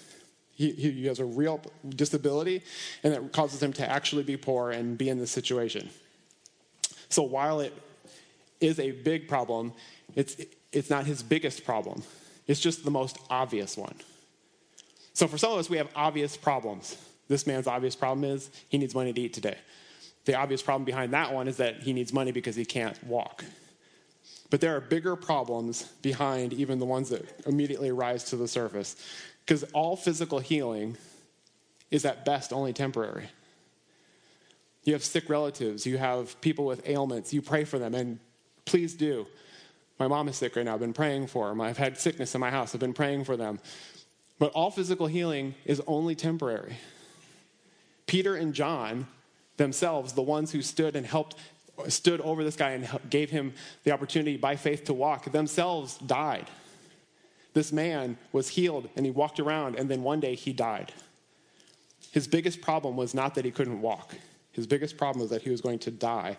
He, 0.52 0.72
he 0.72 1.06
has 1.06 1.18
a 1.18 1.24
real 1.24 1.62
disability, 1.88 2.62
and 3.02 3.14
that 3.14 3.32
causes 3.32 3.62
him 3.62 3.72
to 3.74 3.90
actually 3.90 4.24
be 4.24 4.36
poor 4.36 4.70
and 4.70 4.98
be 4.98 5.08
in 5.08 5.18
this 5.18 5.30
situation. 5.30 5.88
So, 7.08 7.22
while 7.22 7.60
it 7.60 7.72
is 8.60 8.78
a 8.78 8.90
big 8.90 9.26
problem, 9.26 9.72
it's, 10.14 10.36
it's 10.70 10.90
not 10.90 11.06
his 11.06 11.22
biggest 11.22 11.64
problem, 11.64 12.02
it's 12.46 12.60
just 12.60 12.84
the 12.84 12.90
most 12.90 13.18
obvious 13.30 13.78
one. 13.78 13.94
So, 15.14 15.26
for 15.26 15.38
some 15.38 15.52
of 15.52 15.58
us, 15.58 15.70
we 15.70 15.78
have 15.78 15.88
obvious 15.96 16.36
problems. 16.36 16.96
This 17.28 17.46
man's 17.46 17.66
obvious 17.66 17.96
problem 17.96 18.24
is 18.24 18.50
he 18.68 18.76
needs 18.76 18.94
money 18.94 19.14
to 19.14 19.20
eat 19.20 19.32
today. 19.32 19.56
The 20.24 20.34
obvious 20.34 20.62
problem 20.62 20.84
behind 20.84 21.12
that 21.12 21.32
one 21.32 21.48
is 21.48 21.56
that 21.56 21.82
he 21.82 21.92
needs 21.92 22.12
money 22.12 22.32
because 22.32 22.56
he 22.56 22.64
can't 22.64 23.02
walk. 23.04 23.44
But 24.50 24.60
there 24.60 24.76
are 24.76 24.80
bigger 24.80 25.16
problems 25.16 25.84
behind 26.02 26.52
even 26.52 26.78
the 26.78 26.86
ones 26.86 27.08
that 27.10 27.46
immediately 27.46 27.92
rise 27.92 28.24
to 28.24 28.36
the 28.36 28.48
surface. 28.48 28.96
Because 29.44 29.62
all 29.72 29.96
physical 29.96 30.38
healing 30.40 30.96
is 31.90 32.04
at 32.04 32.24
best 32.24 32.52
only 32.52 32.72
temporary. 32.72 33.28
You 34.84 34.92
have 34.94 35.04
sick 35.04 35.28
relatives, 35.28 35.86
you 35.86 35.98
have 35.98 36.40
people 36.40 36.64
with 36.64 36.88
ailments, 36.88 37.32
you 37.32 37.42
pray 37.42 37.64
for 37.64 37.78
them, 37.78 37.94
and 37.94 38.18
please 38.64 38.94
do. 38.94 39.26
My 39.98 40.08
mom 40.08 40.28
is 40.28 40.36
sick 40.36 40.56
right 40.56 40.64
now, 40.64 40.74
I've 40.74 40.80
been 40.80 40.94
praying 40.94 41.26
for 41.26 41.52
her. 41.52 41.62
I've 41.62 41.76
had 41.76 41.98
sickness 41.98 42.34
in 42.34 42.40
my 42.40 42.50
house, 42.50 42.74
I've 42.74 42.80
been 42.80 42.94
praying 42.94 43.24
for 43.24 43.36
them. 43.36 43.60
But 44.38 44.52
all 44.52 44.70
physical 44.70 45.06
healing 45.06 45.54
is 45.66 45.82
only 45.86 46.14
temporary. 46.14 46.76
Peter 48.06 48.34
and 48.34 48.54
John 48.54 49.06
themselves, 49.60 50.14
the 50.14 50.22
ones 50.22 50.50
who 50.50 50.62
stood 50.62 50.96
and 50.96 51.06
helped, 51.06 51.36
stood 51.88 52.20
over 52.22 52.42
this 52.42 52.56
guy 52.56 52.70
and 52.70 52.88
gave 53.10 53.30
him 53.30 53.52
the 53.84 53.92
opportunity 53.92 54.36
by 54.36 54.56
faith 54.56 54.84
to 54.84 54.94
walk, 54.94 55.30
themselves 55.30 55.98
died. 55.98 56.50
This 57.52 57.70
man 57.70 58.16
was 58.32 58.48
healed 58.48 58.88
and 58.96 59.04
he 59.04 59.12
walked 59.12 59.38
around, 59.38 59.76
and 59.76 59.88
then 59.88 60.02
one 60.02 60.18
day 60.18 60.34
he 60.34 60.52
died. 60.52 60.92
His 62.10 62.26
biggest 62.26 62.60
problem 62.60 62.96
was 62.96 63.14
not 63.14 63.34
that 63.36 63.44
he 63.44 63.50
couldn't 63.50 63.80
walk, 63.80 64.14
his 64.52 64.66
biggest 64.66 64.96
problem 64.96 65.20
was 65.20 65.30
that 65.30 65.42
he 65.42 65.50
was 65.50 65.60
going 65.60 65.78
to 65.80 65.90
die 65.90 66.36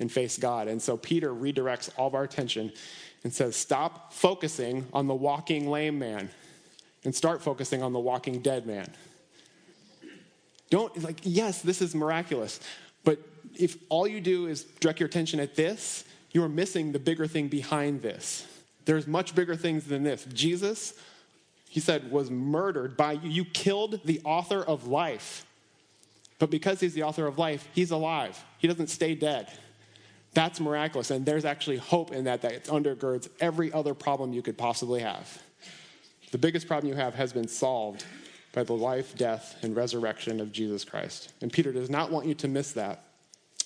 and 0.00 0.10
face 0.10 0.36
God. 0.36 0.68
And 0.68 0.82
so 0.82 0.96
Peter 0.96 1.32
redirects 1.32 1.90
all 1.96 2.08
of 2.08 2.14
our 2.14 2.24
attention 2.24 2.72
and 3.22 3.32
says, 3.32 3.56
Stop 3.56 4.12
focusing 4.12 4.86
on 4.92 5.06
the 5.06 5.14
walking 5.14 5.70
lame 5.70 5.98
man 5.98 6.28
and 7.04 7.14
start 7.14 7.40
focusing 7.40 7.82
on 7.82 7.92
the 7.92 8.00
walking 8.00 8.40
dead 8.40 8.66
man. 8.66 8.92
Don't, 10.74 11.04
like, 11.04 11.20
yes, 11.22 11.62
this 11.62 11.80
is 11.80 11.94
miraculous, 11.94 12.58
but 13.04 13.20
if 13.54 13.76
all 13.90 14.08
you 14.08 14.20
do 14.20 14.48
is 14.48 14.64
direct 14.80 14.98
your 14.98 15.06
attention 15.06 15.38
at 15.38 15.54
this, 15.54 16.02
you 16.32 16.42
are 16.42 16.48
missing 16.48 16.90
the 16.90 16.98
bigger 16.98 17.28
thing 17.28 17.46
behind 17.46 18.02
this. 18.02 18.44
There's 18.84 19.06
much 19.06 19.36
bigger 19.36 19.54
things 19.54 19.84
than 19.84 20.02
this. 20.02 20.26
Jesus, 20.34 20.94
he 21.68 21.78
said, 21.78 22.10
was 22.10 22.28
murdered 22.28 22.96
by 22.96 23.12
you. 23.12 23.30
You 23.30 23.44
killed 23.44 24.00
the 24.04 24.20
author 24.24 24.64
of 24.64 24.88
life. 24.88 25.46
But 26.40 26.50
because 26.50 26.80
he's 26.80 26.94
the 26.94 27.04
author 27.04 27.28
of 27.28 27.38
life, 27.38 27.68
he's 27.72 27.92
alive. 27.92 28.44
He 28.58 28.66
doesn't 28.66 28.88
stay 28.88 29.14
dead. 29.14 29.46
That's 30.32 30.58
miraculous. 30.58 31.12
And 31.12 31.24
there's 31.24 31.44
actually 31.44 31.76
hope 31.76 32.10
in 32.10 32.24
that 32.24 32.42
that 32.42 32.64
undergirds 32.64 33.28
every 33.38 33.72
other 33.72 33.94
problem 33.94 34.32
you 34.32 34.42
could 34.42 34.58
possibly 34.58 35.02
have. 35.02 35.40
The 36.32 36.38
biggest 36.38 36.66
problem 36.66 36.92
you 36.92 36.96
have 36.96 37.14
has 37.14 37.32
been 37.32 37.46
solved 37.46 38.04
by 38.54 38.62
the 38.62 38.72
life, 38.72 39.16
death, 39.16 39.56
and 39.62 39.76
resurrection 39.76 40.40
of 40.40 40.52
Jesus 40.52 40.84
Christ. 40.84 41.32
And 41.42 41.52
Peter 41.52 41.72
does 41.72 41.90
not 41.90 42.10
want 42.10 42.26
you 42.26 42.34
to 42.34 42.48
miss 42.48 42.72
that 42.72 43.04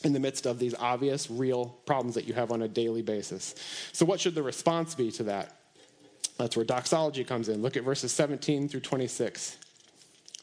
in 0.03 0.13
the 0.13 0.21
midst 0.21 0.47
of 0.47 0.59
these 0.59 0.75
obvious, 0.75 1.31
real 1.31 1.67
problems 1.85 2.15
that 2.15 2.27
you 2.27 2.35
have 2.35 2.53
on 2.53 2.63
a 2.63 2.69
daily 2.69 3.03
basis. 3.03 3.55
So, 3.93 4.07
what 4.07 4.21
should 4.21 4.35
the 4.35 4.43
response 4.43 4.95
be 4.95 5.11
to 5.13 5.25
that? 5.25 5.57
That's 6.39 6.57
where 6.57 6.65
doxology 6.65 7.25
comes 7.25 7.49
in. 7.49 7.63
Look 7.63 7.77
at 7.77 7.83
verses 7.83 8.13
17 8.13 8.69
through 8.69 8.81
26. 8.81 9.59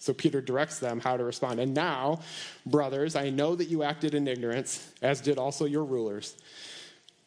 So 0.06 0.14
Peter 0.14 0.40
directs 0.40 0.78
them 0.78 1.00
how 1.00 1.18
to 1.18 1.24
respond. 1.24 1.60
And 1.60 1.74
now, 1.74 2.20
brothers, 2.64 3.16
I 3.16 3.32
know 3.32 3.56
that 3.56 3.70
you 3.70 3.82
acted 3.82 4.14
in 4.14 4.28
ignorance, 4.28 4.88
as 5.02 5.20
did 5.20 5.40
also 5.40 5.66
your 5.66 5.84
rulers. 5.84 6.36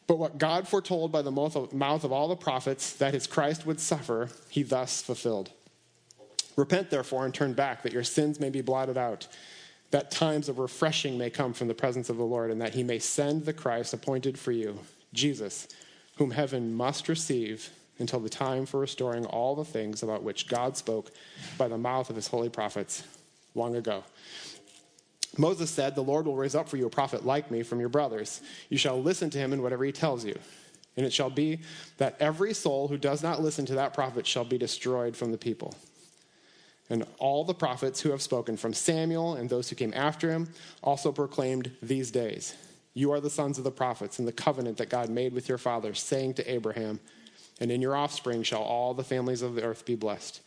But 0.07 0.19
what 0.19 0.39
God 0.39 0.69
foretold 0.69 1.11
by 1.11 1.23
the 1.23 1.33
mouth 1.33 1.57
of 2.05 2.13
all 2.13 2.29
the 2.29 2.37
prophets 2.37 2.93
that 2.95 3.15
his 3.15 3.27
Christ 3.27 3.67
would 3.67 3.81
suffer, 3.81 4.29
he 4.49 4.63
thus 4.63 5.03
fulfilled. 5.03 5.51
Repent, 6.59 6.91
therefore, 6.91 7.25
and 7.25 7.33
turn 7.33 7.53
back, 7.53 7.83
that 7.85 7.93
your 7.93 8.03
sins 8.03 8.41
may 8.41 8.51
be 8.51 8.63
blotted 8.63 8.99
out, 8.99 9.29
that 9.93 10.11
times 10.11 10.49
of 10.49 10.59
refreshing 10.59 11.17
may 11.17 11.31
come 11.31 11.53
from 11.53 11.69
the 11.69 11.75
presence 11.75 12.11
of 12.11 12.17
the 12.17 12.25
Lord, 12.25 12.51
and 12.51 12.61
that 12.61 12.75
he 12.75 12.83
may 12.83 12.99
send 12.99 13.45
the 13.45 13.53
Christ 13.53 13.95
appointed 13.95 14.37
for 14.37 14.51
you, 14.51 14.81
Jesus, 15.13 15.69
whom 16.17 16.33
heaven 16.33 16.75
must 16.75 17.09
receive 17.09 17.71
until 18.01 18.19
the 18.19 18.29
time 18.29 18.67
for 18.67 18.81
restoring 18.81 19.25
all 19.25 19.55
the 19.55 19.65
things 19.65 20.03
about 20.03 20.25
which 20.25 20.49
God 20.49 20.77
spoke 20.77 21.13
by 21.57 21.69
the 21.69 21.79
mouth 21.79 22.11
of 22.11 22.17
his 22.17 22.27
holy 22.27 22.49
prophets 22.49 23.05
long 23.55 23.77
ago. 23.77 24.03
Moses 25.37 25.71
said, 25.71 25.95
The 25.95 26.03
Lord 26.03 26.27
will 26.27 26.35
raise 26.35 26.57
up 26.57 26.69
for 26.69 26.77
you 26.77 26.87
a 26.87 26.91
prophet 26.91 27.25
like 27.25 27.53
me 27.53 27.63
from 27.63 27.79
your 27.79 27.89
brothers. 27.89 28.41
You 28.69 28.79
shall 28.79 29.01
listen 29.01 29.31
to 29.31 29.39
him 29.39 29.53
in 29.53 29.63
whatever 29.63 29.85
he 29.85 29.93
tells 29.93 30.25
you. 30.25 30.37
And 30.97 31.07
it 31.07 31.13
shall 31.13 31.31
be 31.31 31.61
that 31.99 32.17
every 32.19 32.53
soul 32.53 32.89
who 32.89 32.99
does 32.99 33.23
not 33.23 33.41
listen 33.41 33.65
to 33.67 33.77
that 33.77 33.95
prophet 33.95 34.27
shall 34.27 34.45
be 34.45 34.59
destroyed 34.59 35.17
from 35.17 35.31
the 35.31 35.39
people. 35.39 35.73
And 36.91 37.07
all 37.19 37.45
the 37.45 37.55
prophets 37.55 38.01
who 38.01 38.11
have 38.11 38.23
spoken 38.23 38.57
from 38.57 38.73
Samuel 38.73 39.35
and 39.35 39.51
those 39.51 39.69
who 39.69 39.77
came 39.77 39.93
after 39.95 40.31
him 40.31 40.49
also 40.83 41.13
proclaimed 41.13 41.71
these 41.83 42.11
days 42.11 42.55
You 42.95 43.13
are 43.13 43.21
the 43.21 43.31
sons 43.31 43.59
of 43.59 43.65
the 43.65 43.71
prophets 43.71 44.19
and 44.19 44.27
the 44.27 44.33
covenant 44.33 44.79
that 44.79 44.89
God 44.89 45.11
made 45.11 45.33
with 45.33 45.49
your 45.49 45.59
fathers, 45.59 46.01
saying 46.01 46.35
to 46.35 46.51
Abraham, 46.51 47.01
and 47.61 47.71
in 47.71 47.83
your 47.83 47.97
offspring 47.97 48.43
shall 48.43 48.63
all 48.63 48.95
the 48.95 49.05
families 49.05 49.43
of 49.43 49.55
the 49.55 49.65
earth 49.65 49.85
be 49.85 49.97
blessed. 49.97 50.41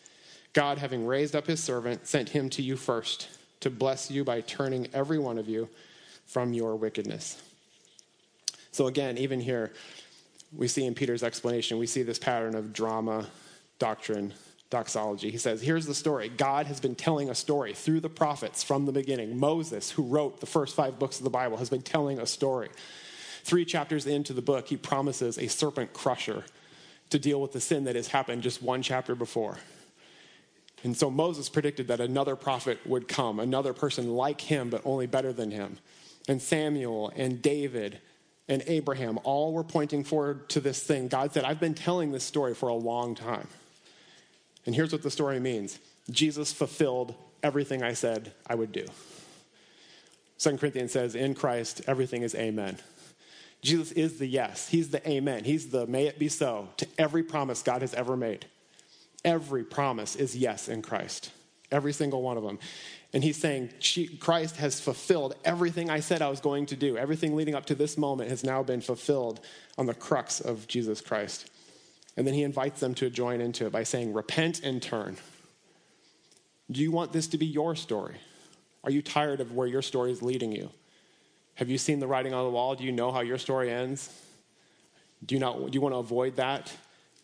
God, 0.53 0.77
having 0.77 1.05
raised 1.05 1.35
up 1.35 1.47
his 1.47 1.61
servant, 1.61 2.07
sent 2.07 2.29
him 2.29 2.49
to 2.51 2.61
you 2.61 2.75
first 2.75 3.29
to 3.61 3.69
bless 3.69 4.09
you 4.09 4.23
by 4.23 4.41
turning 4.41 4.87
every 4.93 5.19
one 5.19 5.37
of 5.37 5.47
you 5.47 5.69
from 6.25 6.53
your 6.53 6.75
wickedness. 6.75 7.41
So, 8.71 8.87
again, 8.87 9.17
even 9.17 9.39
here, 9.39 9.71
we 10.55 10.67
see 10.67 10.85
in 10.85 10.95
Peter's 10.95 11.23
explanation, 11.23 11.77
we 11.77 11.87
see 11.87 12.03
this 12.03 12.19
pattern 12.19 12.55
of 12.55 12.73
drama, 12.73 13.27
doctrine, 13.79 14.33
doxology. 14.71 15.29
He 15.29 15.37
says, 15.37 15.61
Here's 15.61 15.85
the 15.85 15.93
story 15.93 16.29
God 16.29 16.65
has 16.65 16.79
been 16.79 16.95
telling 16.95 17.29
a 17.29 17.35
story 17.35 17.73
through 17.73 17.99
the 17.99 18.09
prophets 18.09 18.63
from 18.63 18.87
the 18.87 18.91
beginning. 18.91 19.39
Moses, 19.39 19.91
who 19.91 20.03
wrote 20.03 20.39
the 20.39 20.47
first 20.47 20.75
five 20.75 20.97
books 20.97 21.19
of 21.19 21.23
the 21.23 21.29
Bible, 21.29 21.57
has 21.57 21.69
been 21.69 21.83
telling 21.83 22.17
a 22.17 22.25
story. 22.25 22.69
Three 23.43 23.65
chapters 23.65 24.07
into 24.07 24.33
the 24.33 24.41
book, 24.41 24.67
he 24.67 24.77
promises 24.77 25.37
a 25.37 25.47
serpent 25.47 25.93
crusher 25.93 26.43
to 27.11 27.19
deal 27.19 27.39
with 27.41 27.51
the 27.51 27.61
sin 27.61 27.83
that 27.83 27.95
has 27.95 28.07
happened 28.07 28.41
just 28.41 28.63
one 28.63 28.81
chapter 28.81 29.13
before. 29.13 29.57
And 30.83 30.97
so 30.97 31.11
Moses 31.11 31.49
predicted 31.49 31.89
that 31.89 31.99
another 31.99 32.35
prophet 32.35 32.79
would 32.87 33.07
come, 33.07 33.39
another 33.39 33.73
person 33.73 34.15
like 34.15 34.41
him, 34.41 34.69
but 34.69 34.81
only 34.85 35.05
better 35.05 35.31
than 35.31 35.51
him. 35.51 35.77
And 36.27 36.41
Samuel 36.41 37.11
and 37.15 37.41
David 37.41 37.99
and 38.47 38.63
Abraham 38.67 39.19
all 39.23 39.53
were 39.53 39.63
pointing 39.63 40.03
forward 40.03 40.49
to 40.49 40.59
this 40.59 40.81
thing. 40.81 41.07
God 41.07 41.33
said, 41.33 41.43
I've 41.43 41.59
been 41.59 41.73
telling 41.73 42.11
this 42.11 42.23
story 42.23 42.55
for 42.55 42.69
a 42.69 42.73
long 42.73 43.15
time. 43.15 43.47
And 44.65 44.75
here's 44.75 44.91
what 44.91 45.01
the 45.01 45.11
story 45.11 45.39
means 45.39 45.79
Jesus 46.09 46.51
fulfilled 46.51 47.15
everything 47.43 47.83
I 47.83 47.93
said 47.93 48.33
I 48.47 48.55
would 48.55 48.71
do. 48.71 48.85
2 50.39 50.57
Corinthians 50.57 50.91
says, 50.91 51.15
In 51.15 51.35
Christ, 51.35 51.81
everything 51.87 52.23
is 52.23 52.35
amen. 52.35 52.77
Jesus 53.61 53.91
is 53.91 54.17
the 54.17 54.25
yes. 54.25 54.69
He's 54.69 54.89
the 54.89 55.07
amen. 55.07 55.43
He's 55.43 55.69
the 55.69 55.85
may 55.85 56.07
it 56.07 56.17
be 56.17 56.29
so 56.29 56.69
to 56.77 56.87
every 56.97 57.21
promise 57.21 57.61
God 57.61 57.81
has 57.81 57.93
ever 57.93 58.17
made. 58.17 58.45
Every 59.23 59.63
promise 59.63 60.15
is 60.15 60.35
yes 60.35 60.67
in 60.67 60.81
Christ. 60.81 61.31
Every 61.71 61.93
single 61.93 62.23
one 62.23 62.37
of 62.37 62.43
them. 62.43 62.57
And 63.13 63.23
he's 63.23 63.37
saying, 63.37 63.69
Christ 64.19 64.57
has 64.57 64.79
fulfilled 64.79 65.35
everything 65.45 65.89
I 65.89 65.99
said 65.99 66.21
I 66.21 66.29
was 66.29 66.39
going 66.39 66.65
to 66.67 66.75
do. 66.75 66.97
Everything 66.97 67.35
leading 67.35 67.55
up 67.55 67.65
to 67.67 67.75
this 67.75 67.97
moment 67.97 68.29
has 68.29 68.43
now 68.43 68.63
been 68.63 68.81
fulfilled 68.81 69.41
on 69.77 69.85
the 69.85 69.93
crux 69.93 70.39
of 70.41 70.67
Jesus 70.67 71.01
Christ. 71.01 71.49
And 72.17 72.27
then 72.27 72.33
he 72.33 72.43
invites 72.43 72.79
them 72.79 72.93
to 72.95 73.09
join 73.09 73.41
into 73.41 73.65
it 73.65 73.71
by 73.71 73.83
saying, 73.83 74.13
Repent 74.13 74.61
and 74.61 74.81
turn. 74.81 75.17
Do 76.69 76.81
you 76.81 76.91
want 76.91 77.13
this 77.13 77.27
to 77.27 77.37
be 77.37 77.45
your 77.45 77.75
story? 77.75 78.15
Are 78.83 78.91
you 78.91 79.01
tired 79.01 79.39
of 79.39 79.53
where 79.53 79.67
your 79.67 79.81
story 79.81 80.11
is 80.11 80.21
leading 80.21 80.51
you? 80.51 80.69
Have 81.55 81.69
you 81.69 81.77
seen 81.77 81.99
the 81.99 82.07
writing 82.07 82.33
on 82.33 82.43
the 82.45 82.49
wall? 82.49 82.75
Do 82.75 82.83
you 82.83 82.91
know 82.91 83.11
how 83.11 83.21
your 83.21 83.37
story 83.37 83.69
ends? 83.69 84.09
Do 85.25 85.35
you, 85.35 85.39
not, 85.39 85.57
do 85.57 85.75
you 85.75 85.81
want 85.81 85.93
to 85.93 85.99
avoid 85.99 86.37
that? 86.37 86.73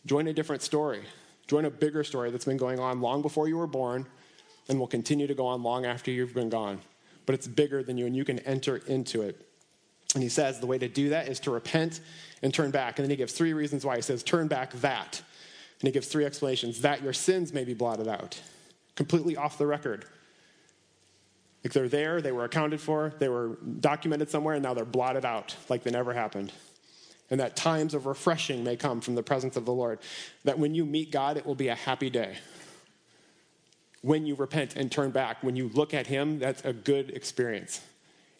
Join 0.05 0.27
a 0.27 0.33
different 0.33 0.61
story. 0.61 1.01
Join 1.47 1.65
a 1.65 1.71
bigger 1.71 2.03
story 2.03 2.29
that's 2.29 2.45
been 2.45 2.57
going 2.57 2.79
on 2.79 3.01
long 3.01 3.21
before 3.21 3.47
you 3.47 3.57
were 3.57 3.67
born 3.67 4.05
and 4.69 4.79
will 4.79 4.87
continue 4.87 5.27
to 5.27 5.33
go 5.33 5.47
on 5.47 5.63
long 5.63 5.85
after 5.85 6.11
you've 6.11 6.33
been 6.33 6.49
gone. 6.49 6.79
But 7.25 7.35
it's 7.35 7.47
bigger 7.47 7.83
than 7.83 7.97
you, 7.97 8.05
and 8.05 8.15
you 8.15 8.25
can 8.25 8.39
enter 8.39 8.77
into 8.87 9.21
it. 9.21 9.46
And 10.17 10.23
he 10.23 10.29
says 10.29 10.59
the 10.59 10.65
way 10.65 10.79
to 10.79 10.87
do 10.87 11.09
that 11.09 11.27
is 11.27 11.39
to 11.41 11.51
repent 11.51 11.99
and 12.41 12.51
turn 12.51 12.71
back. 12.71 12.97
And 12.97 13.05
then 13.05 13.11
he 13.11 13.15
gives 13.15 13.33
three 13.33 13.53
reasons 13.53 13.85
why. 13.85 13.97
He 13.97 14.01
says, 14.01 14.23
Turn 14.23 14.47
back 14.47 14.73
that. 14.81 15.21
And 15.79 15.87
he 15.87 15.91
gives 15.91 16.07
three 16.07 16.25
explanations 16.25 16.81
that 16.81 17.03
your 17.03 17.13
sins 17.13 17.53
may 17.53 17.63
be 17.63 17.75
blotted 17.75 18.07
out. 18.07 18.41
Completely 18.95 19.37
off 19.37 19.59
the 19.59 19.67
record. 19.67 20.05
Like 21.63 21.71
they're 21.71 21.87
there, 21.87 22.19
they 22.19 22.31
were 22.31 22.45
accounted 22.45 22.81
for, 22.81 23.13
they 23.19 23.29
were 23.29 23.59
documented 23.79 24.31
somewhere, 24.31 24.55
and 24.55 24.63
now 24.63 24.73
they're 24.73 24.85
blotted 24.85 25.23
out 25.23 25.55
like 25.69 25.83
they 25.83 25.91
never 25.91 26.13
happened. 26.13 26.51
And 27.29 27.39
that 27.39 27.55
times 27.55 27.93
of 27.93 28.07
refreshing 28.07 28.63
may 28.63 28.75
come 28.75 29.01
from 29.01 29.13
the 29.13 29.21
presence 29.21 29.55
of 29.55 29.65
the 29.65 29.73
Lord. 29.73 29.99
That 30.45 30.57
when 30.57 30.73
you 30.73 30.83
meet 30.83 31.11
God, 31.11 31.37
it 31.37 31.45
will 31.45 31.53
be 31.53 31.67
a 31.67 31.75
happy 31.75 32.09
day. 32.09 32.39
When 34.01 34.25
you 34.25 34.33
repent 34.33 34.77
and 34.77 34.91
turn 34.91 35.11
back, 35.11 35.43
when 35.43 35.55
you 35.55 35.69
look 35.69 35.93
at 35.93 36.07
Him, 36.07 36.39
that's 36.39 36.65
a 36.65 36.73
good 36.73 37.11
experience. 37.11 37.81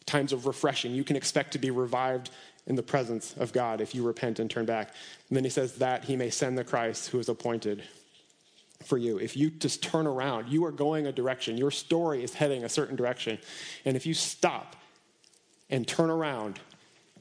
Times 0.08 0.34
of 0.34 0.48
refreshing. 0.48 0.96
You 0.96 1.04
can 1.04 1.16
expect 1.16 1.52
to 1.52 1.60
be 1.60 1.70
revived 1.70 2.32
in 2.66 2.76
the 2.76 2.84
presence 2.84 3.36
of 3.38 3.54
God 3.54 3.80
if 3.80 3.94
you 3.94 4.04
repent 4.04 4.40
and 4.40 4.50
turn 4.50 4.66
back. 4.66 4.96
And 5.30 5.38
then 5.38 5.44
He 5.44 5.52
says 5.52 5.76
that 5.76 6.06
He 6.06 6.16
may 6.16 6.32
send 6.32 6.58
the 6.58 6.64
Christ 6.64 7.10
who 7.10 7.20
is 7.20 7.30
appointed 7.30 7.84
for 8.84 8.98
you. 8.98 9.20
If 9.20 9.36
you 9.38 9.50
just 9.50 9.84
turn 9.84 10.08
around, 10.08 10.50
you 10.50 10.66
are 10.66 10.72
going 10.72 11.08
a 11.08 11.12
direction. 11.12 11.58
Your 11.58 11.72
story 11.72 12.24
is 12.24 12.34
heading 12.34 12.64
a 12.64 12.70
certain 12.70 12.96
direction. 12.96 13.38
And 13.86 13.96
if 13.96 14.06
you 14.06 14.14
stop 14.14 14.76
and 15.70 15.88
turn 15.88 16.10
around, 16.10 16.60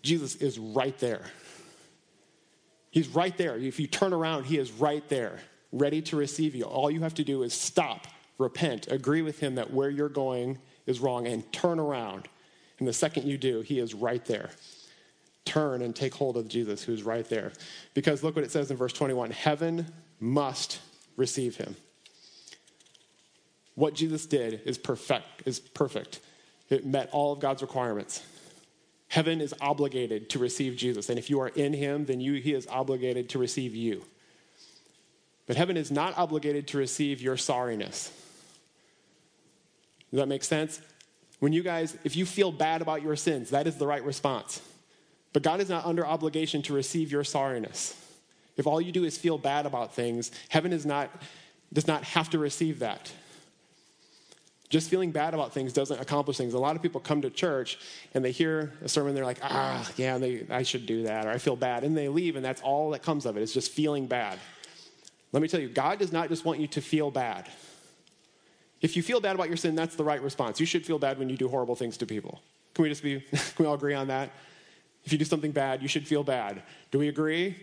Jesus 0.03 0.37
is 0.37 0.59
right 0.59 0.97
there. 0.99 1.23
He's 2.91 3.09
right 3.09 3.37
there. 3.37 3.57
If 3.57 3.81
you 3.81 3.87
turn 3.87 4.13
around, 4.13 4.45
he 4.45 4.59
is 4.59 4.73
right 4.73 5.07
there, 5.09 5.41
ready 5.73 6.01
to 6.03 6.17
receive 6.17 6.55
you. 6.55 6.65
All 6.65 6.91
you 6.91 7.01
have 7.01 7.15
to 7.15 7.25
do 7.25 7.43
is 7.43 7.53
stop, 7.53 8.07
repent, 8.39 8.91
agree 8.91 9.23
with 9.23 9.41
him 9.41 9.57
that 9.57 9.73
where 9.73 9.91
you're 9.91 10.09
going 10.09 10.59
is 10.87 11.01
wrong, 11.01 11.27
and 11.27 11.51
turn 11.53 11.79
around. 11.79 12.29
And 12.79 12.87
the 12.87 12.93
second 12.93 13.27
you 13.27 13.39
do, 13.39 13.61
he 13.61 13.79
is 13.79 13.95
right 13.95 14.25
there. 14.25 14.51
Turn 15.45 15.83
and 15.83 15.95
take 15.95 16.15
hold 16.15 16.37
of 16.37 16.49
Jesus, 16.49 16.83
who's 16.83 17.03
right 17.03 17.29
there. 17.29 17.53
Because 17.95 18.23
look 18.23 18.37
what 18.37 18.45
it 18.45 18.51
says 18.51 18.71
in 18.71 18.77
verse 18.77 18.93
21 18.93 19.31
Heaven 19.31 19.87
must 20.21 20.81
receive 21.17 21.57
him. 21.57 21.77
What 23.75 23.95
Jesus 23.95 24.27
did 24.27 24.63
is 24.65 24.79
perfect, 24.79 25.43
is 25.45 25.61
perfect. 25.61 26.21
It 26.69 26.85
met 26.85 27.11
all 27.13 27.33
of 27.33 27.41
God's 27.41 27.63
requirements. 27.63 28.23
Heaven 29.09 29.41
is 29.41 29.55
obligated 29.61 30.31
to 30.31 30.39
receive 30.39 30.77
Jesus. 30.77 31.09
And 31.09 31.19
if 31.19 31.31
you 31.31 31.41
are 31.41 31.49
in 31.49 31.73
him, 31.73 32.07
then 32.07 32.21
you, 32.21 32.35
he 32.35 32.55
is 32.55 32.67
obligated 32.67 33.29
to 33.31 33.39
receive 33.39 33.75
you. 33.75 34.03
But 35.47 35.57
heaven 35.57 35.77
is 35.77 35.93
not 35.93 36.19
obligated 36.19 36.67
to 36.69 36.79
receive 36.79 37.23
your 37.23 37.37
sorriness. 37.37 38.11
Does 40.11 40.19
that 40.19 40.27
make 40.27 40.43
sense? 40.43 40.81
When 41.39 41.53
you 41.53 41.63
guys, 41.63 41.97
if 42.05 42.17
you 42.17 42.25
feel 42.25 42.51
bad 42.51 42.83
about 42.83 43.03
your 43.03 43.17
sins, 43.17 43.51
that 43.51 43.67
is 43.67 43.77
the 43.77 43.87
right 43.87 44.05
response. 44.05 44.63
But 45.33 45.43
God 45.43 45.61
is 45.61 45.69
not 45.69 45.85
under 45.85 46.07
obligation 46.07 46.63
to 46.63 46.73
receive 46.73 47.13
your 47.13 47.23
sorriness. 47.23 47.95
If 48.57 48.67
all 48.67 48.81
you 48.81 48.91
do 48.91 49.05
is 49.05 49.19
feel 49.19 49.37
bad 49.37 49.67
about 49.67 49.95
things, 49.95 50.31
heaven 50.49 50.73
is 50.73 50.87
not, 50.87 51.11
does 51.73 51.87
not 51.87 52.05
have 52.05 52.31
to 52.31 52.39
receive 52.39 52.79
that. 52.79 53.13
Just 54.69 54.91
feeling 54.91 55.13
bad 55.13 55.35
about 55.35 55.53
things 55.53 55.73
doesn't 55.73 56.01
accomplish 56.01 56.37
things. 56.39 56.55
A 56.55 56.59
lot 56.59 56.75
of 56.75 56.83
people 56.83 57.01
come 57.01 57.23
to 57.23 57.31
church 57.31 57.79
and 58.15 58.25
they 58.25 58.33
hear 58.33 58.73
a 58.83 58.89
sermon, 58.89 59.15
they're 59.15 59.25
like, 59.25 59.39
ah, 59.43 59.89
yeah, 59.97 60.19
they, 60.19 60.45
I 60.51 60.63
should 60.63 60.87
do 60.87 61.05
that, 61.05 61.27
or 61.27 61.31
I 61.31 61.39
feel 61.39 61.55
bad. 61.55 61.85
And 61.85 61.97
they 61.97 62.09
leave, 62.09 62.35
and 62.35 62.45
that's 62.45 62.63
all 62.63 62.91
that 62.91 63.03
comes 63.03 63.27
of 63.27 63.37
it. 63.37 63.43
It's 63.43 63.53
just 63.53 63.71
feeling 63.71 64.07
bad. 64.07 64.39
Let 65.33 65.43
me 65.43 65.49
tell 65.49 65.61
you, 65.61 65.69
God 65.69 65.99
does 65.99 66.13
not 66.13 66.29
just 66.29 66.45
want 66.45 66.61
you 66.61 66.67
to 66.69 66.81
feel 66.81 67.11
bad. 67.11 67.49
If 68.87 68.97
you 68.97 69.03
feel 69.03 69.21
bad 69.21 69.35
about 69.35 69.49
your 69.49 69.57
sin, 69.57 69.75
that's 69.75 69.97
the 69.97 70.05
right 70.05 70.23
response. 70.23 70.61
You 70.61 70.65
should 70.65 70.87
feel 70.87 71.01
bad 71.01 71.19
when 71.19 71.29
you 71.29 71.37
do 71.37 71.49
horrible 71.49 71.75
things 71.75 71.97
to 71.97 72.07
people. 72.07 72.41
Can 72.73 72.85
we 72.85 72.89
just 72.89 73.03
be, 73.03 73.19
can 73.31 73.41
we 73.59 73.67
all 73.67 73.75
agree 73.75 73.95
on 73.95 74.07
that? 74.07 74.31
If 75.03 75.11
you 75.11 75.19
do 75.19 75.25
something 75.25 75.51
bad, 75.51 75.83
you 75.83 75.89
should 75.89 76.07
feel 76.07 76.23
bad. 76.23 76.63
Do 76.93 77.01
we 77.01 77.09
agree? 77.09 77.57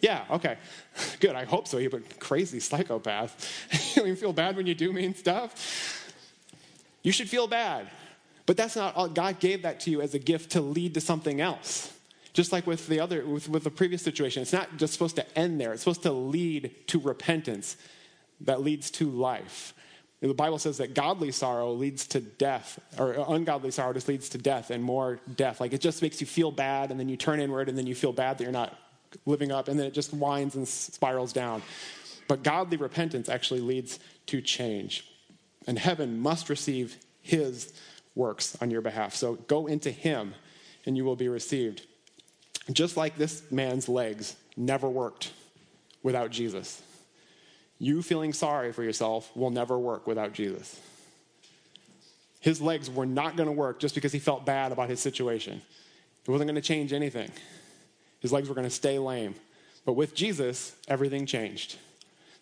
Yeah, 0.00 0.24
okay. 0.30 0.56
Good, 1.20 1.36
I 1.36 1.44
hope 1.44 1.68
so. 1.68 1.76
You're 1.76 1.94
a 1.94 2.00
crazy 2.18 2.60
psychopath. 2.60 3.94
you 3.96 4.16
feel 4.16 4.32
bad 4.32 4.56
when 4.56 4.66
you 4.66 4.74
do 4.74 4.90
mean 4.90 5.14
stuff? 5.14 6.14
You 7.02 7.12
should 7.12 7.28
feel 7.28 7.46
bad. 7.46 7.90
But 8.46 8.56
that's 8.56 8.74
not 8.74 8.96
all. 8.96 9.06
God 9.06 9.40
gave 9.40 9.60
that 9.64 9.80
to 9.80 9.90
you 9.90 10.00
as 10.00 10.14
a 10.14 10.18
gift 10.18 10.52
to 10.52 10.62
lead 10.62 10.94
to 10.94 11.02
something 11.02 11.42
else. 11.42 11.92
Just 12.32 12.52
like 12.52 12.66
with 12.66 12.86
the 12.86 13.00
other, 13.00 13.22
with, 13.26 13.50
with 13.50 13.64
the 13.64 13.70
previous 13.70 14.00
situation, 14.00 14.40
it's 14.40 14.54
not 14.54 14.78
just 14.78 14.94
supposed 14.94 15.16
to 15.16 15.38
end 15.38 15.60
there. 15.60 15.74
It's 15.74 15.82
supposed 15.82 16.04
to 16.04 16.12
lead 16.12 16.74
to 16.86 16.98
repentance 16.98 17.76
that 18.40 18.62
leads 18.62 18.90
to 18.92 19.10
life. 19.10 19.74
The 20.20 20.34
Bible 20.34 20.58
says 20.58 20.78
that 20.78 20.94
godly 20.94 21.30
sorrow 21.30 21.72
leads 21.72 22.08
to 22.08 22.20
death, 22.20 22.80
or 22.98 23.24
ungodly 23.28 23.70
sorrow 23.70 23.92
just 23.92 24.08
leads 24.08 24.28
to 24.30 24.38
death 24.38 24.70
and 24.70 24.82
more 24.82 25.20
death. 25.36 25.60
Like 25.60 25.72
it 25.72 25.80
just 25.80 26.02
makes 26.02 26.20
you 26.20 26.26
feel 26.26 26.50
bad, 26.50 26.90
and 26.90 26.98
then 26.98 27.08
you 27.08 27.16
turn 27.16 27.38
inward, 27.38 27.68
and 27.68 27.78
then 27.78 27.86
you 27.86 27.94
feel 27.94 28.12
bad 28.12 28.38
that 28.38 28.42
you're 28.42 28.52
not 28.52 28.76
living 29.26 29.52
up, 29.52 29.68
and 29.68 29.78
then 29.78 29.86
it 29.86 29.94
just 29.94 30.12
winds 30.12 30.56
and 30.56 30.66
spirals 30.66 31.32
down. 31.32 31.62
But 32.26 32.42
godly 32.42 32.76
repentance 32.76 33.28
actually 33.28 33.60
leads 33.60 34.00
to 34.26 34.42
change. 34.42 35.06
And 35.66 35.78
heaven 35.78 36.18
must 36.18 36.48
receive 36.48 36.96
his 37.20 37.72
works 38.14 38.56
on 38.60 38.70
your 38.70 38.80
behalf. 38.80 39.14
So 39.14 39.34
go 39.34 39.66
into 39.66 39.90
him, 39.90 40.34
and 40.84 40.96
you 40.96 41.04
will 41.04 41.16
be 41.16 41.28
received. 41.28 41.86
Just 42.72 42.96
like 42.96 43.16
this 43.16 43.42
man's 43.52 43.88
legs 43.88 44.34
never 44.56 44.88
worked 44.88 45.32
without 46.02 46.30
Jesus. 46.30 46.82
You 47.78 48.02
feeling 48.02 48.32
sorry 48.32 48.72
for 48.72 48.82
yourself 48.82 49.34
will 49.36 49.50
never 49.50 49.78
work 49.78 50.06
without 50.06 50.32
Jesus. 50.32 50.80
His 52.40 52.60
legs 52.60 52.90
were 52.90 53.06
not 53.06 53.36
going 53.36 53.48
to 53.48 53.52
work 53.52 53.80
just 53.80 53.94
because 53.94 54.12
he 54.12 54.18
felt 54.18 54.44
bad 54.44 54.72
about 54.72 54.88
his 54.88 55.00
situation. 55.00 55.60
It 56.24 56.30
wasn't 56.30 56.48
going 56.48 56.60
to 56.60 56.66
change 56.66 56.92
anything. 56.92 57.30
His 58.20 58.32
legs 58.32 58.48
were 58.48 58.54
going 58.54 58.66
to 58.66 58.70
stay 58.70 58.98
lame. 58.98 59.34
But 59.84 59.94
with 59.94 60.14
Jesus, 60.14 60.76
everything 60.88 61.24
changed. 61.24 61.76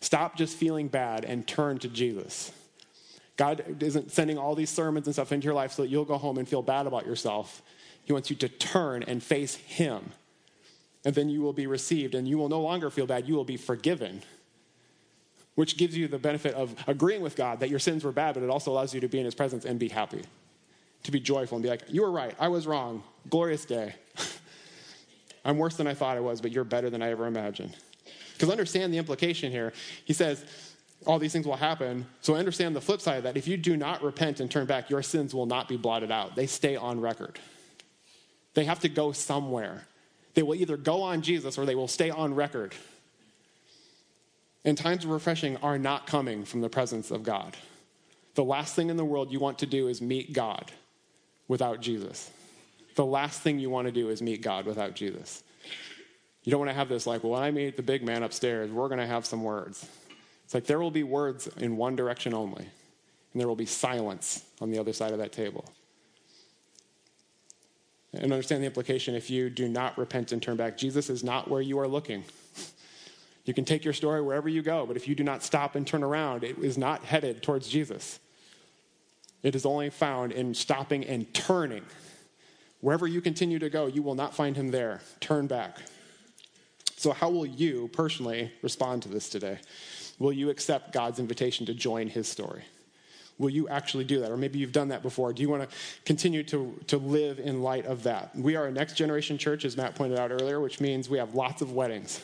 Stop 0.01 0.37
just 0.37 0.57
feeling 0.57 0.89
bad 0.89 1.25
and 1.25 1.47
turn 1.47 1.79
to 1.79 1.89
Jesus. 1.89 2.53
God 3.37 3.83
isn't 3.83 4.11
sending 4.11 4.39
all 4.39 4.55
these 4.55 4.71
sermons 4.71 5.07
and 5.07 5.15
stuff 5.15 5.33
into 5.33 5.45
your 5.45 5.55
life 5.55 5.73
so 5.73 5.83
that 5.83 5.89
you'll 5.89 6.05
go 6.05 6.17
home 6.17 6.39
and 6.39 6.49
feel 6.49 6.63
bad 6.63 6.87
about 6.87 7.07
yourself. 7.07 7.63
He 8.05 8.13
wants 8.13 8.31
you 8.31 8.37
to 8.37 8.49
turn 8.49 9.03
and 9.03 9.23
face 9.23 9.57
Him. 9.57 10.13
And 11.05 11.15
then 11.15 11.29
you 11.29 11.43
will 11.43 11.53
be 11.53 11.67
received, 11.67 12.15
and 12.15 12.27
you 12.27 12.39
will 12.39 12.49
no 12.49 12.61
longer 12.61 12.91
feel 12.91 13.07
bad. 13.07 13.29
You 13.29 13.35
will 13.35 13.45
be 13.45 13.57
forgiven 13.57 14.23
which 15.57 15.77
gives 15.77 15.97
you 15.97 16.09
the 16.09 16.19
benefit 16.19 16.55
of 16.55 16.75
agreeing 16.87 17.21
with 17.21 17.37
God 17.37 17.61
that 17.61 17.69
your 17.69 17.79
sins 17.79 18.05
were 18.05 18.13
bad, 18.13 18.35
but 18.35 18.43
it 18.43 18.51
also 18.51 18.71
allows 18.71 18.95
you 18.95 19.01
to 19.01 19.09
be 19.09 19.19
in 19.19 19.25
His 19.25 19.35
presence 19.35 19.65
and 19.65 19.79
be 19.79 19.89
happy, 19.89 20.23
to 21.03 21.11
be 21.11 21.21
joyful 21.21 21.57
and 21.57 21.63
be 21.63 21.69
like, 21.69 21.83
You 21.89 22.03
were 22.03 22.11
right. 22.11 22.35
I 22.39 22.49
was 22.49 22.67
wrong. 22.67 23.03
Glorious 23.29 23.65
day. 23.65 23.95
I'm 25.45 25.59
worse 25.59 25.77
than 25.77 25.87
I 25.87 25.95
thought 25.95 26.17
I 26.17 26.21
was, 26.21 26.41
but 26.41 26.53
you're 26.53 26.65
better 26.65 26.91
than 26.91 27.03
I 27.03 27.11
ever 27.11 27.27
imagined. 27.27 27.77
Because 28.33 28.51
understand 28.51 28.93
the 28.93 28.99
implication 28.99 29.51
here. 29.51 29.73
He 30.05 30.13
says, 30.13 30.45
all 31.05 31.19
these 31.19 31.33
things 31.33 31.47
will 31.47 31.57
happen. 31.57 32.07
So 32.21 32.35
understand 32.35 32.75
the 32.75 32.81
flip 32.81 33.01
side 33.01 33.19
of 33.19 33.23
that. 33.25 33.37
If 33.37 33.47
you 33.47 33.57
do 33.57 33.77
not 33.77 34.03
repent 34.03 34.41
and 34.41 34.51
turn 34.51 34.67
back, 34.67 34.91
your 34.91 35.03
sins 35.03 35.35
will 35.35 35.47
not 35.47 35.69
be 35.69 35.77
blotted 35.77 36.11
out. 36.11 36.35
They 36.35 36.47
stay 36.47 36.77
on 36.77 37.01
record. 37.01 37.39
They 38.55 38.65
have 38.65 38.81
to 38.81 38.89
go 38.89 39.13
somewhere. 39.13 39.87
They 40.35 40.43
will 40.43 40.55
either 40.55 40.77
go 40.77 41.03
on 41.03 41.23
Jesus 41.23 41.59
or 41.59 41.67
they 41.67 41.75
will 41.75 41.89
stay 41.89 42.11
on 42.11 42.35
record. 42.35 42.75
And 44.67 44.77
times 44.77 45.05
of 45.05 45.11
refreshing 45.11 45.57
are 45.59 45.79
not 45.79 46.09
coming 46.09 46.45
from 46.45 46.61
the 46.61 46.69
presence 46.69 47.13
of 47.13 47.23
God. 47.23 47.57
The 48.35 48.45
last 48.45 48.75
thing 48.75 48.91
in 48.91 48.97
the 48.97 49.05
world 49.05 49.31
you 49.31 49.39
want 49.39 49.61
to 49.61 49.67
do 49.67 49.87
is 49.87 50.03
meet 50.03 50.33
God 50.33 50.73
without 51.47 51.81
Jesus. 51.81 52.31
The 52.97 53.05
last 53.05 53.43
thing 53.43 53.61
you 53.61 53.71
want 53.71 53.87
to 53.87 53.93
do 53.93 54.11
is 54.11 54.21
meet 54.21 54.43
God 54.43 54.67
without 54.67 54.95
Jesus. 54.95 55.45
You 56.43 56.51
don't 56.51 56.59
want 56.59 56.71
to 56.71 56.75
have 56.75 56.89
this 56.89 57.07
like, 57.07 57.23
well, 57.23 57.35
when 57.35 57.43
I 57.43 57.51
meet 57.53 57.77
the 57.77 57.83
big 57.83 58.03
man 58.03 58.25
upstairs, 58.25 58.71
we're 58.71 58.89
going 58.89 59.01
to 59.01 59.07
have 59.07 59.25
some 59.25 59.45
words. 59.45 59.89
It's 60.45 60.55
like 60.55 60.67
there 60.67 60.81
will 60.81 60.91
be 60.91 61.05
words 61.05 61.47
in 61.59 61.77
one 61.77 61.95
direction 61.95 62.35
only, 62.35 62.65
and 62.65 63.41
there 63.41 63.49
will 63.49 63.57
be 63.57 63.67
silence 63.67 64.45
on 64.61 64.71
the 64.71 64.79
other 64.79 64.93
side 64.93 65.13
of 65.13 65.19
that 65.19 65.33
table. 65.33 65.65
And 68.13 68.33
understand 68.33 68.63
the 68.63 68.67
implication 68.67 69.15
if 69.15 69.31
you 69.31 69.49
do 69.49 69.69
not 69.69 69.97
repent 69.97 70.33
and 70.33 70.43
turn 70.43 70.57
back, 70.57 70.77
Jesus 70.77 71.09
is 71.09 71.23
not 71.23 71.49
where 71.49 71.61
you 71.61 71.79
are 71.79 71.89
looking. 71.89 72.25
You 73.47 73.55
can 73.55 73.65
take 73.65 73.85
your 73.85 73.95
story 73.95 74.21
wherever 74.21 74.49
you 74.49 74.61
go, 74.61 74.85
but 74.87 74.97
if 74.97 75.07
you 75.07 75.15
do 75.15 75.23
not 75.23 75.43
stop 75.43 75.77
and 75.77 75.87
turn 75.87 76.03
around, 76.03 76.43
it 76.43 76.59
is 76.59 76.77
not 76.77 77.05
headed 77.05 77.43
towards 77.43 77.69
Jesus. 77.69 78.19
It 79.45 79.55
is 79.55 79.65
only 79.65 79.89
found 79.89 80.33
in 80.33 80.53
stopping 80.53 81.05
and 81.05 81.33
turning. 81.33 81.85
Wherever 82.81 83.07
you 83.07 83.21
continue 83.21 83.61
to 83.61 83.71
go, 83.71 83.87
you 83.87 84.03
will 84.03 84.17
not 84.17 84.35
find 84.35 84.57
him 84.57 84.73
there. 84.73 85.01
Turn 85.21 85.47
back. 85.47 85.79
So, 86.97 87.13
how 87.13 87.31
will 87.31 87.47
you 87.47 87.89
personally 87.93 88.53
respond 88.63 89.03
to 89.05 89.09
this 89.09 89.29
today? 89.29 89.59
Will 90.19 90.33
you 90.33 90.51
accept 90.51 90.93
God's 90.93 91.21
invitation 91.21 91.67
to 91.67 91.75
join 91.75 92.09
his 92.09 92.27
story? 92.27 92.65
Will 93.39 93.51
you 93.51 93.69
actually 93.69 94.05
do 94.05 94.21
that? 94.21 94.33
Or 94.33 94.37
maybe 94.37 94.59
you've 94.59 94.73
done 94.73 94.89
that 94.89 95.03
before. 95.03 95.33
Do 95.33 95.43
you 95.43 95.49
want 95.51 95.71
to 95.71 95.77
continue 96.05 96.43
to, 96.45 96.75
to 96.89 96.97
live 96.97 97.39
in 97.39 97.63
light 97.63 97.87
of 97.87 98.03
that? 98.05 98.35
We 98.35 98.57
are 98.57 98.67
a 98.67 98.73
next 98.73 98.95
generation 98.95 99.39
church, 99.39 99.65
as 99.65 99.77
Matt 99.77 99.95
pointed 99.95 100.19
out 100.19 100.33
earlier, 100.33 100.59
which 100.59 100.81
means 100.81 101.09
we 101.09 101.19
have 101.19 101.35
lots 101.35 101.63
of 101.63 101.71
weddings 101.73 102.21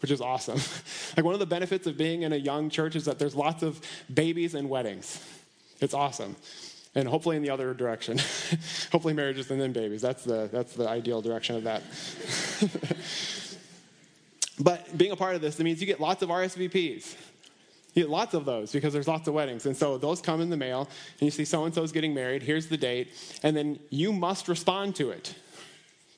which 0.00 0.10
is 0.10 0.20
awesome. 0.20 0.58
like 1.16 1.24
one 1.24 1.34
of 1.34 1.40
the 1.40 1.46
benefits 1.46 1.86
of 1.86 1.96
being 1.96 2.22
in 2.22 2.32
a 2.32 2.36
young 2.36 2.70
church 2.70 2.96
is 2.96 3.04
that 3.04 3.18
there's 3.18 3.34
lots 3.34 3.62
of 3.62 3.80
babies 4.12 4.54
and 4.54 4.68
weddings. 4.68 5.24
It's 5.80 5.94
awesome. 5.94 6.36
And 6.94 7.06
hopefully 7.06 7.36
in 7.36 7.42
the 7.42 7.50
other 7.50 7.72
direction. 7.74 8.18
hopefully 8.92 9.14
marriages 9.14 9.50
and 9.50 9.60
then 9.60 9.72
babies. 9.72 10.02
That's 10.02 10.24
the 10.24 10.48
that's 10.52 10.74
the 10.74 10.88
ideal 10.88 11.22
direction 11.22 11.56
of 11.56 11.64
that. 11.64 11.82
but 14.58 14.98
being 14.98 15.12
a 15.12 15.16
part 15.16 15.36
of 15.36 15.40
this, 15.40 15.60
it 15.60 15.64
means 15.64 15.80
you 15.80 15.86
get 15.86 16.00
lots 16.00 16.22
of 16.22 16.28
RSVPs. 16.28 17.16
You 17.94 18.04
get 18.04 18.10
lots 18.10 18.34
of 18.34 18.44
those 18.44 18.72
because 18.72 18.92
there's 18.92 19.08
lots 19.08 19.26
of 19.26 19.34
weddings. 19.34 19.66
And 19.66 19.76
so 19.76 19.98
those 19.98 20.20
come 20.20 20.40
in 20.40 20.50
the 20.50 20.56
mail, 20.56 20.88
and 21.18 21.22
you 21.26 21.30
see 21.30 21.44
so 21.44 21.64
and 21.64 21.74
so's 21.74 21.92
getting 21.92 22.14
married, 22.14 22.42
here's 22.42 22.68
the 22.68 22.76
date, 22.76 23.12
and 23.42 23.56
then 23.56 23.80
you 23.90 24.12
must 24.12 24.46
respond 24.48 24.94
to 24.96 25.10
it. 25.10 25.34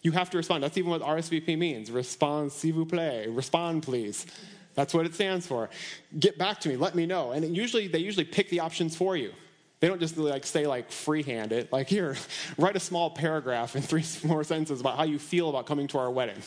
You 0.03 0.13
have 0.13 0.31
to 0.31 0.37
respond. 0.37 0.63
That's 0.63 0.77
even 0.77 0.91
what 0.91 1.01
RSVP 1.01 1.57
means. 1.57 1.91
Respond, 1.91 2.53
s'il 2.53 2.75
vous 2.75 2.87
plaît. 2.87 3.35
Respond, 3.35 3.83
please. 3.83 4.27
That's 4.75 4.95
what 4.95 5.07
it 5.07 5.15
stands 5.15 5.47
for. 5.47 5.71
Get 6.19 6.39
back 6.39 6.61
to 6.61 6.69
me. 6.69 6.77
Let 6.77 6.95
me 6.95 7.07
know. 7.07 7.33
And 7.33 7.57
usually, 7.57 7.89
they 7.89 7.99
usually 7.99 8.25
pick 8.25 8.49
the 8.51 8.61
options 8.61 8.97
for 8.97 9.17
you. 9.17 9.33
They 9.81 9.89
don't 9.89 10.01
just 10.01 10.17
like 10.17 10.47
say 10.47 10.67
like 10.67 10.91
freehand 10.91 11.53
it. 11.53 11.73
Like 11.73 11.89
here, 11.89 12.17
write 12.59 12.77
a 12.77 12.81
small 12.81 13.11
paragraph 13.11 13.77
in 13.77 13.83
three 13.83 14.05
more 14.25 14.45
sentences 14.45 14.81
about 14.81 14.97
how 14.97 15.05
you 15.05 15.19
feel 15.19 15.51
about 15.51 15.67
coming 15.67 15.87
to 15.89 15.99
our 15.99 16.11
wedding. 16.11 16.41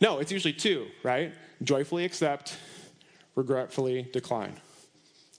No, 0.00 0.18
it's 0.18 0.32
usually 0.32 0.54
two, 0.54 0.86
right? 1.02 1.32
Joyfully 1.62 2.04
accept, 2.04 2.56
regretfully 3.34 4.08
decline. 4.12 4.56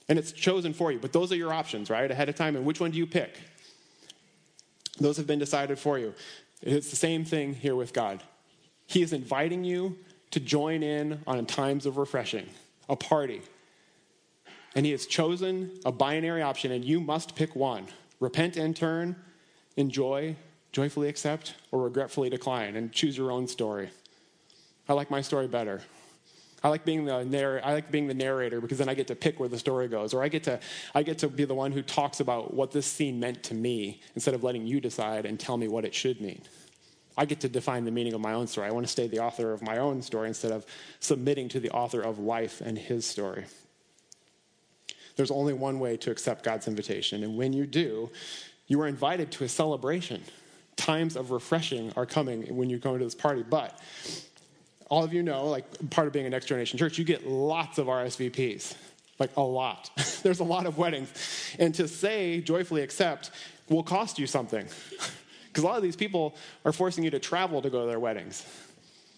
And 0.08 0.18
it's 0.18 0.32
chosen 0.32 0.72
for 0.72 0.92
you. 0.92 0.98
But 0.98 1.12
those 1.12 1.32
are 1.32 1.36
your 1.36 1.52
options, 1.52 1.88
right? 1.90 2.10
Ahead 2.10 2.28
of 2.28 2.34
time. 2.34 2.54
And 2.54 2.64
which 2.64 2.80
one 2.80 2.90
do 2.90 2.98
you 2.98 3.06
pick? 3.06 3.34
Those 5.00 5.16
have 5.16 5.26
been 5.26 5.38
decided 5.38 5.78
for 5.78 5.98
you. 5.98 6.14
It's 6.62 6.90
the 6.90 6.96
same 6.96 7.24
thing 7.24 7.54
here 7.54 7.74
with 7.74 7.92
God. 7.92 8.22
He 8.86 9.02
is 9.02 9.12
inviting 9.12 9.64
you 9.64 9.98
to 10.30 10.40
join 10.40 10.82
in 10.82 11.20
on 11.26 11.44
times 11.46 11.86
of 11.86 11.96
refreshing, 11.96 12.48
a 12.88 12.96
party. 12.96 13.42
And 14.74 14.86
he 14.86 14.92
has 14.92 15.06
chosen 15.06 15.72
a 15.84 15.92
binary 15.92 16.40
option, 16.40 16.72
and 16.72 16.84
you 16.84 17.00
must 17.00 17.34
pick 17.34 17.54
one 17.54 17.86
repent 18.20 18.56
and 18.56 18.76
turn, 18.76 19.16
enjoy, 19.76 20.36
joyfully 20.70 21.08
accept, 21.08 21.54
or 21.72 21.82
regretfully 21.82 22.30
decline, 22.30 22.76
and 22.76 22.92
choose 22.92 23.16
your 23.16 23.32
own 23.32 23.48
story. 23.48 23.90
I 24.88 24.92
like 24.92 25.10
my 25.10 25.20
story 25.20 25.48
better. 25.48 25.82
I 26.64 26.68
like 26.68 26.84
being 26.84 27.04
the 27.04 27.24
narr- 27.24 27.60
I 27.64 27.72
like 27.72 27.90
being 27.90 28.06
the 28.06 28.14
narrator 28.14 28.60
because 28.60 28.78
then 28.78 28.88
I 28.88 28.94
get 28.94 29.08
to 29.08 29.16
pick 29.16 29.40
where 29.40 29.48
the 29.48 29.58
story 29.58 29.88
goes, 29.88 30.14
or 30.14 30.22
I 30.22 30.28
get 30.28 30.44
to 30.44 30.60
I 30.94 31.02
get 31.02 31.18
to 31.18 31.28
be 31.28 31.44
the 31.44 31.54
one 31.54 31.72
who 31.72 31.82
talks 31.82 32.20
about 32.20 32.54
what 32.54 32.70
this 32.70 32.86
scene 32.86 33.18
meant 33.18 33.42
to 33.44 33.54
me 33.54 34.00
instead 34.14 34.34
of 34.34 34.44
letting 34.44 34.66
you 34.66 34.80
decide 34.80 35.26
and 35.26 35.38
tell 35.38 35.56
me 35.56 35.68
what 35.68 35.84
it 35.84 35.94
should 35.94 36.20
mean. 36.20 36.42
I 37.16 37.24
get 37.24 37.40
to 37.40 37.48
define 37.48 37.84
the 37.84 37.90
meaning 37.90 38.14
of 38.14 38.20
my 38.20 38.32
own 38.32 38.46
story. 38.46 38.68
I 38.68 38.70
want 38.70 38.86
to 38.86 38.92
stay 38.92 39.06
the 39.06 39.18
author 39.18 39.52
of 39.52 39.60
my 39.60 39.78
own 39.78 40.00
story 40.02 40.28
instead 40.28 40.52
of 40.52 40.64
submitting 41.00 41.48
to 41.50 41.60
the 41.60 41.70
author 41.70 42.00
of 42.00 42.18
life 42.18 42.60
and 42.60 42.78
his 42.78 43.04
story. 43.04 43.44
There's 45.16 45.30
only 45.30 45.52
one 45.52 45.78
way 45.78 45.96
to 45.98 46.10
accept 46.10 46.42
God's 46.42 46.68
invitation, 46.68 47.22
and 47.22 47.36
when 47.36 47.52
you 47.52 47.66
do, 47.66 48.10
you 48.66 48.80
are 48.80 48.86
invited 48.86 49.30
to 49.32 49.44
a 49.44 49.48
celebration. 49.48 50.22
Times 50.76 51.16
of 51.16 51.30
refreshing 51.30 51.92
are 51.96 52.06
coming 52.06 52.56
when 52.56 52.70
you're 52.70 52.78
going 52.78 52.98
to 52.98 53.04
this 53.04 53.14
party, 53.14 53.42
but 53.42 53.78
all 54.92 55.02
of 55.02 55.14
you 55.14 55.22
know, 55.22 55.46
like 55.46 55.64
part 55.88 56.06
of 56.06 56.12
being 56.12 56.26
a 56.26 56.28
next 56.28 56.44
generation 56.44 56.78
church, 56.78 56.98
you 56.98 57.04
get 57.04 57.26
lots 57.26 57.78
of 57.78 57.86
RSVPs, 57.86 58.74
like 59.18 59.34
a 59.38 59.40
lot. 59.40 59.88
There's 60.22 60.40
a 60.40 60.44
lot 60.44 60.66
of 60.66 60.76
weddings. 60.76 61.10
And 61.58 61.74
to 61.76 61.88
say 61.88 62.42
joyfully 62.42 62.82
accept 62.82 63.30
will 63.70 63.82
cost 63.82 64.18
you 64.18 64.26
something. 64.26 64.66
Because 65.48 65.64
a 65.64 65.66
lot 65.66 65.76
of 65.76 65.82
these 65.82 65.96
people 65.96 66.34
are 66.64 66.72
forcing 66.72 67.04
you 67.04 67.10
to 67.10 67.18
travel 67.18 67.60
to 67.60 67.68
go 67.68 67.82
to 67.82 67.86
their 67.86 68.00
weddings 68.00 68.46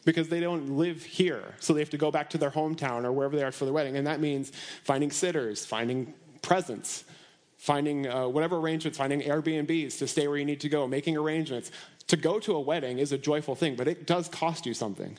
because 0.05 0.29
they 0.29 0.41
don't 0.41 0.77
live 0.77 1.05
here. 1.05 1.55
So 1.61 1.73
they 1.73 1.79
have 1.79 1.91
to 1.91 1.97
go 1.97 2.11
back 2.11 2.31
to 2.31 2.39
their 2.39 2.51
hometown 2.51 3.05
or 3.05 3.13
wherever 3.13 3.37
they 3.37 3.45
are 3.45 3.53
for 3.53 3.67
their 3.67 3.73
wedding. 3.73 3.97
And 3.97 4.05
that 4.09 4.19
means 4.19 4.51
finding 4.83 5.13
sitters, 5.13 5.65
finding 5.65 6.13
presents, 6.43 7.05
finding 7.57 8.09
uh, 8.09 8.27
whatever 8.27 8.57
arrangements, 8.57 8.99
finding 8.99 9.21
Airbnbs 9.21 9.97
to 9.99 10.09
stay 10.09 10.27
where 10.27 10.37
you 10.37 10.45
need 10.45 10.59
to 10.63 10.69
go, 10.69 10.89
making 10.89 11.17
arrangements. 11.17 11.71
To 12.09 12.17
go 12.17 12.41
to 12.41 12.57
a 12.57 12.61
wedding 12.61 12.99
is 12.99 13.13
a 13.13 13.19
joyful 13.19 13.55
thing, 13.55 13.77
but 13.77 13.87
it 13.87 14.05
does 14.05 14.27
cost 14.27 14.67
you 14.67 14.75
something. 14.75 15.17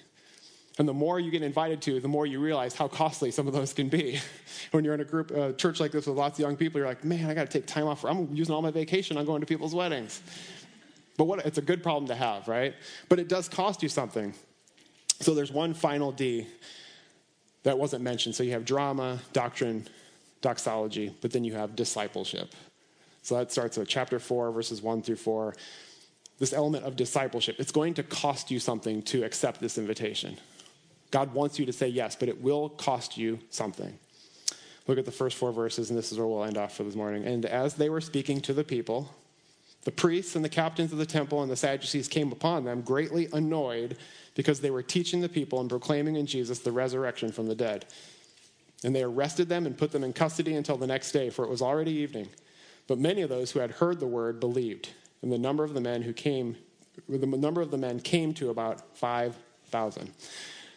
And 0.78 0.88
the 0.88 0.94
more 0.94 1.20
you 1.20 1.32
get 1.32 1.42
invited 1.42 1.82
to, 1.84 2.02
the 2.02 2.08
more 2.08 2.26
you 2.26 2.42
realize 2.42 2.76
how 2.76 2.90
costly 2.90 3.32
some 3.32 3.48
of 3.48 3.54
those 3.54 3.72
can 3.72 3.88
be. 3.88 4.20
when 4.72 4.84
you're 4.84 4.94
in 4.94 5.00
a 5.00 5.06
group, 5.06 5.32
a 5.32 5.54
church 5.54 5.80
like 5.80 5.92
this 5.92 6.06
with 6.06 6.18
lots 6.18 6.38
of 6.38 6.44
young 6.44 6.58
people, 6.58 6.80
you're 6.80 6.88
like, 6.88 7.04
man, 7.06 7.30
I 7.30 7.34
got 7.34 7.50
to 7.50 7.60
take 7.60 7.66
time 7.66 7.88
off. 7.88 8.04
I'm 8.04 8.34
using 8.36 8.54
all 8.54 8.62
my 8.62 8.72
vacation 8.72 9.18
on 9.18 9.26
going 9.26 9.40
to 9.40 9.48
people's 9.48 9.74
weddings. 9.74 10.22
But 11.18 11.26
what, 11.26 11.46
it's 11.46 11.58
a 11.58 11.62
good 11.62 11.82
problem 11.82 12.08
to 12.10 12.16
have, 12.16 12.50
right? 12.50 12.76
But 13.08 13.20
it 13.20 13.30
does 13.30 13.48
cost 13.48 13.82
you 13.84 13.90
something. 13.90 14.34
So 15.22 15.34
there's 15.34 15.52
one 15.52 15.74
final 15.74 16.12
D 16.12 16.46
that 17.64 17.78
wasn't 17.78 18.04
mentioned. 18.04 18.36
So 18.36 18.44
you 18.44 18.52
have 18.52 18.66
drama, 18.66 19.20
doctrine, 19.32 19.88
doxology, 20.42 21.16
but 21.22 21.32
then 21.32 21.46
you 21.46 21.54
have 21.54 21.76
discipleship. 21.76 22.54
So 23.22 23.38
that 23.38 23.52
starts 23.52 23.78
at 23.78 23.88
chapter 23.88 24.20
4, 24.20 24.52
verses 24.52 24.82
1 24.82 25.04
through 25.04 25.16
4. 25.16 25.56
This 26.38 26.52
element 26.52 26.84
of 26.84 26.98
discipleship. 26.98 27.56
It's 27.60 27.72
going 27.72 27.94
to 27.94 28.04
cost 28.04 28.52
you 28.52 28.60
something 28.60 29.02
to 29.04 29.24
accept 29.24 29.62
this 29.62 29.78
invitation. 29.78 30.38
God 31.12 31.34
wants 31.34 31.60
you 31.60 31.66
to 31.66 31.74
say 31.74 31.88
yes, 31.88 32.16
but 32.16 32.30
it 32.30 32.42
will 32.42 32.70
cost 32.70 33.18
you 33.18 33.40
something. 33.50 33.98
Look 34.88 34.98
at 34.98 35.06
the 35.06 35.12
first 35.12 35.38
four 35.38 35.52
verses, 35.52 35.90
and 35.90 35.98
this 35.98 36.12
is 36.12 36.18
where 36.18 36.28
we'll 36.28 36.44
end 36.44 36.58
off 36.58 36.76
for 36.76 36.84
this 36.84 36.96
morning. 36.96 37.26
And 37.26 37.46
as 37.46 37.76
they 37.76 37.90
were 37.90 38.02
speaking 38.02 38.42
to 38.42 38.54
the 38.54 38.64
people, 38.64 39.12
the 39.84 39.92
priests 39.92 40.36
and 40.36 40.44
the 40.44 40.50
captains 40.50 40.92
of 40.92 40.98
the 40.98 41.06
temple 41.06 41.42
and 41.42 41.52
the 41.52 41.56
Sadducees 41.56 42.08
came 42.08 42.32
upon 42.32 42.66
them, 42.66 42.82
greatly 42.82 43.28
annoyed 43.34 43.98
because 44.36 44.60
they 44.60 44.72
were 44.72 44.84
teaching 44.84 45.22
the 45.22 45.30
people 45.30 45.60
and 45.60 45.70
proclaiming 45.70 46.16
in 46.16 46.26
Jesus 46.26 46.60
the 46.60 46.72
resurrection 46.72 47.32
from 47.32 47.48
the 47.48 47.56
dead. 47.56 47.86
And 48.84 48.96
they 48.96 49.04
arrested 49.04 49.48
them 49.48 49.66
and 49.66 49.78
put 49.78 49.92
them 49.92 50.04
in 50.04 50.14
custody 50.14 50.56
until 50.56 50.78
the 50.78 50.88
next 50.88 51.12
day, 51.12 51.30
for 51.30 51.46
it 51.46 51.50
was 51.50 51.62
already 51.62 51.92
evening. 51.92 52.30
But 52.88 53.00
many 53.00 53.22
of 53.22 53.30
those 53.30 53.52
who 53.52 53.60
had 53.60 53.72
heard 53.72 54.00
the 54.00 54.08
word 54.08 54.40
believed, 54.40 54.90
and 55.22 55.32
the 55.32 55.38
number 55.38 55.64
of 55.64 55.74
the 55.74 55.82
men 55.82 56.04
who 56.04 56.14
came, 56.14 56.58
the 57.10 57.26
number 57.26 57.62
of 57.62 57.72
the 57.72 57.78
men 57.78 58.00
came 58.00 58.34
to 58.36 58.50
about 58.50 58.98
5,000. 58.98 60.12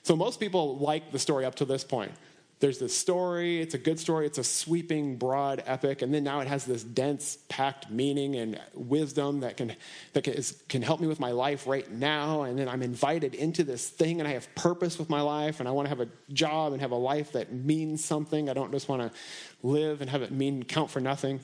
So 0.08 0.16
most 0.16 0.40
people 0.40 0.78
like 0.78 1.12
the 1.12 1.18
story 1.18 1.44
up 1.44 1.56
to 1.56 1.66
this 1.66 1.84
point. 1.84 2.12
There's 2.60 2.78
this 2.78 2.96
story, 2.96 3.60
it's 3.60 3.74
a 3.74 3.78
good 3.78 4.00
story, 4.00 4.24
it's 4.24 4.38
a 4.38 4.42
sweeping, 4.42 5.16
broad 5.16 5.62
epic, 5.66 6.00
and 6.00 6.14
then 6.14 6.24
now 6.24 6.40
it 6.40 6.48
has 6.48 6.64
this 6.64 6.82
dense, 6.82 7.36
packed 7.50 7.90
meaning 7.90 8.34
and 8.36 8.58
wisdom 8.72 9.40
that 9.40 9.58
can, 9.58 9.76
that 10.14 10.22
can, 10.70 10.80
help 10.80 11.00
me 11.00 11.08
with 11.08 11.20
my 11.20 11.32
life 11.32 11.66
right 11.66 11.92
now. 11.92 12.44
And 12.44 12.58
then 12.58 12.70
I'm 12.70 12.80
invited 12.80 13.34
into 13.34 13.64
this 13.64 13.86
thing, 13.86 14.18
and 14.18 14.26
I 14.26 14.32
have 14.32 14.48
purpose 14.54 14.98
with 14.98 15.10
my 15.10 15.20
life, 15.20 15.60
and 15.60 15.68
I 15.68 15.72
want 15.72 15.84
to 15.84 15.90
have 15.90 16.00
a 16.00 16.08
job 16.32 16.72
and 16.72 16.80
have 16.80 16.92
a 16.92 16.96
life 16.96 17.32
that 17.32 17.52
means 17.52 18.02
something. 18.02 18.48
I 18.48 18.54
don't 18.54 18.72
just 18.72 18.88
want 18.88 19.02
to 19.02 19.10
live 19.62 20.00
and 20.00 20.08
have 20.08 20.22
it 20.22 20.32
mean 20.32 20.62
count 20.62 20.90
for 20.90 21.00
nothing. 21.00 21.40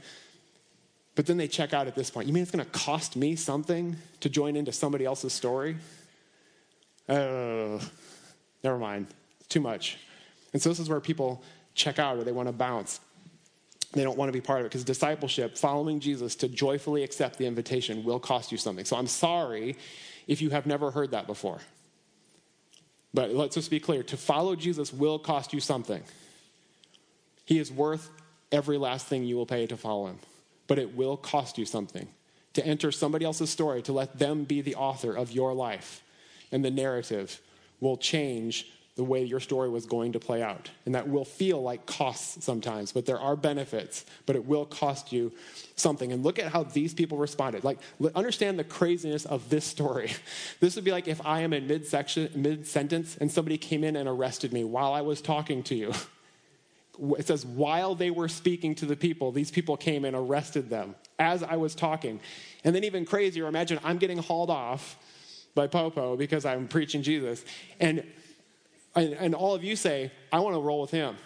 But 1.16 1.26
then 1.26 1.36
they 1.36 1.48
check 1.48 1.74
out 1.74 1.86
at 1.86 1.94
this 1.94 2.08
point. 2.08 2.28
You 2.28 2.32
mean 2.32 2.42
it's 2.42 2.50
going 2.50 2.64
to 2.64 2.70
cost 2.70 3.14
me 3.14 3.36
something 3.36 3.96
to 4.20 4.30
join 4.30 4.56
into 4.56 4.72
somebody 4.72 5.04
else's 5.04 5.34
story? 5.34 5.76
Oh. 7.10 7.78
Never 8.64 8.78
mind. 8.78 9.06
Too 9.48 9.60
much. 9.60 9.98
And 10.52 10.60
so 10.60 10.70
this 10.70 10.80
is 10.80 10.88
where 10.88 11.00
people 11.00 11.42
check 11.74 11.98
out 11.98 12.16
or 12.16 12.24
they 12.24 12.32
want 12.32 12.48
to 12.48 12.52
bounce. 12.52 12.98
They 13.92 14.02
don't 14.02 14.18
want 14.18 14.28
to 14.28 14.32
be 14.32 14.40
part 14.40 14.60
of 14.60 14.66
it 14.66 14.70
because 14.70 14.82
discipleship, 14.82 15.56
following 15.56 16.00
Jesus 16.00 16.34
to 16.36 16.48
joyfully 16.48 17.04
accept 17.04 17.38
the 17.38 17.46
invitation, 17.46 18.02
will 18.02 18.18
cost 18.18 18.50
you 18.50 18.58
something. 18.58 18.84
So 18.84 18.96
I'm 18.96 19.06
sorry 19.06 19.76
if 20.26 20.42
you 20.42 20.50
have 20.50 20.66
never 20.66 20.90
heard 20.90 21.12
that 21.12 21.26
before. 21.26 21.60
But 23.12 23.30
let's 23.30 23.54
just 23.54 23.70
be 23.70 23.78
clear 23.78 24.02
to 24.04 24.16
follow 24.16 24.56
Jesus 24.56 24.92
will 24.92 25.20
cost 25.20 25.52
you 25.52 25.60
something. 25.60 26.02
He 27.44 27.58
is 27.58 27.70
worth 27.70 28.10
every 28.50 28.78
last 28.78 29.06
thing 29.06 29.24
you 29.24 29.36
will 29.36 29.46
pay 29.46 29.66
to 29.66 29.76
follow 29.76 30.06
him, 30.06 30.18
but 30.66 30.78
it 30.78 30.96
will 30.96 31.16
cost 31.16 31.58
you 31.58 31.66
something. 31.66 32.08
To 32.54 32.66
enter 32.66 32.90
somebody 32.90 33.24
else's 33.24 33.50
story, 33.50 33.82
to 33.82 33.92
let 33.92 34.18
them 34.18 34.44
be 34.44 34.60
the 34.60 34.74
author 34.76 35.12
of 35.12 35.30
your 35.30 35.52
life 35.52 36.02
and 36.50 36.64
the 36.64 36.70
narrative 36.70 37.40
will 37.80 37.96
change 37.96 38.66
the 38.96 39.04
way 39.04 39.24
your 39.24 39.40
story 39.40 39.68
was 39.68 39.86
going 39.86 40.12
to 40.12 40.20
play 40.20 40.40
out. 40.40 40.70
And 40.86 40.94
that 40.94 41.08
will 41.08 41.24
feel 41.24 41.60
like 41.60 41.84
costs 41.84 42.44
sometimes, 42.44 42.92
but 42.92 43.06
there 43.06 43.18
are 43.18 43.34
benefits, 43.34 44.04
but 44.24 44.36
it 44.36 44.46
will 44.46 44.64
cost 44.64 45.12
you 45.12 45.32
something. 45.74 46.12
And 46.12 46.22
look 46.22 46.38
at 46.38 46.52
how 46.52 46.62
these 46.62 46.94
people 46.94 47.18
responded. 47.18 47.64
Like, 47.64 47.78
understand 48.14 48.56
the 48.56 48.64
craziness 48.64 49.24
of 49.24 49.48
this 49.50 49.64
story. 49.64 50.12
This 50.60 50.76
would 50.76 50.84
be 50.84 50.92
like 50.92 51.08
if 51.08 51.24
I 51.26 51.40
am 51.40 51.52
in 51.52 51.66
mid 51.66 51.86
section, 51.86 52.30
mid 52.34 52.66
sentence, 52.66 53.16
and 53.20 53.30
somebody 53.30 53.58
came 53.58 53.84
in 53.84 53.96
and 53.96 54.08
arrested 54.08 54.52
me 54.52 54.64
while 54.64 54.92
I 54.92 55.00
was 55.00 55.20
talking 55.20 55.62
to 55.64 55.74
you. 55.74 55.92
It 57.18 57.26
says, 57.26 57.44
while 57.44 57.96
they 57.96 58.12
were 58.12 58.28
speaking 58.28 58.76
to 58.76 58.86
the 58.86 58.94
people, 58.94 59.32
these 59.32 59.50
people 59.50 59.76
came 59.76 60.04
and 60.04 60.14
arrested 60.14 60.70
them 60.70 60.94
as 61.18 61.42
I 61.42 61.56
was 61.56 61.74
talking. 61.74 62.20
And 62.62 62.72
then, 62.72 62.84
even 62.84 63.04
crazier, 63.04 63.48
imagine 63.48 63.80
I'm 63.82 63.98
getting 63.98 64.18
hauled 64.18 64.48
off 64.48 64.96
by 65.54 65.66
Popo 65.66 66.16
because 66.16 66.44
I'm 66.44 66.68
preaching 66.68 67.02
Jesus. 67.02 67.44
And, 67.80 68.04
and, 68.94 69.12
and 69.14 69.34
all 69.34 69.54
of 69.54 69.64
you 69.64 69.76
say, 69.76 70.10
I 70.32 70.40
want 70.40 70.56
to 70.56 70.60
roll 70.60 70.80
with 70.80 70.90
him. 70.90 71.16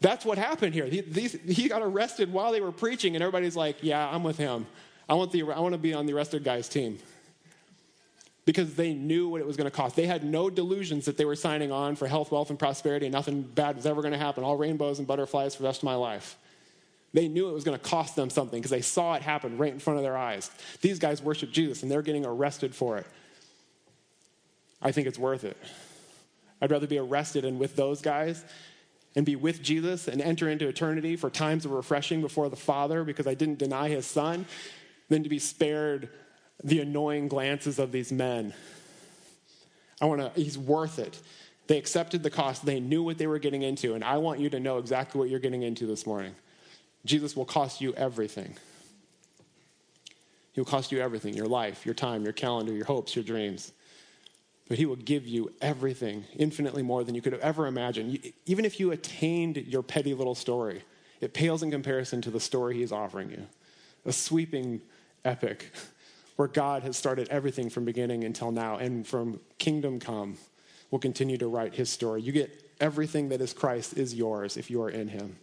That's 0.00 0.24
what 0.24 0.36
happened 0.36 0.74
here. 0.74 0.88
These, 0.88 1.38
he 1.46 1.68
got 1.68 1.80
arrested 1.80 2.32
while 2.32 2.50
they 2.50 2.60
were 2.60 2.72
preaching, 2.72 3.14
and 3.14 3.22
everybody's 3.22 3.54
like, 3.54 3.76
Yeah, 3.82 4.08
I'm 4.08 4.24
with 4.24 4.36
him. 4.36 4.66
I 5.08 5.14
want, 5.14 5.30
the, 5.30 5.42
I 5.42 5.60
want 5.60 5.74
to 5.74 5.78
be 5.78 5.94
on 5.94 6.06
the 6.06 6.12
arrested 6.12 6.42
guy's 6.42 6.68
team. 6.68 6.98
Because 8.44 8.74
they 8.74 8.92
knew 8.92 9.28
what 9.28 9.40
it 9.40 9.46
was 9.46 9.56
going 9.56 9.70
to 9.70 9.76
cost. 9.76 9.94
They 9.94 10.06
had 10.06 10.24
no 10.24 10.50
delusions 10.50 11.04
that 11.04 11.16
they 11.16 11.24
were 11.24 11.36
signing 11.36 11.70
on 11.70 11.94
for 11.94 12.08
health, 12.08 12.32
wealth, 12.32 12.50
and 12.50 12.58
prosperity, 12.58 13.06
and 13.06 13.12
nothing 13.12 13.42
bad 13.42 13.76
was 13.76 13.86
ever 13.86 14.02
going 14.02 14.12
to 14.12 14.18
happen. 14.18 14.42
All 14.42 14.56
rainbows 14.56 14.98
and 14.98 15.06
butterflies 15.06 15.54
for 15.54 15.62
the 15.62 15.68
rest 15.68 15.80
of 15.80 15.84
my 15.84 15.94
life. 15.94 16.36
They 17.12 17.28
knew 17.28 17.48
it 17.48 17.52
was 17.52 17.64
going 17.64 17.78
to 17.78 17.84
cost 17.84 18.16
them 18.16 18.30
something 18.30 18.58
because 18.58 18.70
they 18.70 18.80
saw 18.80 19.14
it 19.14 19.22
happen 19.22 19.58
right 19.58 19.72
in 19.72 19.78
front 19.78 19.98
of 19.98 20.02
their 20.02 20.16
eyes. 20.16 20.50
These 20.80 20.98
guys 20.98 21.22
worship 21.22 21.50
Jesus 21.50 21.82
and 21.82 21.90
they're 21.90 22.02
getting 22.02 22.24
arrested 22.24 22.74
for 22.74 22.96
it. 22.96 23.06
I 24.80 24.92
think 24.92 25.06
it's 25.06 25.18
worth 25.18 25.44
it. 25.44 25.56
I'd 26.60 26.70
rather 26.70 26.86
be 26.86 26.98
arrested 26.98 27.44
and 27.44 27.58
with 27.58 27.76
those 27.76 28.00
guys 28.00 28.44
and 29.14 29.26
be 29.26 29.36
with 29.36 29.62
Jesus 29.62 30.08
and 30.08 30.22
enter 30.22 30.48
into 30.48 30.68
eternity 30.68 31.16
for 31.16 31.28
times 31.28 31.64
of 31.64 31.72
refreshing 31.72 32.20
before 32.20 32.48
the 32.48 32.56
Father 32.56 33.04
because 33.04 33.26
I 33.26 33.34
didn't 33.34 33.58
deny 33.58 33.88
his 33.88 34.06
son 34.06 34.46
than 35.08 35.22
to 35.22 35.28
be 35.28 35.38
spared 35.38 36.08
the 36.64 36.80
annoying 36.80 37.28
glances 37.28 37.78
of 37.78 37.92
these 37.92 38.10
men. 38.10 38.54
I 40.00 40.06
want 40.06 40.20
to, 40.20 40.40
he's 40.40 40.56
worth 40.56 40.98
it. 40.98 41.20
They 41.66 41.78
accepted 41.78 42.22
the 42.22 42.30
cost. 42.30 42.64
They 42.64 42.80
knew 42.80 43.02
what 43.02 43.18
they 43.18 43.26
were 43.26 43.38
getting 43.38 43.62
into. 43.62 43.94
And 43.94 44.02
I 44.02 44.18
want 44.18 44.40
you 44.40 44.50
to 44.50 44.60
know 44.60 44.78
exactly 44.78 45.18
what 45.18 45.28
you're 45.28 45.40
getting 45.40 45.62
into 45.62 45.86
this 45.86 46.06
morning. 46.06 46.34
Jesus 47.04 47.36
will 47.36 47.44
cost 47.44 47.80
you 47.80 47.92
everything. 47.94 48.56
He 50.52 50.60
will 50.60 50.66
cost 50.66 50.92
you 50.92 51.00
everything 51.00 51.34
your 51.34 51.48
life, 51.48 51.84
your 51.84 51.94
time, 51.94 52.24
your 52.24 52.32
calendar, 52.32 52.72
your 52.72 52.84
hopes, 52.84 53.16
your 53.16 53.24
dreams. 53.24 53.72
But 54.68 54.78
He 54.78 54.86
will 54.86 54.96
give 54.96 55.26
you 55.26 55.52
everything, 55.60 56.24
infinitely 56.36 56.82
more 56.82 57.04
than 57.04 57.14
you 57.14 57.22
could 57.22 57.32
have 57.32 57.42
ever 57.42 57.66
imagined. 57.66 58.32
Even 58.46 58.64
if 58.64 58.78
you 58.78 58.92
attained 58.92 59.56
your 59.56 59.82
petty 59.82 60.14
little 60.14 60.34
story, 60.34 60.84
it 61.20 61.34
pales 61.34 61.62
in 61.62 61.70
comparison 61.70 62.22
to 62.22 62.30
the 62.30 62.40
story 62.40 62.76
He's 62.76 62.92
offering 62.92 63.30
you 63.30 63.46
a 64.04 64.12
sweeping 64.12 64.80
epic 65.24 65.72
where 66.36 66.48
God 66.48 66.82
has 66.82 66.96
started 66.96 67.28
everything 67.28 67.70
from 67.70 67.84
beginning 67.84 68.24
until 68.24 68.50
now, 68.50 68.76
and 68.76 69.06
from 69.06 69.38
kingdom 69.58 70.00
come 70.00 70.36
will 70.90 70.98
continue 70.98 71.38
to 71.38 71.46
write 71.46 71.74
His 71.74 71.88
story. 71.88 72.20
You 72.20 72.32
get 72.32 72.62
everything 72.80 73.28
that 73.28 73.40
is 73.40 73.52
Christ 73.52 73.96
is 73.96 74.14
yours 74.14 74.56
if 74.56 74.70
you 74.70 74.82
are 74.82 74.90
in 74.90 75.08
him. 75.08 75.36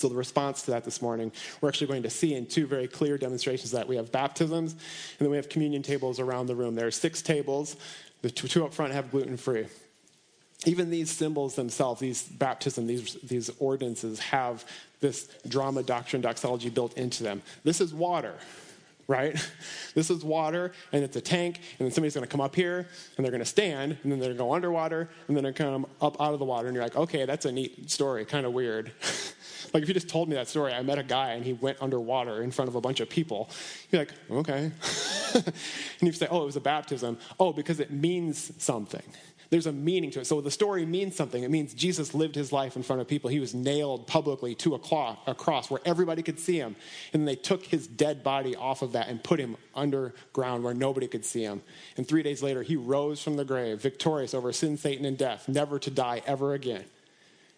So, 0.00 0.08
the 0.08 0.14
response 0.14 0.62
to 0.62 0.70
that 0.70 0.82
this 0.82 1.02
morning, 1.02 1.30
we're 1.60 1.68
actually 1.68 1.88
going 1.88 2.04
to 2.04 2.10
see 2.10 2.34
in 2.34 2.46
two 2.46 2.66
very 2.66 2.88
clear 2.88 3.18
demonstrations 3.18 3.72
that 3.72 3.86
we 3.86 3.96
have 3.96 4.10
baptisms 4.10 4.72
and 4.72 4.80
then 5.18 5.28
we 5.28 5.36
have 5.36 5.50
communion 5.50 5.82
tables 5.82 6.18
around 6.18 6.46
the 6.46 6.54
room. 6.54 6.74
There 6.74 6.86
are 6.86 6.90
six 6.90 7.20
tables, 7.20 7.76
the 8.22 8.30
two 8.30 8.64
up 8.64 8.72
front 8.72 8.94
have 8.94 9.10
gluten 9.10 9.36
free. 9.36 9.66
Even 10.64 10.88
these 10.88 11.10
symbols 11.10 11.54
themselves, 11.54 12.00
these 12.00 12.22
baptism, 12.22 12.86
these, 12.86 13.12
these 13.22 13.50
ordinances, 13.58 14.18
have 14.20 14.64
this 15.00 15.28
drama, 15.46 15.82
doctrine, 15.82 16.22
doxology 16.22 16.70
built 16.70 16.96
into 16.96 17.22
them. 17.22 17.42
This 17.62 17.82
is 17.82 17.92
water 17.92 18.36
right? 19.10 19.36
This 19.92 20.08
is 20.08 20.24
water, 20.24 20.70
and 20.92 21.02
it's 21.02 21.16
a 21.16 21.20
tank, 21.20 21.56
and 21.56 21.84
then 21.84 21.90
somebody's 21.90 22.14
going 22.14 22.24
to 22.24 22.30
come 22.30 22.40
up 22.40 22.54
here, 22.54 22.86
and 23.16 23.24
they're 23.24 23.32
going 23.32 23.42
to 23.42 23.44
stand, 23.44 23.98
and 24.04 24.12
then 24.12 24.20
they're 24.20 24.28
going 24.28 24.38
to 24.38 24.44
go 24.44 24.54
underwater, 24.54 25.10
and 25.26 25.36
then 25.36 25.42
they're 25.42 25.52
going 25.52 25.82
to 25.82 25.88
come 25.88 25.96
up 26.00 26.20
out 26.20 26.32
of 26.32 26.38
the 26.38 26.44
water, 26.44 26.68
and 26.68 26.76
you're 26.76 26.84
like, 26.84 26.94
okay, 26.94 27.24
that's 27.24 27.44
a 27.44 27.50
neat 27.50 27.90
story, 27.90 28.24
kind 28.24 28.46
of 28.46 28.52
weird. 28.52 28.92
like 29.72 29.82
if 29.82 29.88
you 29.88 29.94
just 29.94 30.08
told 30.08 30.28
me 30.28 30.34
that 30.34 30.48
story, 30.48 30.72
I 30.72 30.82
met 30.82 30.98
a 30.98 31.02
guy, 31.02 31.32
and 31.32 31.44
he 31.44 31.52
went 31.52 31.78
underwater 31.80 32.42
in 32.42 32.50
front 32.50 32.68
of 32.68 32.74
a 32.74 32.80
bunch 32.80 33.00
of 33.00 33.08
people. 33.08 33.50
You're 33.90 34.02
like, 34.02 34.12
okay. 34.30 34.70
and 35.34 35.52
you 36.00 36.12
say, 36.12 36.26
oh, 36.30 36.42
it 36.42 36.46
was 36.46 36.56
a 36.56 36.60
baptism. 36.60 37.18
Oh, 37.38 37.52
because 37.52 37.80
it 37.80 37.90
means 37.90 38.52
something. 38.62 39.02
There's 39.50 39.66
a 39.66 39.72
meaning 39.72 40.12
to 40.12 40.20
it. 40.20 40.26
So 40.26 40.40
the 40.40 40.50
story 40.50 40.86
means 40.86 41.16
something. 41.16 41.42
It 41.42 41.50
means 41.50 41.74
Jesus 41.74 42.14
lived 42.14 42.36
his 42.36 42.52
life 42.52 42.76
in 42.76 42.84
front 42.84 43.02
of 43.02 43.08
people. 43.08 43.28
He 43.30 43.40
was 43.40 43.52
nailed 43.52 44.06
publicly 44.06 44.54
to 44.56 44.76
a, 44.76 44.78
cloth, 44.78 45.18
a 45.26 45.34
cross 45.34 45.68
where 45.68 45.80
everybody 45.84 46.22
could 46.22 46.38
see 46.38 46.56
him. 46.56 46.76
And 47.12 47.20
then 47.20 47.26
they 47.26 47.34
took 47.34 47.64
his 47.64 47.88
dead 47.88 48.22
body 48.22 48.54
off 48.54 48.82
of 48.82 48.92
that 48.92 49.08
and 49.08 49.22
put 49.22 49.40
him 49.40 49.56
underground 49.74 50.62
where 50.62 50.72
nobody 50.72 51.08
could 51.08 51.24
see 51.24 51.42
him. 51.42 51.62
And 51.96 52.06
three 52.06 52.22
days 52.22 52.44
later, 52.44 52.62
he 52.62 52.76
rose 52.76 53.20
from 53.20 53.36
the 53.36 53.44
grave, 53.44 53.80
victorious 53.82 54.34
over 54.34 54.52
sin, 54.52 54.76
Satan, 54.76 55.04
and 55.04 55.18
death, 55.18 55.48
never 55.48 55.80
to 55.80 55.90
die 55.90 56.22
ever 56.26 56.54
again. 56.54 56.84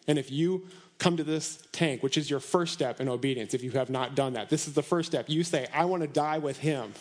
And 0.09 0.19
if 0.19 0.33
you 0.33 0.69
come 1.03 1.17
to 1.17 1.25
this 1.25 1.59
tank, 1.73 2.01
which 2.03 2.17
is 2.17 2.31
your 2.31 2.39
first 2.39 2.73
step 2.73 3.01
in 3.01 3.09
obedience, 3.09 3.55
if 3.55 3.65
you 3.65 3.73
have 3.73 3.91
not 3.91 4.15
done 4.15 4.35
that, 4.35 4.49
this 4.49 4.69
is 4.69 4.75
the 4.75 4.85
first 4.85 5.11
step. 5.11 5.29
You 5.29 5.43
say, 5.43 5.67
I 5.75 5.85
want 5.85 6.03
to 6.03 6.09
die 6.09 6.39
with 6.39 6.59
him. 6.59 6.95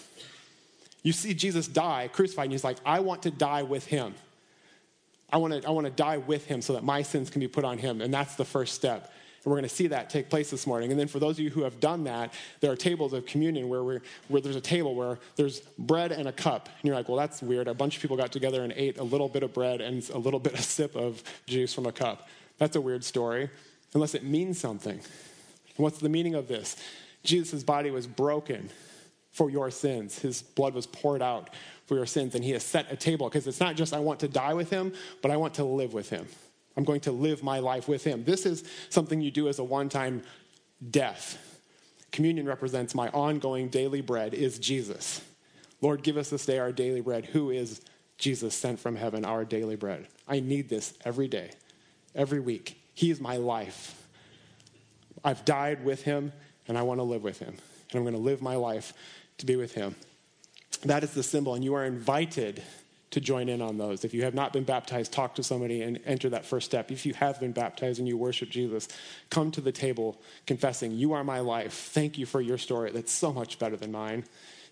You 1.03 1.13
see 1.13 1.35
Jesus 1.35 1.67
die, 1.67 2.09
crucified, 2.11 2.45
and 2.45 2.51
he's 2.51 2.63
like, 2.63 2.77
I 2.83 2.99
want 3.01 3.23
to 3.23 3.31
die 3.31 3.61
with 3.61 3.85
him. 3.85 4.15
I 5.31 5.37
want 5.37 5.53
to 5.53 5.67
I 5.67 5.71
want 5.71 5.85
to 5.85 5.91
die 5.91 6.17
with 6.17 6.45
him 6.47 6.61
so 6.61 6.73
that 6.73 6.83
my 6.83 7.03
sins 7.03 7.29
can 7.29 7.39
be 7.39 7.47
put 7.47 7.63
on 7.63 7.77
him. 7.77 8.01
And 8.01 8.11
that's 8.13 8.35
the 8.35 8.43
first 8.43 8.73
step. 8.73 9.13
And 9.43 9.51
we're 9.51 9.57
going 9.57 9.69
to 9.69 9.75
see 9.75 9.87
that 9.87 10.09
take 10.09 10.29
place 10.29 10.49
this 10.49 10.67
morning. 10.67 10.91
And 10.91 10.99
then 10.99 11.07
for 11.07 11.19
those 11.19 11.37
of 11.37 11.43
you 11.43 11.49
who 11.51 11.63
have 11.63 11.79
done 11.79 12.03
that, 12.03 12.33
there 12.59 12.71
are 12.71 12.75
tables 12.75 13.13
of 13.13 13.25
communion 13.25 13.69
where, 13.69 13.83
we're, 13.83 14.01
where 14.27 14.41
there's 14.41 14.55
a 14.55 14.61
table 14.61 14.93
where 14.93 15.17
there's 15.35 15.61
bread 15.79 16.11
and 16.11 16.27
a 16.27 16.31
cup. 16.31 16.67
And 16.67 16.87
you're 16.87 16.95
like, 16.95 17.07
well, 17.07 17.17
that's 17.17 17.41
weird. 17.41 17.67
A 17.67 17.73
bunch 17.73 17.95
of 17.95 18.01
people 18.01 18.17
got 18.17 18.31
together 18.31 18.63
and 18.63 18.71
ate 18.75 18.99
a 18.99 19.03
little 19.03 19.27
bit 19.29 19.41
of 19.41 19.51
bread 19.51 19.81
and 19.81 20.07
a 20.11 20.17
little 20.17 20.39
bit 20.39 20.53
of 20.53 20.61
sip 20.61 20.95
of 20.95 21.23
juice 21.47 21.73
from 21.73 21.87
a 21.87 21.91
cup. 21.91 22.27
That's 22.59 22.75
a 22.75 22.81
weird 22.81 23.03
story, 23.03 23.49
unless 23.93 24.15
it 24.15 24.23
means 24.23 24.59
something. 24.59 24.99
What's 25.77 25.99
the 25.99 26.09
meaning 26.09 26.35
of 26.35 26.47
this? 26.47 26.75
Jesus' 27.23 27.63
body 27.63 27.91
was 27.91 28.07
broken 28.07 28.69
for 29.31 29.49
your 29.49 29.71
sins, 29.71 30.19
his 30.19 30.41
blood 30.41 30.73
was 30.73 30.85
poured 30.85 31.21
out 31.21 31.51
for 31.85 31.95
your 31.95 32.05
sins, 32.05 32.35
and 32.35 32.43
he 32.43 32.51
has 32.51 32.63
set 32.63 32.91
a 32.91 32.97
table 32.97 33.29
because 33.29 33.47
it's 33.47 33.61
not 33.61 33.77
just 33.77 33.93
I 33.93 33.99
want 33.99 34.19
to 34.21 34.27
die 34.27 34.53
with 34.53 34.69
him, 34.69 34.93
but 35.21 35.31
I 35.31 35.37
want 35.37 35.53
to 35.55 35.63
live 35.63 35.93
with 35.93 36.09
him. 36.09 36.27
I'm 36.75 36.83
going 36.83 36.99
to 37.01 37.11
live 37.11 37.43
my 37.43 37.59
life 37.59 37.87
with 37.87 38.03
him. 38.03 38.23
This 38.23 38.45
is 38.45 38.63
something 38.89 39.21
you 39.21 39.31
do 39.31 39.47
as 39.47 39.59
a 39.59 39.63
one 39.63 39.89
time 39.89 40.23
death. 40.89 41.37
Communion 42.11 42.45
represents 42.45 42.93
my 42.93 43.07
ongoing 43.09 43.69
daily 43.69 44.01
bread 44.01 44.33
is 44.33 44.59
Jesus. 44.59 45.21
Lord, 45.79 46.03
give 46.03 46.17
us 46.17 46.29
this 46.29 46.45
day 46.45 46.59
our 46.59 46.71
daily 46.71 47.01
bread. 47.01 47.25
Who 47.25 47.49
is 47.49 47.81
Jesus 48.17 48.53
sent 48.53 48.79
from 48.79 48.95
heaven, 48.95 49.25
our 49.25 49.45
daily 49.45 49.75
bread? 49.75 50.07
I 50.27 50.39
need 50.41 50.69
this 50.69 50.93
every 51.05 51.27
day, 51.27 51.51
every 52.13 52.39
week. 52.39 52.80
He 52.93 53.11
is 53.11 53.19
my 53.19 53.37
life. 53.37 53.97
I've 55.23 55.45
died 55.45 55.83
with 55.83 56.03
him, 56.03 56.31
and 56.67 56.77
I 56.77 56.81
want 56.81 56.99
to 56.99 57.03
live 57.03 57.23
with 57.23 57.39
him. 57.39 57.49
And 57.49 57.95
I'm 57.97 58.03
going 58.03 58.15
to 58.15 58.19
live 58.19 58.41
my 58.41 58.55
life 58.55 58.93
to 59.37 59.45
be 59.45 59.55
with 59.55 59.73
him. 59.73 59.95
That 60.83 61.03
is 61.03 61.11
the 61.11 61.23
symbol, 61.23 61.53
and 61.53 61.63
you 61.63 61.73
are 61.75 61.85
invited 61.85 62.63
to 63.11 63.19
join 63.19 63.49
in 63.49 63.61
on 63.61 63.77
those. 63.77 64.05
If 64.05 64.13
you 64.13 64.23
have 64.23 64.33
not 64.33 64.53
been 64.53 64.63
baptized, 64.63 65.11
talk 65.11 65.35
to 65.35 65.43
somebody 65.43 65.81
and 65.81 65.99
enter 66.05 66.29
that 66.29 66.45
first 66.45 66.65
step. 66.65 66.91
If 66.91 67.05
you 67.05 67.13
have 67.15 67.39
been 67.39 67.51
baptized 67.51 67.99
and 67.99 68.07
you 68.07 68.17
worship 68.17 68.49
Jesus, 68.49 68.87
come 69.29 69.51
to 69.51 69.61
the 69.61 69.71
table 69.71 70.19
confessing, 70.47 70.93
You 70.93 71.13
are 71.13 71.23
my 71.23 71.39
life. 71.39 71.73
Thank 71.73 72.17
you 72.17 72.25
for 72.25 72.39
your 72.39 72.57
story 72.57 72.91
that's 72.91 73.11
so 73.11 73.33
much 73.33 73.59
better 73.59 73.75
than 73.75 73.91
mine. 73.91 74.23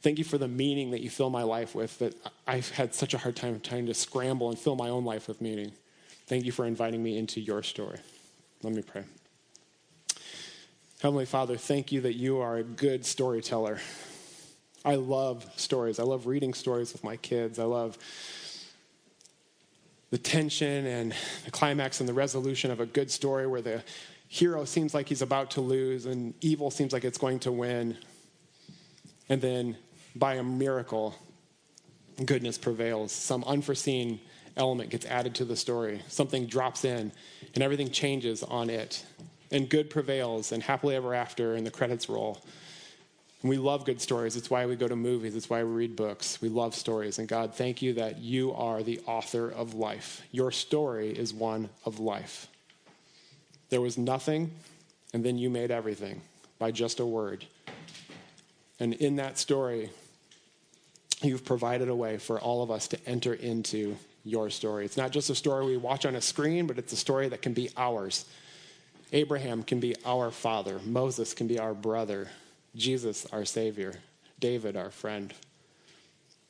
Thank 0.01 0.17
you 0.17 0.23
for 0.23 0.37
the 0.37 0.47
meaning 0.47 0.91
that 0.91 1.01
you 1.01 1.09
fill 1.09 1.29
my 1.29 1.43
life 1.43 1.75
with, 1.75 1.99
that 1.99 2.15
I've 2.47 2.69
had 2.71 2.95
such 2.95 3.13
a 3.13 3.17
hard 3.17 3.35
time 3.35 3.59
trying 3.59 3.87
to 3.87 3.93
scramble 3.93 4.49
and 4.49 4.57
fill 4.57 4.77
my 4.77 4.87
own 4.87 5.03
life 5.03 5.27
with 5.27 5.41
meaning. 5.41 5.73
Thank 6.29 6.45
you 6.45 6.51
for 6.51 6.67
inviting 6.67 7.01
me 7.01 7.17
into 7.17 7.41
your 7.41 7.63
story. 7.63 7.97
Let 8.61 8.71
me 8.71 8.83
pray. 8.83 9.03
Heavenly 11.01 11.25
Father, 11.25 11.57
thank 11.57 11.91
you 11.91 12.01
that 12.01 12.17
you 12.17 12.37
are 12.37 12.57
a 12.57 12.63
good 12.63 13.03
storyteller. 13.03 13.79
I 14.85 14.93
love 14.93 15.43
stories. 15.55 15.97
I 15.97 16.03
love 16.03 16.27
reading 16.27 16.53
stories 16.53 16.93
with 16.93 17.03
my 17.03 17.17
kids. 17.17 17.57
I 17.57 17.63
love 17.63 17.97
the 20.11 20.19
tension 20.19 20.85
and 20.85 21.15
the 21.45 21.51
climax 21.51 21.99
and 21.99 22.07
the 22.07 22.13
resolution 22.13 22.69
of 22.69 22.79
a 22.79 22.85
good 22.85 23.09
story 23.09 23.47
where 23.47 23.63
the 23.63 23.83
hero 24.27 24.65
seems 24.65 24.93
like 24.93 25.09
he's 25.09 25.23
about 25.23 25.49
to 25.51 25.61
lose 25.61 26.05
and 26.05 26.35
evil 26.41 26.69
seems 26.69 26.93
like 26.93 27.05
it's 27.05 27.17
going 27.17 27.39
to 27.39 27.51
win. 27.51 27.97
And 29.29 29.41
then 29.41 29.77
by 30.15 30.35
a 30.35 30.43
miracle, 30.43 31.15
goodness 32.23 32.59
prevails. 32.59 33.11
Some 33.11 33.43
unforeseen 33.45 34.19
element 34.59 34.91
gets 34.91 35.05
added 35.05 35.33
to 35.35 35.45
the 35.45 35.55
story. 35.55 36.01
Something 36.07 36.45
drops 36.45 36.85
in 36.85 37.11
and 37.55 37.63
everything 37.63 37.89
changes 37.89 38.43
on 38.43 38.69
it. 38.69 39.03
And 39.51 39.67
good 39.67 39.89
prevails 39.89 40.51
and 40.51 40.61
happily 40.61 40.95
ever 40.95 41.15
after 41.15 41.55
and 41.55 41.65
the 41.65 41.71
credits 41.71 42.07
roll. 42.07 42.39
And 43.41 43.49
we 43.49 43.57
love 43.57 43.85
good 43.85 44.01
stories. 44.01 44.35
It's 44.35 44.49
why 44.49 44.65
we 44.65 44.75
go 44.75 44.87
to 44.87 44.95
movies. 44.95 45.35
It's 45.35 45.49
why 45.49 45.63
we 45.63 45.71
read 45.71 45.95
books. 45.95 46.41
We 46.41 46.49
love 46.49 46.75
stories. 46.75 47.17
And 47.17 47.27
God, 47.27 47.55
thank 47.55 47.81
you 47.81 47.93
that 47.93 48.19
you 48.19 48.53
are 48.53 48.83
the 48.83 48.99
author 49.07 49.49
of 49.49 49.73
life. 49.73 50.21
Your 50.31 50.51
story 50.51 51.09
is 51.09 51.33
one 51.33 51.69
of 51.85 51.99
life. 51.99 52.47
There 53.69 53.81
was 53.81 53.97
nothing, 53.97 54.51
and 55.13 55.23
then 55.23 55.37
you 55.37 55.49
made 55.49 55.71
everything 55.71 56.21
by 56.57 56.71
just 56.71 56.99
a 56.99 57.05
word. 57.05 57.45
And 58.79 58.93
in 58.95 59.15
that 59.15 59.37
story, 59.37 59.89
you've 61.21 61.45
provided 61.45 61.87
a 61.87 61.95
way 61.95 62.17
for 62.17 62.39
all 62.39 62.61
of 62.61 62.71
us 62.71 62.87
to 62.89 62.99
enter 63.05 63.33
into 63.33 63.95
your 64.23 64.49
story. 64.49 64.85
It's 64.85 64.97
not 64.97 65.11
just 65.11 65.29
a 65.29 65.35
story 65.35 65.65
we 65.65 65.77
watch 65.77 66.05
on 66.05 66.15
a 66.15 66.21
screen, 66.21 66.67
but 66.67 66.77
it's 66.77 66.93
a 66.93 66.97
story 66.97 67.29
that 67.29 67.41
can 67.41 67.53
be 67.53 67.69
ours. 67.77 68.25
Abraham 69.11 69.63
can 69.63 69.79
be 69.79 69.95
our 70.05 70.31
father, 70.31 70.79
Moses 70.85 71.33
can 71.33 71.47
be 71.47 71.59
our 71.59 71.73
brother. 71.73 72.29
Jesus, 72.75 73.25
our 73.27 73.45
Savior, 73.45 73.95
David, 74.39 74.77
our 74.77 74.91
friend. 74.91 75.33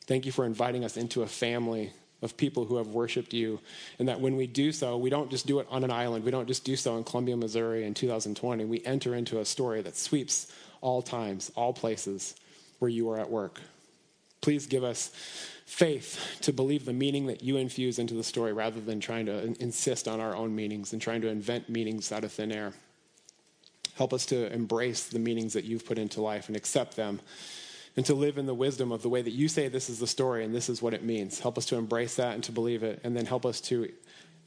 Thank 0.06 0.26
you 0.26 0.32
for 0.32 0.46
inviting 0.46 0.84
us 0.84 0.98
into 0.98 1.22
a 1.22 1.28
family 1.28 1.92
of 2.22 2.36
people 2.36 2.66
who 2.66 2.78
have 2.78 2.88
worshiped 2.88 3.34
you. 3.34 3.60
And 3.98 4.08
that 4.10 4.20
when 4.20 4.36
we 4.36 4.48
do 4.48 4.72
so, 4.72 4.98
we 4.98 5.10
don't 5.10 5.30
just 5.30 5.48
do 5.48 5.60
it 5.60 5.68
on 5.70 5.84
an 5.84 5.92
island. 5.92 6.26
We 6.26 6.32
don't 6.32 6.48
just 6.48 6.66
do 6.66 6.76
so 6.76 6.98
in 6.98 7.04
Columbia, 7.04 7.38
Missouri 7.38 7.86
in 7.86 7.94
2020. 7.94 8.66
We 8.66 8.84
enter 8.86 9.16
into 9.16 9.40
a 9.40 9.46
story 9.46 9.82
that 9.82 9.96
sweeps 9.96 10.52
all 10.82 11.02
times, 11.02 11.52
all 11.56 11.74
places 11.74 12.36
where 12.80 12.90
you 12.90 13.10
are 13.10 13.20
at 13.20 13.30
work. 13.30 13.62
Please 14.42 14.68
give 14.68 14.84
us 14.84 15.12
faith 15.66 16.38
to 16.42 16.52
believe 16.52 16.86
the 16.86 16.94
meaning 16.94 17.28
that 17.28 17.44
you 17.44 17.58
infuse 17.58 18.00
into 18.00 18.14
the 18.14 18.24
story 18.24 18.54
rather 18.54 18.80
than 18.80 19.00
trying 19.00 19.26
to 19.28 19.56
insist 19.62 20.08
on 20.08 20.20
our 20.20 20.36
own 20.36 20.56
meanings 20.56 20.94
and 20.94 21.02
trying 21.02 21.22
to 21.22 21.28
invent 21.28 21.70
meanings 21.70 22.12
out 22.12 22.24
of 22.24 22.32
thin 22.32 22.52
air. 22.52 22.74
Help 23.96 24.14
us 24.14 24.26
to 24.28 24.52
embrace 24.54 25.08
the 25.08 25.20
meanings 25.20 25.54
that 25.54 25.66
you've 25.66 25.86
put 25.86 25.98
into 25.98 26.22
life 26.22 26.48
and 26.48 26.56
accept 26.56 26.96
them 26.96 27.20
and 27.96 28.06
to 28.06 28.14
live 28.14 28.38
in 28.38 28.46
the 28.46 28.54
wisdom 28.54 28.92
of 28.92 29.02
the 29.02 29.10
way 29.10 29.22
that 29.22 29.32
you 29.32 29.48
say 29.48 29.68
this 29.68 29.90
is 29.90 30.00
the 30.00 30.08
story 30.08 30.46
and 30.46 30.56
this 30.56 30.70
is 30.70 30.82
what 30.82 30.94
it 30.94 31.04
means. 31.04 31.40
Help 31.40 31.58
us 31.58 31.66
to 31.66 31.76
embrace 31.76 32.16
that 32.16 32.34
and 32.34 32.44
to 32.46 32.52
believe 32.52 32.82
it, 32.82 33.02
and 33.04 33.16
then 33.16 33.26
help 33.26 33.46
us 33.46 33.60
to 33.60 33.92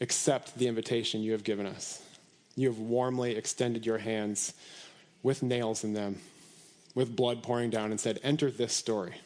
accept 0.01 0.57
the 0.57 0.67
invitation 0.67 1.21
you 1.21 1.33
have 1.33 1.45
given 1.45 1.67
us. 1.67 2.03
You 2.57 2.69
have 2.69 2.79
warmly 2.79 3.37
extended 3.37 3.85
your 3.85 3.99
hands 3.99 4.55
with 5.23 5.43
nails 5.43 5.85
in 5.85 5.93
them, 5.93 6.19
with 6.95 7.15
blood 7.15 7.43
pouring 7.43 7.71
down, 7.71 7.91
and 7.91 8.01
said, 8.01 8.21
Enter 8.23 8.51
this 8.51 8.73
story. 8.73 9.17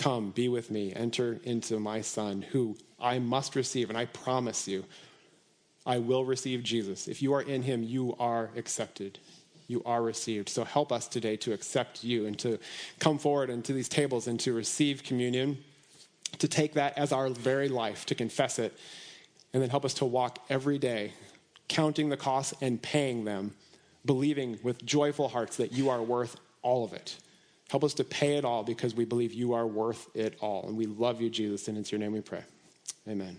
Come, 0.00 0.30
be 0.30 0.48
with 0.48 0.70
me. 0.70 0.94
Enter 0.94 1.38
into 1.44 1.78
my 1.78 2.00
son, 2.00 2.40
who 2.40 2.74
I 2.98 3.18
must 3.18 3.54
receive, 3.54 3.90
and 3.90 3.98
I 3.98 4.06
promise 4.06 4.66
you 4.66 4.86
I 5.84 5.98
will 5.98 6.24
receive 6.24 6.62
Jesus. 6.62 7.06
If 7.06 7.20
you 7.20 7.34
are 7.34 7.42
in 7.42 7.60
him, 7.60 7.82
you 7.82 8.16
are 8.18 8.48
accepted. 8.56 9.18
You 9.66 9.82
are 9.84 10.02
received. 10.02 10.48
So 10.48 10.64
help 10.64 10.90
us 10.90 11.06
today 11.06 11.36
to 11.36 11.52
accept 11.52 12.02
you 12.02 12.24
and 12.24 12.38
to 12.38 12.58
come 12.98 13.18
forward 13.18 13.50
into 13.50 13.74
these 13.74 13.90
tables 13.90 14.26
and 14.26 14.40
to 14.40 14.54
receive 14.54 15.04
communion, 15.04 15.58
to 16.38 16.48
take 16.48 16.72
that 16.74 16.96
as 16.96 17.12
our 17.12 17.28
very 17.28 17.68
life, 17.68 18.06
to 18.06 18.14
confess 18.14 18.58
it, 18.58 18.74
and 19.52 19.62
then 19.62 19.68
help 19.68 19.84
us 19.84 19.92
to 19.94 20.06
walk 20.06 20.38
every 20.48 20.78
day, 20.78 21.12
counting 21.68 22.08
the 22.08 22.16
costs 22.16 22.54
and 22.62 22.80
paying 22.80 23.24
them, 23.24 23.52
believing 24.06 24.58
with 24.62 24.82
joyful 24.82 25.28
hearts 25.28 25.58
that 25.58 25.72
you 25.72 25.90
are 25.90 26.02
worth 26.02 26.36
all 26.62 26.84
of 26.84 26.94
it. 26.94 27.18
Help 27.70 27.84
us 27.84 27.94
to 27.94 28.04
pay 28.04 28.36
it 28.36 28.44
all 28.44 28.64
because 28.64 28.96
we 28.96 29.04
believe 29.04 29.32
you 29.32 29.54
are 29.54 29.66
worth 29.66 30.08
it 30.16 30.36
all. 30.40 30.66
And 30.66 30.76
we 30.76 30.86
love 30.86 31.20
you, 31.20 31.30
Jesus, 31.30 31.68
and 31.68 31.78
it's 31.78 31.92
your 31.92 32.00
name 32.00 32.12
we 32.12 32.20
pray. 32.20 32.42
Amen. 33.08 33.38